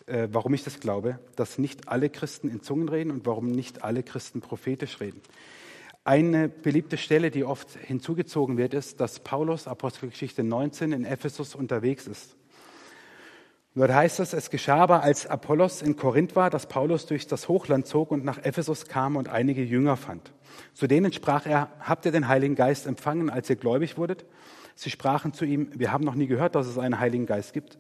äh, 0.07 0.29
warum 0.33 0.55
ich 0.55 0.65
das 0.65 0.81
glaube, 0.81 1.21
dass 1.37 1.59
nicht 1.59 1.89
alle 1.89 2.11
Christen 2.11 2.49
in 2.49 2.61
Zungen 2.61 2.89
reden 2.89 3.11
und 3.11 3.25
warum 3.25 3.51
nicht 3.51 3.85
alle 3.85 4.03
Christen 4.03 4.41
prophetisch 4.41 5.01
reden. 5.01 5.21
Eine 6.05 6.49
beliebte 6.49 6.97
Stelle, 6.97 7.31
die 7.31 7.45
oft 7.45 7.71
hinzugezogen 7.77 8.57
wird, 8.57 8.75
ist, 8.75 9.01
dass 9.01 9.21
Paulus, 9.21 9.69
Apostelgeschichte 9.69 10.43
19, 10.43 10.91
in 10.91 11.05
Ephesus 11.05 11.55
unterwegs 11.55 12.09
ist. 12.09 12.37
Dort 13.75 13.93
heißt 13.93 14.21
es, 14.21 14.35
es 14.35 14.51
geschah 14.51 14.77
aber, 14.77 15.03
als 15.03 15.27
Apollos 15.27 15.81
in 15.81 15.97
Korinth 15.97 16.37
war, 16.37 16.51
dass 16.51 16.67
Paulus 16.67 17.07
durch 17.07 17.27
das 17.27 17.49
Hochland 17.49 17.87
zog 17.87 18.11
und 18.11 18.23
nach 18.23 18.45
Ephesus 18.45 18.87
kam 18.87 19.17
und 19.17 19.31
einige 19.31 19.63
Jünger 19.63 19.97
fand. 19.97 20.33
Zu 20.75 20.87
denen 20.87 21.13
sprach 21.13 21.47
er, 21.47 21.71
habt 21.81 22.05
ihr 22.05 22.13
den 22.13 22.29
Heiligen 22.29 22.55
Geist 22.55 22.87
empfangen, 22.87 23.31
als 23.31 23.49
ihr 23.49 23.57
gläubig 23.57 23.97
wurdet? 23.97 24.27
Sie 24.75 24.91
sprachen 24.91 25.33
zu 25.33 25.47
ihm, 25.47 25.71
wir 25.75 25.91
haben 25.91 26.05
noch 26.05 26.15
nie 26.15 26.27
gehört, 26.27 26.55
dass 26.55 26.67
es 26.67 26.77
einen 26.77 27.01
Heiligen 27.01 27.25
Geist 27.25 27.55
gibt. 27.55 27.79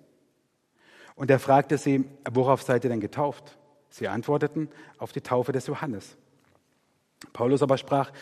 Und 1.14 1.30
er 1.30 1.38
fragte 1.38 1.76
sie, 1.76 2.06
worauf 2.30 2.62
seid 2.62 2.84
ihr 2.84 2.90
denn 2.90 3.00
getauft? 3.00 3.58
Sie 3.90 4.08
antworteten, 4.08 4.70
auf 4.96 5.12
die 5.12 5.20
Taufe 5.20 5.52
des 5.52 5.66
Johannes. 5.66 6.16
Paulus 7.34 7.62
aber 7.62 7.76
sprach, 7.76 8.12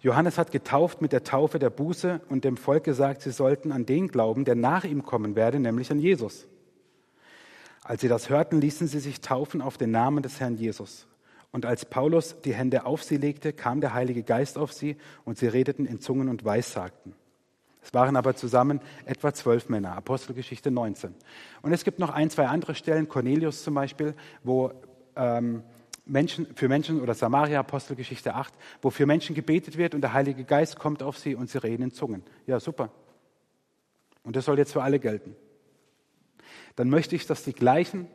Johannes 0.00 0.36
hat 0.36 0.50
getauft 0.50 1.00
mit 1.00 1.12
der 1.12 1.22
Taufe 1.22 1.60
der 1.60 1.70
Buße 1.70 2.22
und 2.28 2.44
dem 2.44 2.56
Volk 2.56 2.82
gesagt, 2.82 3.22
sie 3.22 3.30
sollten 3.30 3.70
an 3.70 3.86
den 3.86 4.08
glauben, 4.08 4.44
der 4.44 4.56
nach 4.56 4.82
ihm 4.82 5.04
kommen 5.04 5.36
werde, 5.36 5.60
nämlich 5.60 5.92
an 5.92 6.00
Jesus. 6.00 6.48
Als 7.82 8.02
sie 8.02 8.08
das 8.08 8.28
hörten, 8.28 8.60
ließen 8.60 8.86
sie 8.86 9.00
sich 9.00 9.20
taufen 9.20 9.62
auf 9.62 9.78
den 9.78 9.90
Namen 9.90 10.22
des 10.22 10.40
Herrn 10.40 10.56
Jesus. 10.56 11.06
Und 11.52 11.66
als 11.66 11.84
Paulus 11.84 12.36
die 12.44 12.54
Hände 12.54 12.86
auf 12.86 13.02
sie 13.02 13.16
legte, 13.16 13.52
kam 13.52 13.80
der 13.80 13.94
Heilige 13.94 14.22
Geist 14.22 14.58
auf 14.58 14.72
sie 14.72 14.96
und 15.24 15.38
sie 15.38 15.48
redeten 15.48 15.86
in 15.86 16.00
Zungen 16.00 16.28
und 16.28 16.44
Weissagten. 16.44 17.14
Es 17.82 17.94
waren 17.94 18.16
aber 18.16 18.36
zusammen 18.36 18.80
etwa 19.06 19.32
zwölf 19.32 19.68
Männer, 19.68 19.96
Apostelgeschichte 19.96 20.70
19. 20.70 21.14
Und 21.62 21.72
es 21.72 21.82
gibt 21.82 21.98
noch 21.98 22.10
ein, 22.10 22.30
zwei 22.30 22.46
andere 22.46 22.74
Stellen, 22.74 23.08
Cornelius 23.08 23.64
zum 23.64 23.74
Beispiel, 23.74 24.14
wo 24.44 24.72
ähm, 25.16 25.62
Menschen, 26.04 26.46
für 26.54 26.68
Menschen 26.68 27.00
oder 27.00 27.14
Samaria, 27.14 27.60
Apostelgeschichte 27.60 28.34
8, 28.34 28.52
wo 28.82 28.90
für 28.90 29.06
Menschen 29.06 29.34
gebetet 29.34 29.78
wird 29.78 29.94
und 29.94 30.02
der 30.02 30.12
Heilige 30.12 30.44
Geist 30.44 30.78
kommt 30.78 31.02
auf 31.02 31.18
sie 31.18 31.34
und 31.34 31.48
sie 31.48 31.58
reden 31.58 31.84
in 31.84 31.92
Zungen. 31.92 32.22
Ja, 32.46 32.60
super. 32.60 32.90
Und 34.22 34.36
das 34.36 34.44
soll 34.44 34.58
jetzt 34.58 34.72
für 34.72 34.82
alle 34.82 35.00
gelten. 35.00 35.34
Dann 36.80 36.88
möchte 36.88 37.14
ich, 37.14 37.26
dass 37.26 37.44
die 37.44 37.52
gleichen 37.52 38.06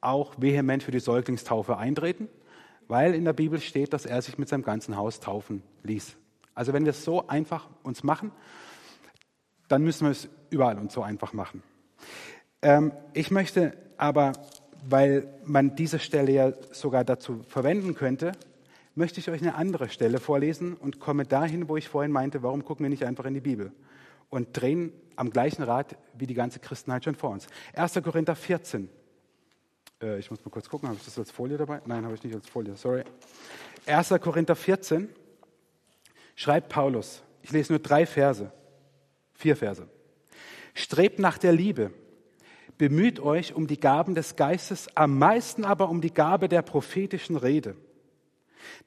auch 0.00 0.36
vehement 0.38 0.82
für 0.82 0.90
die 0.90 1.00
Säuglingstaufe 1.00 1.76
eintreten, 1.76 2.30
weil 2.88 3.14
in 3.14 3.26
der 3.26 3.34
Bibel 3.34 3.60
steht, 3.60 3.92
dass 3.92 4.06
er 4.06 4.22
sich 4.22 4.38
mit 4.38 4.48
seinem 4.48 4.62
ganzen 4.62 4.96
Haus 4.96 5.20
taufen 5.20 5.62
ließ. 5.82 6.16
Also 6.54 6.72
wenn 6.72 6.86
wir 6.86 6.92
es 6.92 7.04
so 7.04 7.28
einfach 7.28 7.68
uns 7.82 8.04
machen, 8.04 8.32
dann 9.68 9.82
müssen 9.82 10.06
wir 10.06 10.12
es 10.12 10.30
überall 10.48 10.78
uns 10.78 10.94
so 10.94 11.02
einfach 11.02 11.34
machen. 11.34 11.62
Ähm, 12.62 12.92
ich 13.12 13.30
möchte 13.30 13.76
aber, 13.98 14.32
weil 14.88 15.28
man 15.44 15.76
diese 15.76 15.98
Stelle 15.98 16.32
ja 16.32 16.52
sogar 16.72 17.04
dazu 17.04 17.42
verwenden 17.46 17.94
könnte, 17.94 18.32
möchte 18.94 19.20
ich 19.20 19.28
euch 19.28 19.42
eine 19.42 19.56
andere 19.56 19.90
Stelle 19.90 20.20
vorlesen 20.20 20.72
und 20.72 21.00
komme 21.00 21.26
dahin, 21.26 21.68
wo 21.68 21.76
ich 21.76 21.86
vorhin 21.86 22.12
meinte, 22.12 22.42
warum 22.42 22.64
gucken 22.64 22.84
wir 22.84 22.88
nicht 22.88 23.04
einfach 23.04 23.26
in 23.26 23.34
die 23.34 23.40
Bibel 23.40 23.72
und 24.30 24.48
drehen 24.52 24.92
am 25.16 25.30
gleichen 25.30 25.62
Rad 25.62 25.96
wie 26.14 26.26
die 26.26 26.34
ganze 26.34 26.58
Christenheit 26.58 27.04
schon 27.04 27.14
vor 27.14 27.30
uns. 27.30 27.46
1. 27.74 27.94
Korinther 28.02 28.36
14. 28.36 28.88
Äh, 30.02 30.18
ich 30.18 30.30
muss 30.30 30.44
mal 30.44 30.50
kurz 30.50 30.68
gucken, 30.68 30.88
habe 30.88 30.98
ich 30.98 31.04
das 31.04 31.18
als 31.18 31.30
Folie 31.30 31.56
dabei? 31.56 31.80
Nein, 31.86 32.04
habe 32.04 32.14
ich 32.14 32.22
nicht 32.22 32.34
als 32.34 32.48
Folie, 32.48 32.76
sorry. 32.76 33.04
1. 33.86 34.08
Korinther 34.20 34.56
14 34.56 35.08
schreibt 36.34 36.68
Paulus, 36.68 37.22
ich 37.42 37.50
lese 37.52 37.72
nur 37.72 37.78
drei 37.78 38.06
Verse. 38.06 38.52
Vier 39.34 39.56
Verse. 39.56 39.88
Strebt 40.74 41.18
nach 41.18 41.38
der 41.38 41.52
Liebe. 41.52 41.92
Bemüht 42.78 43.20
euch 43.20 43.54
um 43.54 43.66
die 43.66 43.80
Gaben 43.80 44.14
des 44.14 44.36
Geistes, 44.36 44.88
am 44.96 45.18
meisten 45.18 45.64
aber 45.64 45.88
um 45.88 46.00
die 46.00 46.12
Gabe 46.12 46.48
der 46.48 46.62
prophetischen 46.62 47.36
Rede. 47.36 47.76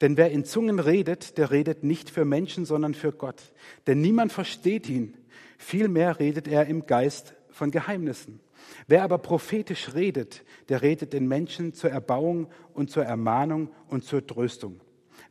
Denn 0.02 0.18
wer 0.18 0.32
in 0.32 0.46
Zungen 0.46 0.80
redet, 0.80 1.38
der 1.38 1.52
redet 1.52 1.84
nicht 1.84 2.10
für 2.10 2.26
Menschen, 2.26 2.66
sondern 2.66 2.94
für 2.94 3.12
Gott. 3.12 3.42
Denn 3.88 4.02
niemand 4.02 4.32
versteht 4.32 4.90
ihn. 4.90 5.18
Vielmehr 5.60 6.20
redet 6.20 6.48
er 6.48 6.68
im 6.68 6.86
Geist 6.86 7.36
von 7.52 7.70
Geheimnissen. 7.70 8.40
Wer 8.88 9.04
aber 9.04 9.18
prophetisch 9.18 9.94
redet, 9.94 10.46
der 10.70 10.82
redet 10.82 11.12
den 11.12 11.28
Menschen 11.28 11.74
zur 11.74 11.92
Erbauung 11.92 12.48
und 12.74 12.90
zur 12.90 13.04
Ermahnung 13.04 13.70
und 13.88 14.06
zur 14.06 14.26
Tröstung. 14.26 14.80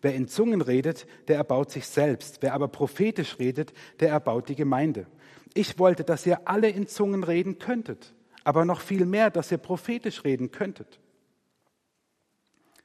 Wer 0.03 0.15
in 0.15 0.29
Zungen 0.29 0.61
redet, 0.61 1.07
der 1.29 1.37
erbaut 1.37 1.71
sich 1.71 1.87
selbst. 1.87 2.43
Wer 2.43 2.53
aber 2.53 2.69
prophetisch 2.69 3.39
redet, 3.39 3.73
der 4.01 4.11
erbaut 4.11 4.51
die 4.51 4.55
Gemeinde. 4.55 5.07
Ich 5.55 5.79
wollte, 5.79 6.05
dass 6.05 6.27
ihr 6.27 6.47
alle 6.47 6.69
in 6.69 6.87
Zungen 6.87 7.25
reden 7.25 7.59
könntet, 7.59 8.15
aber 8.45 8.67
noch 8.67 8.83
viel 8.83 9.07
mehr, 9.07 9.31
dass 9.31 9.51
ihr 9.51 9.59
prophetisch 9.59 10.25
reden 10.25 10.51
könntet. 10.51 11.01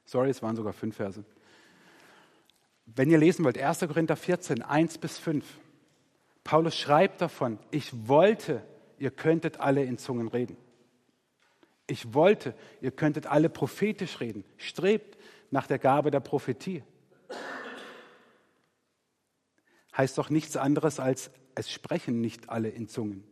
Sorry, 0.06 0.30
es 0.30 0.42
waren 0.42 0.56
sogar 0.56 0.72
fünf 0.72 0.96
Verse. 0.96 1.22
Wenn 2.86 3.10
ihr 3.10 3.18
lesen 3.18 3.44
wollt, 3.44 3.58
1. 3.58 3.80
Korinther 3.80 4.16
14, 4.16 4.62
1 4.62 4.98
bis 4.98 5.18
5. 5.18 5.44
Paulus 6.44 6.76
schreibt 6.76 7.20
davon, 7.20 7.58
ich 7.70 8.06
wollte, 8.06 8.62
ihr 8.98 9.10
könntet 9.10 9.60
alle 9.60 9.82
in 9.82 9.98
Zungen 9.98 10.28
reden. 10.28 10.56
Ich 11.86 12.14
wollte, 12.14 12.54
ihr 12.80 12.90
könntet 12.90 13.26
alle 13.26 13.48
prophetisch 13.48 14.20
reden. 14.20 14.44
Strebt 14.56 15.18
nach 15.50 15.66
der 15.66 15.78
Gabe 15.78 16.10
der 16.10 16.20
Prophetie 16.20 16.82
heißt 19.96 20.18
doch 20.18 20.30
nichts 20.30 20.56
anderes 20.56 21.00
als, 21.00 21.30
es 21.54 21.70
sprechen 21.70 22.20
nicht 22.20 22.48
alle 22.48 22.68
in 22.68 22.88
Zungen. 22.88 23.24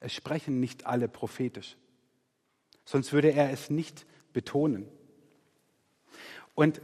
Es 0.00 0.12
sprechen 0.12 0.60
nicht 0.60 0.86
alle 0.86 1.08
prophetisch. 1.08 1.76
Sonst 2.84 3.12
würde 3.12 3.32
er 3.32 3.50
es 3.50 3.70
nicht 3.70 4.06
betonen. 4.32 4.88
Und 6.54 6.80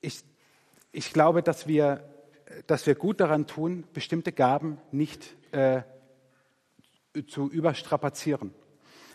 ich, 0.00 0.22
ich 0.92 1.12
glaube, 1.12 1.42
dass 1.42 1.66
wir, 1.66 2.08
dass 2.66 2.86
wir 2.86 2.94
gut 2.94 3.20
daran 3.20 3.46
tun, 3.46 3.84
bestimmte 3.92 4.32
Gaben 4.32 4.78
nicht 4.90 5.36
äh, 5.52 5.82
zu 7.28 7.50
überstrapazieren. 7.50 8.54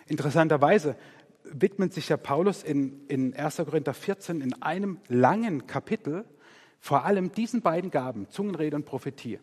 Interessanterweise 0.08 0.96
widmet 1.44 1.94
sich 1.94 2.10
ja 2.10 2.18
Paulus 2.18 2.64
in, 2.64 3.06
in 3.08 3.34
1. 3.34 3.58
Korinther 3.58 3.94
14 3.94 4.42
in 4.42 4.62
einem 4.62 5.00
langen 5.08 5.68
Kapitel 5.68 6.26
vor 6.80 7.06
allem 7.06 7.32
diesen 7.32 7.62
beiden 7.62 7.92
Gaben, 7.92 8.30
Zungenrede 8.30 8.76
und 8.76 8.86
Prophetie, 8.86 9.40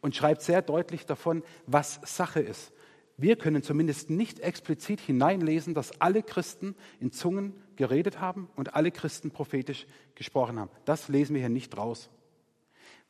und 0.00 0.14
schreibt 0.14 0.42
sehr 0.42 0.62
deutlich 0.62 1.04
davon, 1.04 1.42
was 1.66 2.00
Sache 2.04 2.40
ist. 2.40 2.72
Wir 3.16 3.36
können 3.36 3.62
zumindest 3.62 4.10
nicht 4.10 4.40
explizit 4.40 5.00
hineinlesen, 5.00 5.74
dass 5.74 6.00
alle 6.00 6.22
Christen 6.22 6.74
in 7.00 7.12
Zungen 7.12 7.54
geredet 7.76 8.20
haben 8.20 8.48
und 8.56 8.74
alle 8.74 8.90
Christen 8.90 9.30
prophetisch 9.30 9.86
gesprochen 10.14 10.60
haben. 10.60 10.70
Das 10.84 11.08
lesen 11.08 11.34
wir 11.34 11.40
hier 11.40 11.48
nicht 11.48 11.76
raus. 11.76 12.10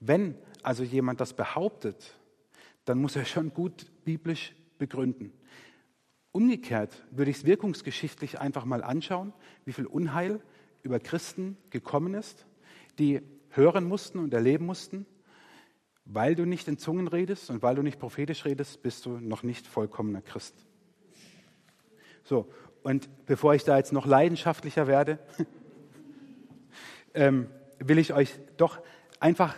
Wenn 0.00 0.36
also 0.62 0.82
jemand 0.82 1.20
das 1.20 1.32
behauptet, 1.32 2.14
dann 2.84 2.98
muss 2.98 3.16
er 3.16 3.24
schon 3.24 3.52
gut 3.52 3.86
biblisch 4.04 4.54
begründen. 4.78 5.32
Umgekehrt 6.32 7.04
würde 7.10 7.30
ich 7.30 7.38
es 7.38 7.44
wirkungsgeschichtlich 7.44 8.40
einfach 8.40 8.64
mal 8.64 8.82
anschauen, 8.82 9.32
wie 9.64 9.72
viel 9.72 9.86
Unheil 9.86 10.40
über 10.82 11.00
Christen 11.00 11.56
gekommen 11.70 12.14
ist, 12.14 12.46
die 12.98 13.22
hören 13.50 13.84
mussten 13.84 14.18
und 14.18 14.34
erleben 14.34 14.66
mussten. 14.66 15.06
Weil 16.04 16.34
du 16.36 16.44
nicht 16.44 16.68
in 16.68 16.78
Zungen 16.78 17.08
redest 17.08 17.50
und 17.50 17.62
weil 17.62 17.74
du 17.74 17.82
nicht 17.82 17.98
prophetisch 17.98 18.44
redest, 18.44 18.82
bist 18.82 19.06
du 19.06 19.18
noch 19.18 19.42
nicht 19.42 19.66
vollkommener 19.66 20.22
Christ. 20.22 20.54
So, 22.22 22.48
und 22.82 23.08
bevor 23.26 23.54
ich 23.54 23.64
da 23.64 23.76
jetzt 23.76 23.92
noch 23.92 24.06
leidenschaftlicher 24.06 24.86
werde, 24.86 25.18
ähm, 27.14 27.48
will 27.78 27.98
ich 27.98 28.12
euch 28.12 28.34
doch 28.56 28.80
einfach 29.18 29.56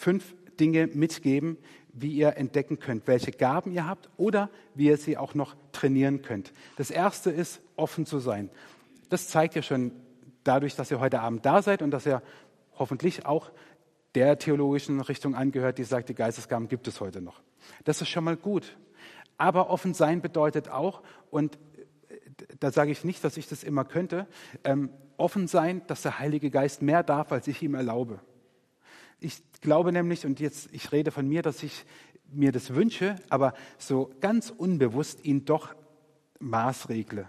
fünf 0.00 0.34
Dinge 0.58 0.88
mitgeben, 0.88 1.58
wie 1.92 2.12
ihr 2.12 2.36
entdecken 2.36 2.78
könnt, 2.78 3.06
welche 3.06 3.32
Gaben 3.32 3.72
ihr 3.72 3.86
habt 3.86 4.08
oder 4.16 4.48
wie 4.74 4.86
ihr 4.86 4.96
sie 4.96 5.16
auch 5.16 5.34
noch 5.34 5.56
trainieren 5.72 6.22
könnt. 6.22 6.52
Das 6.76 6.90
erste 6.90 7.30
ist, 7.30 7.60
offen 7.76 8.06
zu 8.06 8.18
sein. 8.18 8.50
Das 9.08 9.28
zeigt 9.28 9.56
ihr 9.56 9.62
schon 9.62 9.92
dadurch, 10.44 10.74
dass 10.74 10.90
ihr 10.90 11.00
heute 11.00 11.20
Abend 11.20 11.44
da 11.44 11.62
seid 11.62 11.82
und 11.82 11.90
dass 11.90 12.06
ihr 12.06 12.22
hoffentlich 12.78 13.26
auch 13.26 13.50
der 14.14 14.38
theologischen 14.38 15.00
Richtung 15.00 15.34
angehört, 15.34 15.78
die 15.78 15.84
sagt, 15.84 16.08
die 16.08 16.14
Geistesgaben 16.14 16.68
gibt 16.68 16.88
es 16.88 17.00
heute 17.00 17.20
noch. 17.20 17.42
Das 17.84 18.00
ist 18.00 18.08
schon 18.08 18.24
mal 18.24 18.36
gut. 18.36 18.76
Aber 19.36 19.70
offen 19.70 19.94
sein 19.94 20.20
bedeutet 20.20 20.68
auch, 20.68 21.02
und 21.30 21.58
da 22.58 22.70
sage 22.70 22.90
ich 22.90 23.04
nicht, 23.04 23.22
dass 23.22 23.36
ich 23.36 23.48
das 23.48 23.62
immer 23.62 23.84
könnte, 23.84 24.26
ähm, 24.64 24.90
offen 25.16 25.46
sein, 25.46 25.82
dass 25.86 26.02
der 26.02 26.18
Heilige 26.18 26.50
Geist 26.50 26.82
mehr 26.82 27.02
darf, 27.02 27.32
als 27.32 27.46
ich 27.48 27.62
ihm 27.62 27.74
erlaube. 27.74 28.20
Ich 29.20 29.42
glaube 29.60 29.92
nämlich, 29.92 30.24
und 30.24 30.40
jetzt, 30.40 30.68
ich 30.72 30.92
rede 30.92 31.10
von 31.10 31.28
mir, 31.28 31.42
dass 31.42 31.62
ich 31.62 31.84
mir 32.32 32.52
das 32.52 32.74
wünsche, 32.74 33.16
aber 33.28 33.54
so 33.78 34.10
ganz 34.20 34.50
unbewusst 34.50 35.24
ihn 35.24 35.44
doch 35.44 35.74
maßregle. 36.38 37.28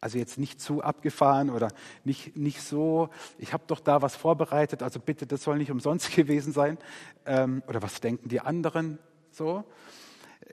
Also 0.00 0.18
jetzt 0.18 0.38
nicht 0.38 0.60
zu 0.60 0.82
abgefahren 0.82 1.50
oder 1.50 1.68
nicht, 2.04 2.36
nicht 2.36 2.62
so, 2.62 3.08
ich 3.38 3.52
habe 3.52 3.64
doch 3.66 3.80
da 3.80 4.02
was 4.02 4.14
vorbereitet, 4.14 4.82
also 4.82 5.00
bitte, 5.00 5.26
das 5.26 5.42
soll 5.42 5.58
nicht 5.58 5.70
umsonst 5.70 6.12
gewesen 6.16 6.52
sein. 6.52 6.78
Ähm, 7.24 7.62
oder 7.66 7.82
was 7.82 8.00
denken 8.00 8.28
die 8.28 8.40
anderen 8.40 8.98
so? 9.30 9.64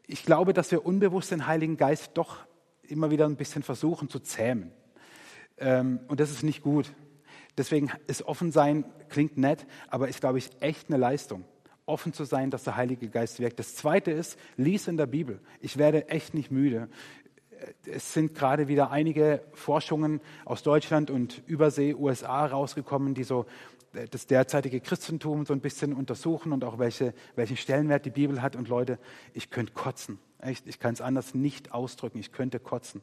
Ich 0.07 0.25
glaube, 0.25 0.53
dass 0.53 0.71
wir 0.71 0.85
unbewusst 0.85 1.31
den 1.31 1.47
Heiligen 1.47 1.77
Geist 1.77 2.11
doch 2.15 2.37
immer 2.83 3.11
wieder 3.11 3.25
ein 3.25 3.35
bisschen 3.35 3.63
versuchen 3.63 4.09
zu 4.09 4.19
zähmen. 4.19 4.71
Ähm, 5.57 5.99
und 6.07 6.19
das 6.19 6.31
ist 6.31 6.43
nicht 6.43 6.61
gut. 6.61 6.91
Deswegen 7.57 7.91
ist 8.07 8.23
offen 8.23 8.51
sein, 8.51 8.85
klingt 9.09 9.37
nett, 9.37 9.65
aber 9.87 10.07
ist, 10.07 10.21
glaube 10.21 10.39
ich, 10.39 10.49
echt 10.59 10.89
eine 10.89 10.97
Leistung. 10.97 11.45
Offen 11.85 12.13
zu 12.13 12.23
sein, 12.23 12.49
dass 12.49 12.63
der 12.63 12.77
Heilige 12.77 13.09
Geist 13.09 13.39
wirkt. 13.39 13.59
Das 13.59 13.75
zweite 13.75 14.11
ist, 14.11 14.39
lies 14.55 14.87
in 14.87 14.97
der 14.97 15.05
Bibel. 15.05 15.41
Ich 15.59 15.77
werde 15.77 16.07
echt 16.09 16.33
nicht 16.33 16.49
müde. 16.49 16.87
Es 17.85 18.13
sind 18.13 18.33
gerade 18.35 18.67
wieder 18.67 18.91
einige 18.91 19.43
Forschungen 19.53 20.21
aus 20.45 20.63
Deutschland 20.63 21.09
und 21.09 21.43
Übersee, 21.45 21.93
USA 21.93 22.45
rausgekommen, 22.45 23.13
die 23.13 23.23
so 23.23 23.45
das 24.11 24.25
derzeitige 24.27 24.79
Christentum 24.79 25.45
so 25.45 25.53
ein 25.53 25.61
bisschen 25.61 25.93
untersuchen 25.93 26.51
und 26.51 26.63
auch 26.63 26.79
welche, 26.79 27.13
welchen 27.35 27.57
Stellenwert 27.57 28.05
die 28.05 28.09
Bibel 28.09 28.41
hat. 28.41 28.55
Und 28.55 28.67
Leute, 28.67 28.97
ich 29.33 29.49
könnte 29.49 29.73
kotzen. 29.73 30.19
Echt, 30.39 30.67
ich 30.67 30.79
kann 30.79 30.93
es 30.93 31.01
anders 31.01 31.35
nicht 31.35 31.73
ausdrücken. 31.73 32.19
Ich 32.19 32.31
könnte 32.31 32.59
kotzen. 32.59 33.01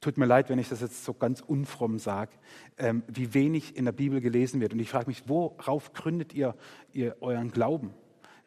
Tut 0.00 0.16
mir 0.16 0.24
leid, 0.24 0.48
wenn 0.48 0.58
ich 0.58 0.70
das 0.70 0.80
jetzt 0.80 1.04
so 1.04 1.12
ganz 1.12 1.42
unfromm 1.42 1.98
sage, 1.98 2.32
ähm, 2.78 3.02
wie 3.06 3.34
wenig 3.34 3.76
in 3.76 3.84
der 3.84 3.92
Bibel 3.92 4.22
gelesen 4.22 4.60
wird. 4.60 4.72
Und 4.72 4.80
ich 4.80 4.88
frage 4.88 5.08
mich, 5.08 5.28
worauf 5.28 5.92
gründet 5.92 6.32
ihr, 6.32 6.54
ihr 6.92 7.16
euren 7.20 7.50
Glauben? 7.50 7.92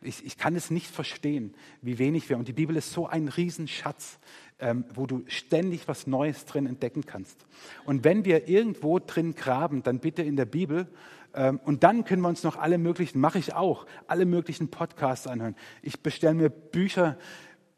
Ich, 0.01 0.25
ich, 0.25 0.37
kann 0.37 0.55
es 0.55 0.71
nicht 0.71 0.87
verstehen, 0.87 1.53
wie 1.81 1.99
wenig 1.99 2.27
wir. 2.27 2.37
Und 2.37 2.47
die 2.47 2.53
Bibel 2.53 2.75
ist 2.75 2.91
so 2.91 3.07
ein 3.07 3.27
Riesenschatz, 3.27 4.19
ähm, 4.59 4.83
wo 4.95 5.05
du 5.05 5.23
ständig 5.27 5.87
was 5.87 6.07
Neues 6.07 6.45
drin 6.45 6.65
entdecken 6.65 7.05
kannst. 7.05 7.45
Und 7.85 8.03
wenn 8.03 8.25
wir 8.25 8.49
irgendwo 8.49 8.97
drin 8.99 9.35
graben, 9.35 9.83
dann 9.83 9.99
bitte 9.99 10.23
in 10.23 10.35
der 10.35 10.45
Bibel. 10.45 10.87
Ähm, 11.35 11.59
und 11.63 11.83
dann 11.83 12.03
können 12.03 12.23
wir 12.23 12.29
uns 12.29 12.43
noch 12.43 12.57
alle 12.57 12.79
möglichen, 12.79 13.19
mache 13.19 13.37
ich 13.37 13.53
auch, 13.53 13.85
alle 14.07 14.25
möglichen 14.25 14.69
Podcasts 14.69 15.27
anhören. 15.27 15.55
Ich 15.83 16.01
bestelle 16.01 16.33
mir 16.33 16.49
Bücher, 16.49 17.17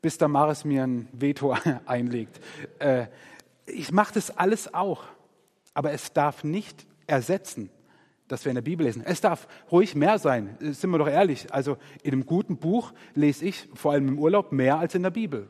bis 0.01 0.17
der 0.17 0.30
Maris 0.30 0.65
mir 0.65 0.84
ein 0.84 1.09
Veto 1.11 1.55
einlegt. 1.86 2.39
Äh, 2.80 3.07
ich 3.66 3.91
mache 3.91 4.13
das 4.13 4.36
alles 4.38 4.74
auch, 4.74 5.03
aber 5.74 5.91
es 5.91 6.13
darf 6.13 6.43
nicht 6.43 6.86
ersetzen, 7.07 7.70
dass 8.28 8.45
wir 8.45 8.51
in 8.51 8.55
der 8.55 8.61
Bibel 8.61 8.86
lesen. 8.86 9.03
Es 9.05 9.22
darf 9.22 9.47
ruhig 9.72 9.95
mehr 9.95 10.18
sein, 10.18 10.57
sind 10.59 10.89
wir 10.89 10.97
doch 10.97 11.07
ehrlich. 11.07 11.53
Also 11.53 11.78
in 12.01 12.13
einem 12.13 12.26
guten 12.26 12.57
Buch 12.57 12.93
lese 13.13 13.45
ich, 13.45 13.68
vor 13.76 13.91
allem 13.91 14.07
im 14.07 14.20
Urlaub, 14.20 14.51
mehr 14.51 14.80
als 14.80 14.95
in 14.95 15.03
der 15.03 15.11
Bibel. 15.11 15.47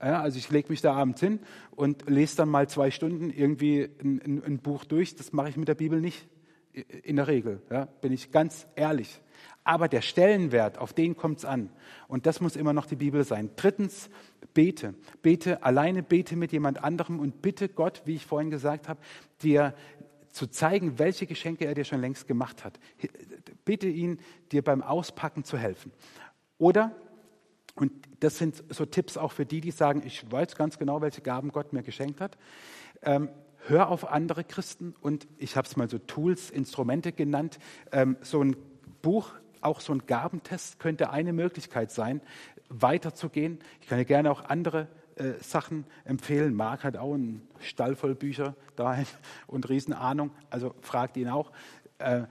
Ja, 0.00 0.20
also 0.20 0.38
ich 0.38 0.50
lege 0.50 0.68
mich 0.68 0.80
da 0.80 0.94
abends 0.94 1.20
hin 1.20 1.40
und 1.70 2.08
lese 2.08 2.36
dann 2.36 2.48
mal 2.48 2.68
zwei 2.68 2.90
Stunden 2.90 3.30
irgendwie 3.30 3.88
ein, 4.02 4.20
ein, 4.24 4.44
ein 4.44 4.58
Buch 4.58 4.84
durch. 4.84 5.16
Das 5.16 5.32
mache 5.32 5.48
ich 5.48 5.56
mit 5.56 5.68
der 5.68 5.74
Bibel 5.74 6.00
nicht 6.00 6.26
in 6.74 7.16
der 7.16 7.28
Regel, 7.28 7.62
ja, 7.70 7.86
bin 8.00 8.12
ich 8.12 8.32
ganz 8.32 8.66
ehrlich. 8.74 9.20
Aber 9.62 9.88
der 9.88 10.02
Stellenwert, 10.02 10.78
auf 10.78 10.92
den 10.92 11.16
kommt 11.16 11.38
es 11.38 11.44
an. 11.44 11.70
Und 12.06 12.26
das 12.26 12.40
muss 12.40 12.56
immer 12.56 12.72
noch 12.72 12.86
die 12.86 12.96
Bibel 12.96 13.24
sein. 13.24 13.50
Drittens, 13.56 14.10
bete. 14.52 14.94
Bete 15.22 15.62
alleine, 15.62 16.02
bete 16.02 16.36
mit 16.36 16.52
jemand 16.52 16.84
anderem 16.84 17.18
und 17.18 17.40
bitte 17.40 17.68
Gott, 17.68 18.02
wie 18.04 18.14
ich 18.14 18.26
vorhin 18.26 18.50
gesagt 18.50 18.88
habe, 18.88 19.00
dir 19.42 19.74
zu 20.30 20.48
zeigen, 20.48 20.98
welche 20.98 21.26
Geschenke 21.26 21.64
er 21.64 21.74
dir 21.74 21.84
schon 21.84 22.00
längst 22.00 22.26
gemacht 22.26 22.64
hat. 22.64 22.78
Bitte 23.64 23.86
ihn, 23.86 24.18
dir 24.52 24.62
beim 24.62 24.82
Auspacken 24.82 25.44
zu 25.44 25.56
helfen. 25.56 25.92
Oder, 26.58 26.94
und 27.74 27.92
das 28.20 28.38
sind 28.38 28.62
so 28.68 28.84
Tipps 28.84 29.16
auch 29.16 29.32
für 29.32 29.46
die, 29.46 29.60
die 29.60 29.70
sagen, 29.70 30.02
ich 30.04 30.30
weiß 30.30 30.56
ganz 30.56 30.78
genau, 30.78 31.00
welche 31.00 31.22
Gaben 31.22 31.50
Gott 31.52 31.72
mir 31.72 31.82
geschenkt 31.82 32.20
hat. 32.20 32.36
Ähm, 33.02 33.30
hör 33.66 33.88
auf 33.88 34.10
andere 34.10 34.44
Christen 34.44 34.94
und 35.00 35.26
ich 35.38 35.56
habe 35.56 35.66
es 35.66 35.76
mal 35.76 35.88
so 35.88 35.98
Tools, 35.98 36.50
Instrumente 36.50 37.12
genannt. 37.12 37.58
Ähm, 37.92 38.16
so 38.20 38.42
ein 38.42 38.56
Buch 39.02 39.32
auch 39.60 39.80
so 39.80 39.92
ein 39.92 40.06
Gabentest 40.06 40.78
könnte 40.78 41.10
eine 41.10 41.32
Möglichkeit 41.32 41.90
sein, 41.90 42.20
weiterzugehen. 42.68 43.58
Ich 43.80 43.88
kann 43.88 43.98
dir 43.98 44.04
gerne 44.04 44.30
auch 44.30 44.44
andere 44.44 44.88
äh, 45.16 45.32
Sachen 45.40 45.84
empfehlen. 46.04 46.54
Marc 46.54 46.84
hat 46.84 46.96
auch 46.96 47.14
einen 47.14 47.46
Stall 47.60 47.96
voll 47.96 48.14
Bücher 48.14 48.54
dahin 48.76 49.06
und 49.46 49.68
Riesenahnung, 49.68 50.30
also 50.50 50.74
fragt 50.80 51.16
ihn 51.16 51.28
auch. 51.28 51.50
Äh, 51.98 52.24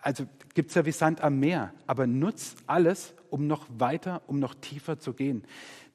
also 0.00 0.24
gibt 0.54 0.68
es 0.70 0.76
ja 0.76 0.86
wie 0.86 0.92
Sand 0.92 1.20
am 1.22 1.40
Meer, 1.40 1.72
aber 1.86 2.06
nutz 2.06 2.54
alles, 2.66 3.14
um 3.30 3.48
noch 3.48 3.66
weiter, 3.68 4.22
um 4.28 4.38
noch 4.38 4.54
tiefer 4.54 5.00
zu 5.00 5.14
gehen. 5.14 5.44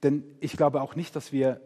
Denn 0.04 0.24
ich 0.42 0.58
glaube 0.58 0.82
auch 0.82 0.96
nicht, 0.96 1.16
dass 1.16 1.32
wir, 1.32 1.62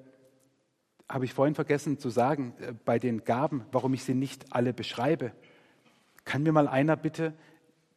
habe 1.07 1.25
ich 1.25 1.33
vorhin 1.33 1.55
vergessen 1.55 1.99
zu 1.99 2.09
sagen, 2.09 2.53
äh, 2.59 2.73
bei 2.85 2.99
den 2.99 3.23
Gaben, 3.23 3.65
warum 3.71 3.93
ich 3.93 4.03
sie 4.03 4.15
nicht 4.15 4.45
alle 4.53 4.73
beschreibe. 4.73 5.31
Kann 6.23 6.43
mir 6.43 6.51
mal 6.51 6.67
einer 6.67 6.95
bitte 6.95 7.33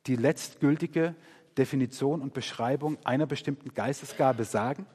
die 0.06 0.16
letztgültige 0.16 1.14
Definition 1.56 2.20
und 2.20 2.34
Beschreibung 2.34 2.98
einer 3.04 3.26
bestimmten 3.26 3.74
Geistesgabe 3.74 4.44
sagen? 4.44 4.86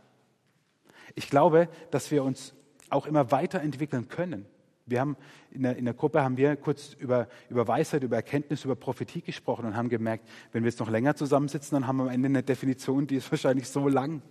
Ich 1.15 1.29
glaube, 1.29 1.67
dass 1.91 2.11
wir 2.11 2.23
uns 2.23 2.53
auch 2.89 3.05
immer 3.05 3.31
weiterentwickeln 3.31 4.07
können. 4.07 4.45
Wir 4.85 4.99
haben 4.99 5.15
in 5.51 5.63
der, 5.63 5.77
in 5.77 5.85
der, 5.85 5.93
Gruppe 5.93 6.23
haben 6.23 6.35
wir 6.35 6.55
kurz 6.57 6.93
über, 6.93 7.27
über 7.49 7.67
Weisheit, 7.67 8.03
über 8.03 8.17
Erkenntnis, 8.17 8.65
über 8.65 8.75
Prophetie 8.75 9.21
gesprochen 9.21 9.65
und 9.65 9.77
haben 9.77 9.87
gemerkt, 9.87 10.27
wenn 10.51 10.63
wir 10.63 10.69
jetzt 10.69 10.79
noch 10.79 10.89
länger 10.89 11.15
zusammensitzen, 11.15 11.75
dann 11.75 11.87
haben 11.87 11.97
wir 11.97 12.03
am 12.03 12.09
Ende 12.09 12.27
eine 12.27 12.43
Definition, 12.43 13.07
die 13.07 13.15
ist 13.15 13.31
wahrscheinlich 13.31 13.69
so 13.69 13.87
lang 13.87 14.21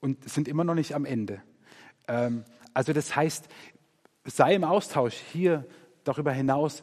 und 0.00 0.28
sind 0.28 0.48
immer 0.48 0.64
noch 0.64 0.74
nicht 0.74 0.94
am 0.94 1.04
Ende. 1.04 1.42
Ähm, 2.08 2.44
also 2.76 2.92
das 2.92 3.16
heißt, 3.16 3.48
sei 4.24 4.54
im 4.54 4.62
Austausch 4.62 5.14
hier 5.14 5.66
darüber 6.04 6.30
hinaus 6.30 6.82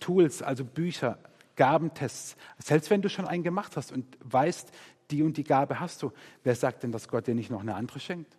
Tools, 0.00 0.40
also 0.40 0.64
Bücher, 0.64 1.18
Gabentests. 1.56 2.38
Selbst 2.56 2.88
wenn 2.88 3.02
du 3.02 3.10
schon 3.10 3.26
einen 3.26 3.42
gemacht 3.42 3.76
hast 3.76 3.92
und 3.92 4.06
weißt, 4.24 4.72
die 5.10 5.22
und 5.22 5.36
die 5.36 5.44
Gabe 5.44 5.78
hast 5.78 6.02
du, 6.02 6.10
wer 6.42 6.54
sagt 6.54 6.84
denn, 6.84 6.92
dass 6.92 7.06
Gott 7.06 7.26
dir 7.26 7.34
nicht 7.34 7.50
noch 7.50 7.60
eine 7.60 7.74
andere 7.74 8.00
schenkt? 8.00 8.38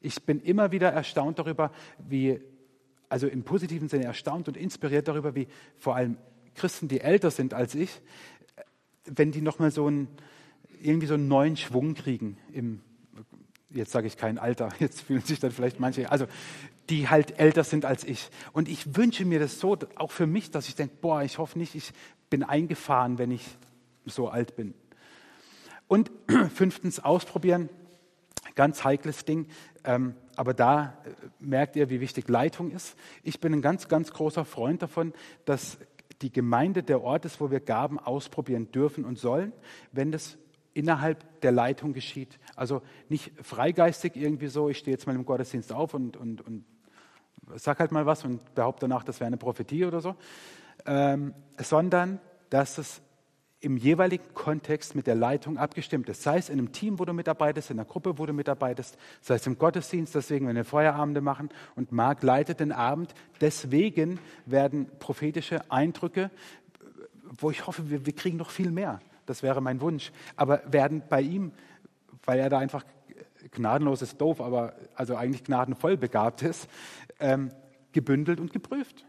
Ich 0.00 0.22
bin 0.22 0.38
immer 0.38 0.70
wieder 0.70 0.92
erstaunt 0.92 1.40
darüber, 1.40 1.72
wie, 1.98 2.40
also 3.08 3.26
im 3.26 3.42
positiven 3.42 3.88
Sinne 3.88 4.04
erstaunt 4.04 4.46
und 4.46 4.56
inspiriert 4.56 5.08
darüber, 5.08 5.34
wie 5.34 5.48
vor 5.76 5.96
allem 5.96 6.18
Christen, 6.54 6.86
die 6.86 7.00
älter 7.00 7.32
sind 7.32 7.52
als 7.52 7.74
ich, 7.74 8.00
wenn 9.06 9.32
die 9.32 9.40
nochmal 9.40 9.72
so 9.72 9.88
einen, 9.88 10.06
irgendwie 10.80 11.08
so 11.08 11.14
einen 11.14 11.26
neuen 11.26 11.56
Schwung 11.56 11.94
kriegen 11.94 12.38
im, 12.52 12.80
jetzt 13.76 13.92
sage 13.92 14.06
ich 14.06 14.16
kein 14.16 14.38
Alter, 14.38 14.70
jetzt 14.78 15.02
fühlen 15.02 15.22
sich 15.22 15.40
dann 15.40 15.52
vielleicht 15.52 15.80
manche, 15.80 16.10
also 16.10 16.26
die 16.90 17.08
halt 17.08 17.38
älter 17.38 17.64
sind 17.64 17.84
als 17.84 18.04
ich. 18.04 18.30
Und 18.52 18.68
ich 18.68 18.96
wünsche 18.96 19.24
mir 19.24 19.38
das 19.38 19.58
so, 19.58 19.76
auch 19.96 20.12
für 20.12 20.26
mich, 20.26 20.50
dass 20.50 20.68
ich 20.68 20.74
denke, 20.76 20.96
boah, 21.00 21.22
ich 21.22 21.38
hoffe 21.38 21.58
nicht, 21.58 21.74
ich 21.74 21.92
bin 22.30 22.42
eingefahren, 22.42 23.18
wenn 23.18 23.30
ich 23.30 23.44
so 24.04 24.28
alt 24.28 24.56
bin. 24.56 24.74
Und 25.88 26.10
fünftens, 26.54 27.00
ausprobieren. 27.00 27.68
Ganz 28.54 28.84
heikles 28.84 29.24
Ding. 29.24 29.46
Ähm, 29.84 30.14
aber 30.36 30.54
da 30.54 30.96
äh, 31.04 31.10
merkt 31.38 31.76
ihr, 31.76 31.90
wie 31.90 32.00
wichtig 32.00 32.28
Leitung 32.28 32.70
ist. 32.70 32.96
Ich 33.22 33.40
bin 33.40 33.52
ein 33.52 33.62
ganz, 33.62 33.88
ganz 33.88 34.12
großer 34.12 34.44
Freund 34.44 34.82
davon, 34.82 35.12
dass 35.44 35.78
die 36.22 36.32
Gemeinde 36.32 36.82
der 36.82 37.02
Ort 37.02 37.24
ist, 37.24 37.40
wo 37.40 37.50
wir 37.50 37.60
Gaben 37.60 37.98
ausprobieren 37.98 38.70
dürfen 38.72 39.04
und 39.04 39.18
sollen, 39.18 39.52
wenn 39.92 40.12
das 40.12 40.38
innerhalb 40.72 41.40
der 41.40 41.52
Leitung 41.52 41.92
geschieht. 41.92 42.38
Also 42.56 42.82
nicht 43.08 43.32
freigeistig 43.42 44.16
irgendwie 44.16 44.48
so, 44.48 44.68
ich 44.68 44.78
stehe 44.78 44.94
jetzt 44.94 45.06
mal 45.06 45.14
im 45.14 45.24
Gottesdienst 45.24 45.72
auf 45.72 45.94
und, 45.94 46.16
und, 46.16 46.40
und 46.40 46.64
sag 47.54 47.78
halt 47.78 47.92
mal 47.92 48.06
was 48.06 48.24
und 48.24 48.54
behaupte 48.54 48.88
danach, 48.88 49.04
das 49.04 49.20
wäre 49.20 49.26
eine 49.26 49.36
Prophetie 49.36 49.84
oder 49.84 50.00
so, 50.00 50.16
ähm, 50.86 51.34
sondern 51.58 52.18
dass 52.50 52.78
es 52.78 53.02
im 53.60 53.76
jeweiligen 53.76 54.34
Kontext 54.34 54.94
mit 54.94 55.06
der 55.06 55.14
Leitung 55.14 55.56
abgestimmt 55.56 56.08
ist. 56.08 56.22
Sei 56.22 56.36
es 56.38 56.50
in 56.50 56.58
einem 56.58 56.72
Team, 56.72 56.98
wo 56.98 57.04
du 57.04 57.12
mitarbeitest, 57.12 57.70
in 57.70 57.78
einer 57.78 57.88
Gruppe, 57.88 58.18
wo 58.18 58.26
du 58.26 58.32
mitarbeitest, 58.32 58.98
sei 59.22 59.36
es 59.36 59.46
im 59.46 59.58
Gottesdienst, 59.58 60.14
deswegen, 60.14 60.46
wenn 60.46 60.56
wir 60.56 60.64
Feuerabende 60.64 61.20
machen 61.20 61.48
und 61.74 61.90
Marc 61.90 62.22
leitet 62.22 62.60
den 62.60 62.70
Abend. 62.70 63.14
Deswegen 63.40 64.18
werden 64.44 64.86
prophetische 64.98 65.70
Eindrücke, 65.70 66.30
wo 67.40 67.50
ich 67.50 67.66
hoffe, 67.66 67.90
wir, 67.90 68.06
wir 68.06 68.14
kriegen 68.14 68.36
noch 68.36 68.50
viel 68.50 68.70
mehr, 68.70 69.00
Das 69.24 69.42
wäre 69.42 69.60
mein 69.60 69.80
Wunsch. 69.80 70.12
Aber 70.36 70.60
werden 70.70 71.02
bei 71.08 71.22
ihm, 71.22 71.52
weil 72.26 72.38
er 72.38 72.50
da 72.50 72.58
einfach 72.58 72.84
gnadenlos 73.52 74.02
ist 74.02 74.20
doof, 74.20 74.40
aber 74.40 74.74
also 74.94 75.16
eigentlich 75.16 75.44
gnadenvoll 75.44 75.96
begabt 75.96 76.42
ist, 76.42 76.68
ähm, 77.20 77.50
gebündelt 77.92 78.40
und 78.40 78.52
geprüft. 78.52 79.06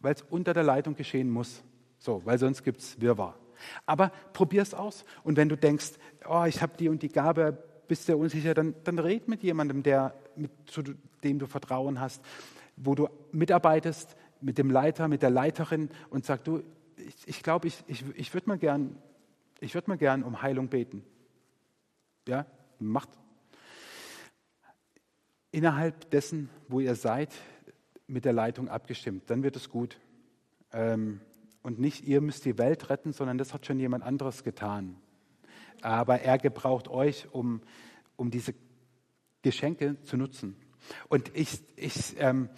Weil 0.00 0.14
es 0.14 0.22
unter 0.22 0.52
der 0.52 0.64
Leitung 0.64 0.96
geschehen 0.96 1.30
muss. 1.30 1.62
So, 1.98 2.22
weil 2.24 2.38
sonst 2.38 2.64
gibt 2.64 2.80
es 2.80 3.00
Wirrwarr. 3.00 3.38
Aber 3.86 4.10
probier 4.32 4.62
es 4.62 4.74
aus. 4.74 5.04
Und 5.22 5.36
wenn 5.36 5.48
du 5.48 5.56
denkst, 5.56 5.92
oh, 6.28 6.44
ich 6.46 6.60
habe 6.60 6.76
die 6.76 6.88
und 6.88 7.02
die 7.02 7.08
Gabe, 7.08 7.56
bist 7.86 8.08
du 8.08 8.16
unsicher, 8.16 8.54
dann, 8.54 8.74
dann 8.84 8.98
red 8.98 9.28
mit 9.28 9.42
jemandem, 9.42 9.82
der, 9.82 10.14
mit, 10.36 10.50
zu 10.66 10.82
dem 11.22 11.38
du 11.38 11.46
Vertrauen 11.46 12.00
hast, 12.00 12.22
wo 12.76 12.94
du 12.94 13.08
mitarbeitest, 13.32 14.16
mit 14.40 14.58
dem 14.58 14.70
Leiter, 14.70 15.08
mit 15.08 15.22
der 15.22 15.30
Leiterin 15.30 15.90
und 16.10 16.24
sag, 16.24 16.44
du, 16.44 16.62
ich, 16.96 17.14
ich 17.26 17.42
glaube, 17.42 17.68
ich, 17.68 17.82
ich, 17.86 18.04
ich 18.14 18.34
würde 18.34 18.48
mal 18.48 18.58
gern, 18.58 18.96
ich 19.60 19.74
würde 19.74 19.90
mal 19.90 19.96
gern 19.96 20.22
um 20.22 20.42
Heilung 20.42 20.68
beten. 20.68 21.02
Ja, 22.26 22.46
macht. 22.78 23.10
Innerhalb 25.50 26.10
dessen, 26.10 26.50
wo 26.68 26.80
ihr 26.80 26.94
seid, 26.94 27.32
mit 28.06 28.24
der 28.24 28.32
Leitung 28.32 28.68
abgestimmt, 28.68 29.30
dann 29.30 29.42
wird 29.42 29.56
es 29.56 29.68
gut. 29.68 29.98
Ähm, 30.72 31.20
und 31.62 31.78
nicht 31.78 32.04
ihr 32.06 32.20
müsst 32.20 32.44
die 32.44 32.58
Welt 32.58 32.90
retten, 32.90 33.12
sondern 33.12 33.38
das 33.38 33.54
hat 33.54 33.64
schon 33.66 33.78
jemand 33.78 34.04
anderes 34.04 34.44
getan. 34.44 34.96
Aber 35.80 36.20
er 36.20 36.38
gebraucht 36.38 36.88
euch, 36.88 37.32
um, 37.32 37.62
um 38.16 38.30
diese 38.30 38.54
Geschenke 39.42 40.02
zu 40.02 40.16
nutzen. 40.16 40.56
Und 41.08 41.30
ich, 41.34 41.62
ich, 41.76 42.18
ähm, 42.18 42.48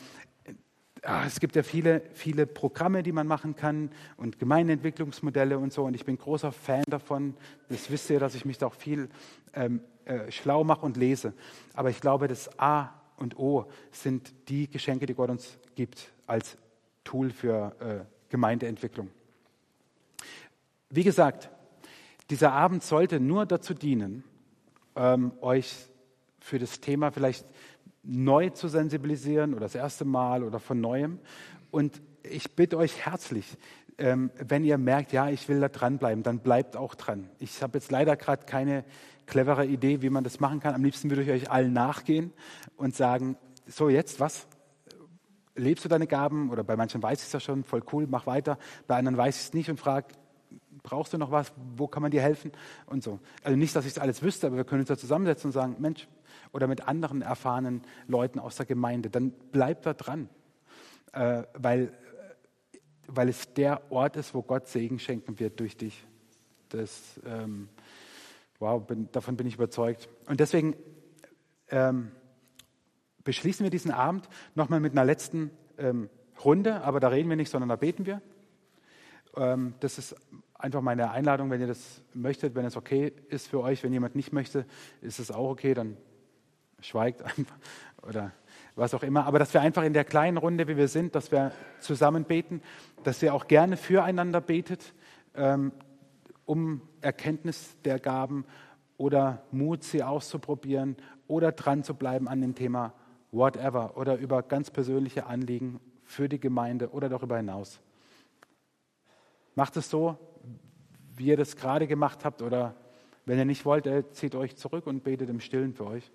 ah, 1.07 1.25
es 1.27 1.41
gibt 1.41 1.57
ja 1.57 1.63
viele, 1.63 2.03
viele 2.13 2.47
Programme, 2.47 3.03
die 3.03 3.13
man 3.13 3.27
machen 3.27 3.57
kann 3.57 3.91
und 4.17 4.39
Gemeindeentwicklungsmodelle 4.39 5.59
und 5.59 5.73
so. 5.73 5.85
Und 5.85 5.95
ich 5.95 6.05
bin 6.05 6.19
großer 6.19 6.53
Fan 6.53 6.85
davon. 6.89 7.35
Das 7.69 7.91
wisst 7.91 8.11
ihr, 8.11 8.21
dass 8.21 8.35
ich 8.35 8.45
mich 8.45 8.59
da 8.59 8.67
auch 8.67 8.75
viel 8.75 9.09
ähm, 9.55 9.81
äh, 10.05 10.31
schlau 10.31 10.65
mache 10.65 10.85
und 10.85 10.97
lese. 10.97 11.33
Aber 11.75 11.91
ich 11.91 12.01
glaube, 12.01 12.29
das 12.29 12.59
A 12.59 12.93
und 13.17 13.39
O 13.39 13.67
sind 13.93 14.33
die 14.49 14.69
Geschenke, 14.69 15.07
die 15.07 15.15
Gott 15.15 15.31
uns 15.31 15.59
gibt 15.75 16.13
als 16.27 16.59
Tool 17.05 17.31
für 17.31 17.77
äh, 17.81 18.05
Gemeindeentwicklung. 18.29 19.11
Wie 20.91 21.05
gesagt, 21.05 21.51
dieser 22.31 22.53
Abend 22.53 22.83
sollte 22.83 23.21
nur 23.21 23.47
dazu 23.47 23.75
dienen, 23.75 24.25
ähm, 24.97 25.33
euch 25.41 25.75
für 26.41 26.59
das 26.59 26.81
Thema 26.81 27.11
vielleicht 27.11 27.47
neu 28.07 28.51
zu 28.51 28.69
sensibilisieren 28.69 29.53
oder 29.53 29.63
das 29.63 29.75
erste 29.75 30.05
Mal 30.05 30.45
oder 30.45 30.61
von 30.61 30.81
neuem. 30.81 31.19
Und 31.71 32.01
ich 32.23 32.55
bitte 32.55 32.79
euch 32.79 33.05
herzlich, 33.05 33.59
ähm, 33.99 34.31
wenn 34.39 34.65
ihr 34.65 34.79
merkt, 34.79 35.13
ja, 35.13 35.29
ich 35.29 35.49
will 35.49 35.61
da 35.61 35.69
dranbleiben, 35.69 36.23
dann 36.23 36.41
bleibt 36.41 36.77
auch 36.77 36.95
dran. 36.95 37.29
Ich 37.39 37.63
habe 37.63 37.79
jetzt 37.79 37.91
leider 37.91 38.17
gerade 38.17 38.47
keine 38.47 38.85
clevere 39.27 39.67
Idee, 39.67 40.03
wie 40.03 40.11
man 40.11 40.25
das 40.25 40.39
machen 40.41 40.61
kann. 40.61 40.75
Am 40.75 40.85
liebsten 40.85 41.11
würde 41.11 41.23
ich 41.23 41.31
euch 41.31 41.51
allen 41.51 41.73
nachgehen 41.73 42.33
und 42.77 42.95
sagen, 42.95 43.37
so 43.67 43.89
jetzt 43.89 44.21
was? 44.21 44.47
lebst 45.57 45.85
du 45.85 45.89
deine 45.89 46.07
Gaben? 46.07 46.51
Oder 46.51 46.65
bei 46.65 46.77
manchen 46.77 47.03
weiß 47.03 47.21
ich 47.21 47.27
es 47.27 47.33
ja 47.33 47.41
schon, 47.41 47.65
voll 47.65 47.83
cool, 47.93 48.07
mach 48.09 48.27
weiter. 48.27 48.59
Bei 48.87 48.97
anderen 48.97 49.17
weiß 49.17 49.37
ich 49.37 49.43
es 49.47 49.55
nicht 49.55 49.71
und 49.71 49.79
frage, 49.81 50.09
brauchst 50.87 51.13
du 51.13 51.19
noch 51.19 51.33
was? 51.33 51.53
Wo 51.75 51.89
kann 51.89 52.01
man 52.01 52.13
dir 52.13 52.23
helfen? 52.23 52.53
Und 52.87 53.03
so. 53.03 53.19
Also 53.43 53.59
nicht, 53.59 53.75
dass 53.75 53.85
ich 53.85 53.91
es 53.91 53.99
alles 53.99 54.23
wüsste, 54.23 54.47
aber 54.47 54.57
wir 54.57 54.65
können 54.65 54.81
uns 54.81 54.89
da 54.89 54.97
zusammensetzen 54.97 55.49
und 55.49 55.53
sagen, 55.53 55.77
Mensch, 55.81 56.07
oder 56.53 56.69
mit 56.69 56.87
anderen 56.87 57.23
erfahrenen 57.23 57.83
Leuten 58.07 58.39
aus 58.39 58.55
der 58.55 58.67
Gemeinde, 58.67 59.11
dann 59.11 59.33
bleib 59.51 59.83
da 59.83 59.95
dran. 59.95 60.29
Äh, 61.13 61.43
weil, 61.55 61.93
weil 63.09 63.29
es 63.29 63.53
der 63.55 63.91
Ort 63.91 64.17
ist, 64.17 64.33
wo 64.33 64.43
Gott 64.43 64.69
Segen 64.69 65.01
schenken 65.01 65.41
wird 65.41 65.59
durch 65.59 65.77
dich. 65.77 66.07
Das, 66.69 67.21
ähm, 67.27 67.69
wow, 68.61 68.81
bin, 68.87 69.11
davon 69.11 69.37
bin 69.37 69.49
ich 69.49 69.55
überzeugt. 69.55 70.09
Und 70.29 70.39
deswegen, 70.39 70.77
ähm, 71.69 72.13
beschließen 73.25 73.65
wir 73.65 73.71
diesen 73.71 73.91
Abend 73.91 74.29
nochmal 74.55 74.79
mit 74.79 74.93
einer 74.93 75.05
letzten 75.05 75.51
ähm, 75.79 76.09
Runde, 76.45 76.83
aber 76.83 77.01
da 77.01 77.09
reden 77.09 77.29
wir 77.29 77.37
nicht, 77.37 77.51
sondern 77.51 77.71
da 77.71 77.77
beten 77.77 78.07
wir. 78.07 78.23
Ähm, 79.37 79.75
das 79.81 79.99
ist 79.99 80.17
einfach 80.59 80.81
meine 80.81 81.11
Einladung, 81.11 81.51
wenn 81.51 81.61
ihr 81.61 81.67
das 81.67 82.03
möchtet, 82.15 82.55
wenn 82.55 82.65
es 82.65 82.77
okay 82.77 83.13
ist 83.29 83.49
für 83.49 83.61
euch. 83.61 83.83
Wenn 83.83 83.93
jemand 83.93 84.15
nicht 84.15 84.33
möchte, 84.33 84.67
ist 85.01 85.19
es 85.19 85.31
auch 85.31 85.51
okay, 85.51 85.75
dann 85.75 85.97
schweigt 86.81 87.23
einfach 87.39 87.57
oder 88.03 88.33
was 88.75 88.95
auch 88.95 89.03
immer. 89.03 89.27
Aber 89.27 89.39
dass 89.39 89.53
wir 89.55 89.61
einfach 89.61 89.83
in 89.83 89.93
der 89.93 90.05
kleinen 90.05 90.37
Runde, 90.37 90.69
wie 90.69 90.77
wir 90.77 90.89
sind, 90.89 91.15
dass 91.15 91.33
wir 91.33 91.53
zusammen 91.81 92.25
beten, 92.25 92.63
dass 93.05 93.23
ihr 93.23 93.35
auch 93.35 93.47
gerne 93.47 93.77
füreinander 93.77 94.41
betet, 94.41 94.95
ähm, 95.35 95.73
um 96.45 96.83
Erkenntnis 97.01 97.77
der 97.85 97.99
Gaben 97.99 98.45
oder 98.99 99.43
Mut, 99.51 99.83
sie 99.83 100.03
auszuprobieren 100.03 100.97
oder 101.27 101.53
dran 101.53 101.83
zu 101.83 101.95
bleiben 101.95 102.29
an 102.29 102.41
dem 102.41 102.55
Thema 102.55 102.93
whatever 103.33 103.97
oder 103.97 104.17
über 104.17 104.43
ganz 104.43 104.71
persönliche 104.71 105.27
Anliegen 105.27 105.81
für 106.05 106.29
die 106.29 106.39
Gemeinde 106.39 106.91
oder 106.91 107.09
darüber 107.09 107.37
hinaus. 107.37 107.81
Macht 109.55 109.77
es 109.77 109.91
so, 109.91 110.19
wie 111.17 111.27
ihr 111.27 111.37
das 111.37 111.57
gerade 111.57 111.87
gemacht 111.87 112.25
habt 112.25 112.43
oder 112.43 112.75
wenn 113.25 113.39
ihr 113.39 113.45
nicht 113.45 113.65
wollt, 113.65 113.89
zieht 114.15 114.35
euch 114.35 114.57
zurück 114.57 114.87
und 114.87 115.03
betet 115.03 115.31
im 115.31 115.41
Stillen 115.41 115.75
für 115.75 115.87
euch. 115.87 116.13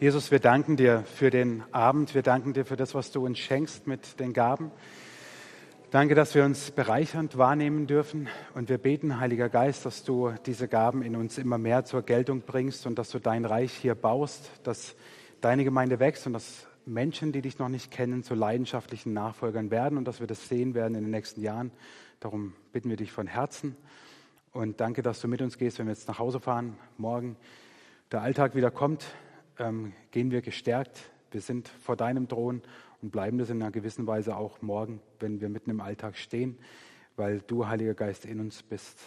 Jesus, 0.00 0.30
wir 0.30 0.38
danken 0.38 0.76
dir 0.76 1.02
für 1.02 1.28
den 1.28 1.64
Abend. 1.72 2.14
Wir 2.14 2.22
danken 2.22 2.52
dir 2.52 2.64
für 2.64 2.76
das, 2.76 2.94
was 2.94 3.10
du 3.10 3.26
uns 3.26 3.40
schenkst 3.40 3.88
mit 3.88 4.20
den 4.20 4.32
Gaben. 4.32 4.70
Danke, 5.90 6.14
dass 6.14 6.34
wir 6.34 6.44
uns 6.44 6.70
bereichernd 6.70 7.38
wahrnehmen 7.38 7.86
dürfen. 7.86 8.28
Und 8.54 8.68
wir 8.68 8.76
beten, 8.76 9.20
Heiliger 9.20 9.48
Geist, 9.48 9.86
dass 9.86 10.04
du 10.04 10.32
diese 10.44 10.68
Gaben 10.68 11.00
in 11.00 11.16
uns 11.16 11.38
immer 11.38 11.56
mehr 11.56 11.86
zur 11.86 12.02
Geltung 12.02 12.42
bringst 12.42 12.86
und 12.86 12.98
dass 12.98 13.08
du 13.08 13.18
dein 13.18 13.46
Reich 13.46 13.72
hier 13.72 13.94
baust, 13.94 14.50
dass 14.64 14.96
deine 15.40 15.64
Gemeinde 15.64 15.98
wächst 15.98 16.26
und 16.26 16.34
dass 16.34 16.66
Menschen, 16.84 17.32
die 17.32 17.40
dich 17.40 17.58
noch 17.58 17.70
nicht 17.70 17.90
kennen, 17.90 18.22
zu 18.22 18.34
leidenschaftlichen 18.34 19.14
Nachfolgern 19.14 19.70
werden 19.70 19.96
und 19.96 20.04
dass 20.04 20.20
wir 20.20 20.26
das 20.26 20.46
sehen 20.46 20.74
werden 20.74 20.94
in 20.94 21.04
den 21.04 21.10
nächsten 21.10 21.40
Jahren. 21.40 21.70
Darum 22.20 22.52
bitten 22.72 22.90
wir 22.90 22.96
dich 22.96 23.10
von 23.10 23.26
Herzen. 23.26 23.74
Und 24.52 24.80
danke, 24.80 25.00
dass 25.00 25.20
du 25.20 25.28
mit 25.28 25.40
uns 25.40 25.56
gehst, 25.56 25.78
wenn 25.78 25.86
wir 25.86 25.94
jetzt 25.94 26.08
nach 26.08 26.18
Hause 26.18 26.38
fahren, 26.38 26.76
morgen 26.98 27.36
der 28.12 28.20
Alltag 28.20 28.54
wieder 28.54 28.70
kommt 28.70 29.06
ähm, 29.58 29.92
gehen 30.10 30.30
wir 30.30 30.42
gestärkt. 30.42 31.10
Wir 31.30 31.40
sind 31.40 31.68
vor 31.68 31.96
deinem 31.96 32.28
Thron 32.28 32.62
und 33.02 33.10
bleiben 33.10 33.38
das 33.38 33.50
in 33.50 33.62
einer 33.62 33.70
gewissen 33.70 34.06
Weise 34.06 34.36
auch 34.36 34.60
morgen, 34.62 35.00
wenn 35.20 35.40
wir 35.40 35.48
mitten 35.48 35.70
im 35.70 35.80
Alltag 35.80 36.16
stehen, 36.16 36.58
weil 37.16 37.40
du, 37.46 37.66
Heiliger 37.66 37.94
Geist, 37.94 38.24
in 38.24 38.40
uns 38.40 38.62
bist. 38.62 38.98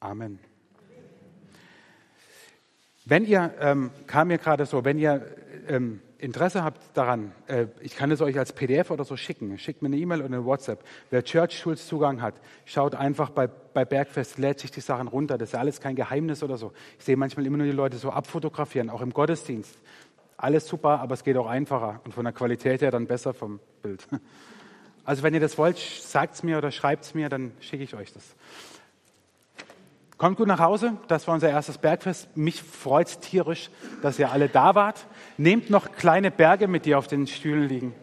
Amen. 0.00 0.38
Wenn 3.04 3.24
ihr, 3.24 3.54
ähm, 3.60 3.90
kam 4.06 4.28
mir 4.28 4.38
gerade 4.38 4.66
so, 4.66 4.84
wenn 4.84 4.98
ihr 4.98 5.24
ähm, 5.68 6.00
Interesse 6.18 6.64
habt 6.64 6.80
daran, 6.96 7.32
äh, 7.46 7.66
ich 7.80 7.94
kann 7.94 8.10
es 8.10 8.20
euch 8.20 8.38
als 8.38 8.52
PDF 8.52 8.90
oder 8.90 9.04
so 9.04 9.16
schicken. 9.16 9.58
Schickt 9.58 9.82
mir 9.82 9.86
eine 9.86 9.96
E-Mail 9.96 10.20
oder 10.20 10.26
eine 10.34 10.44
WhatsApp. 10.44 10.82
Wer 11.10 11.22
Church 11.22 11.60
Tools 11.62 11.86
Zugang 11.86 12.22
hat, 12.22 12.34
schaut 12.64 12.94
einfach 12.94 13.30
bei, 13.30 13.46
bei 13.46 13.84
Bergfest, 13.84 14.38
lädt 14.38 14.58
sich 14.58 14.70
die 14.70 14.80
Sachen 14.80 15.08
runter. 15.08 15.38
Das 15.38 15.50
ist 15.50 15.52
ja 15.52 15.60
alles 15.60 15.80
kein 15.80 15.94
Geheimnis 15.94 16.42
oder 16.42 16.56
so. 16.56 16.72
Ich 16.98 17.04
sehe 17.04 17.16
manchmal 17.16 17.46
immer 17.46 17.58
nur 17.58 17.66
die 17.66 17.72
Leute 17.72 17.98
so 17.98 18.10
abfotografieren, 18.10 18.90
auch 18.90 19.02
im 19.02 19.12
Gottesdienst. 19.12 19.78
Alles 20.36 20.66
super, 20.66 21.00
aber 21.00 21.14
es 21.14 21.24
geht 21.24 21.36
auch 21.36 21.46
einfacher 21.46 22.00
und 22.04 22.12
von 22.12 22.24
der 22.24 22.32
Qualität 22.32 22.82
her 22.82 22.90
dann 22.90 23.06
besser 23.06 23.34
vom 23.34 23.60
Bild. 23.82 24.06
Also 25.08 25.22
wenn 25.22 25.32
ihr 25.34 25.38
das 25.40 25.56
wollt, 25.56 25.78
sagt 25.78 26.34
es 26.34 26.42
mir 26.42 26.58
oder 26.58 26.72
schreibt 26.72 27.04
es 27.04 27.14
mir, 27.14 27.28
dann 27.28 27.52
schicke 27.60 27.84
ich 27.84 27.94
euch 27.94 28.12
das. 28.12 28.34
Kommt 30.18 30.36
gut 30.36 30.48
nach 30.48 30.58
Hause, 30.58 30.96
das 31.06 31.28
war 31.28 31.34
unser 31.34 31.48
erstes 31.48 31.78
Bergfest. 31.78 32.36
Mich 32.36 32.60
freut 32.60 33.20
tierisch, 33.20 33.70
dass 34.02 34.18
ihr 34.18 34.32
alle 34.32 34.48
da 34.48 34.74
wart. 34.74 35.06
Nehmt 35.36 35.70
noch 35.70 35.92
kleine 35.92 36.32
Berge 36.32 36.66
mit, 36.66 36.86
die 36.86 36.96
auf 36.96 37.06
den 37.06 37.28
Stühlen 37.28 37.68
liegen. 37.68 37.94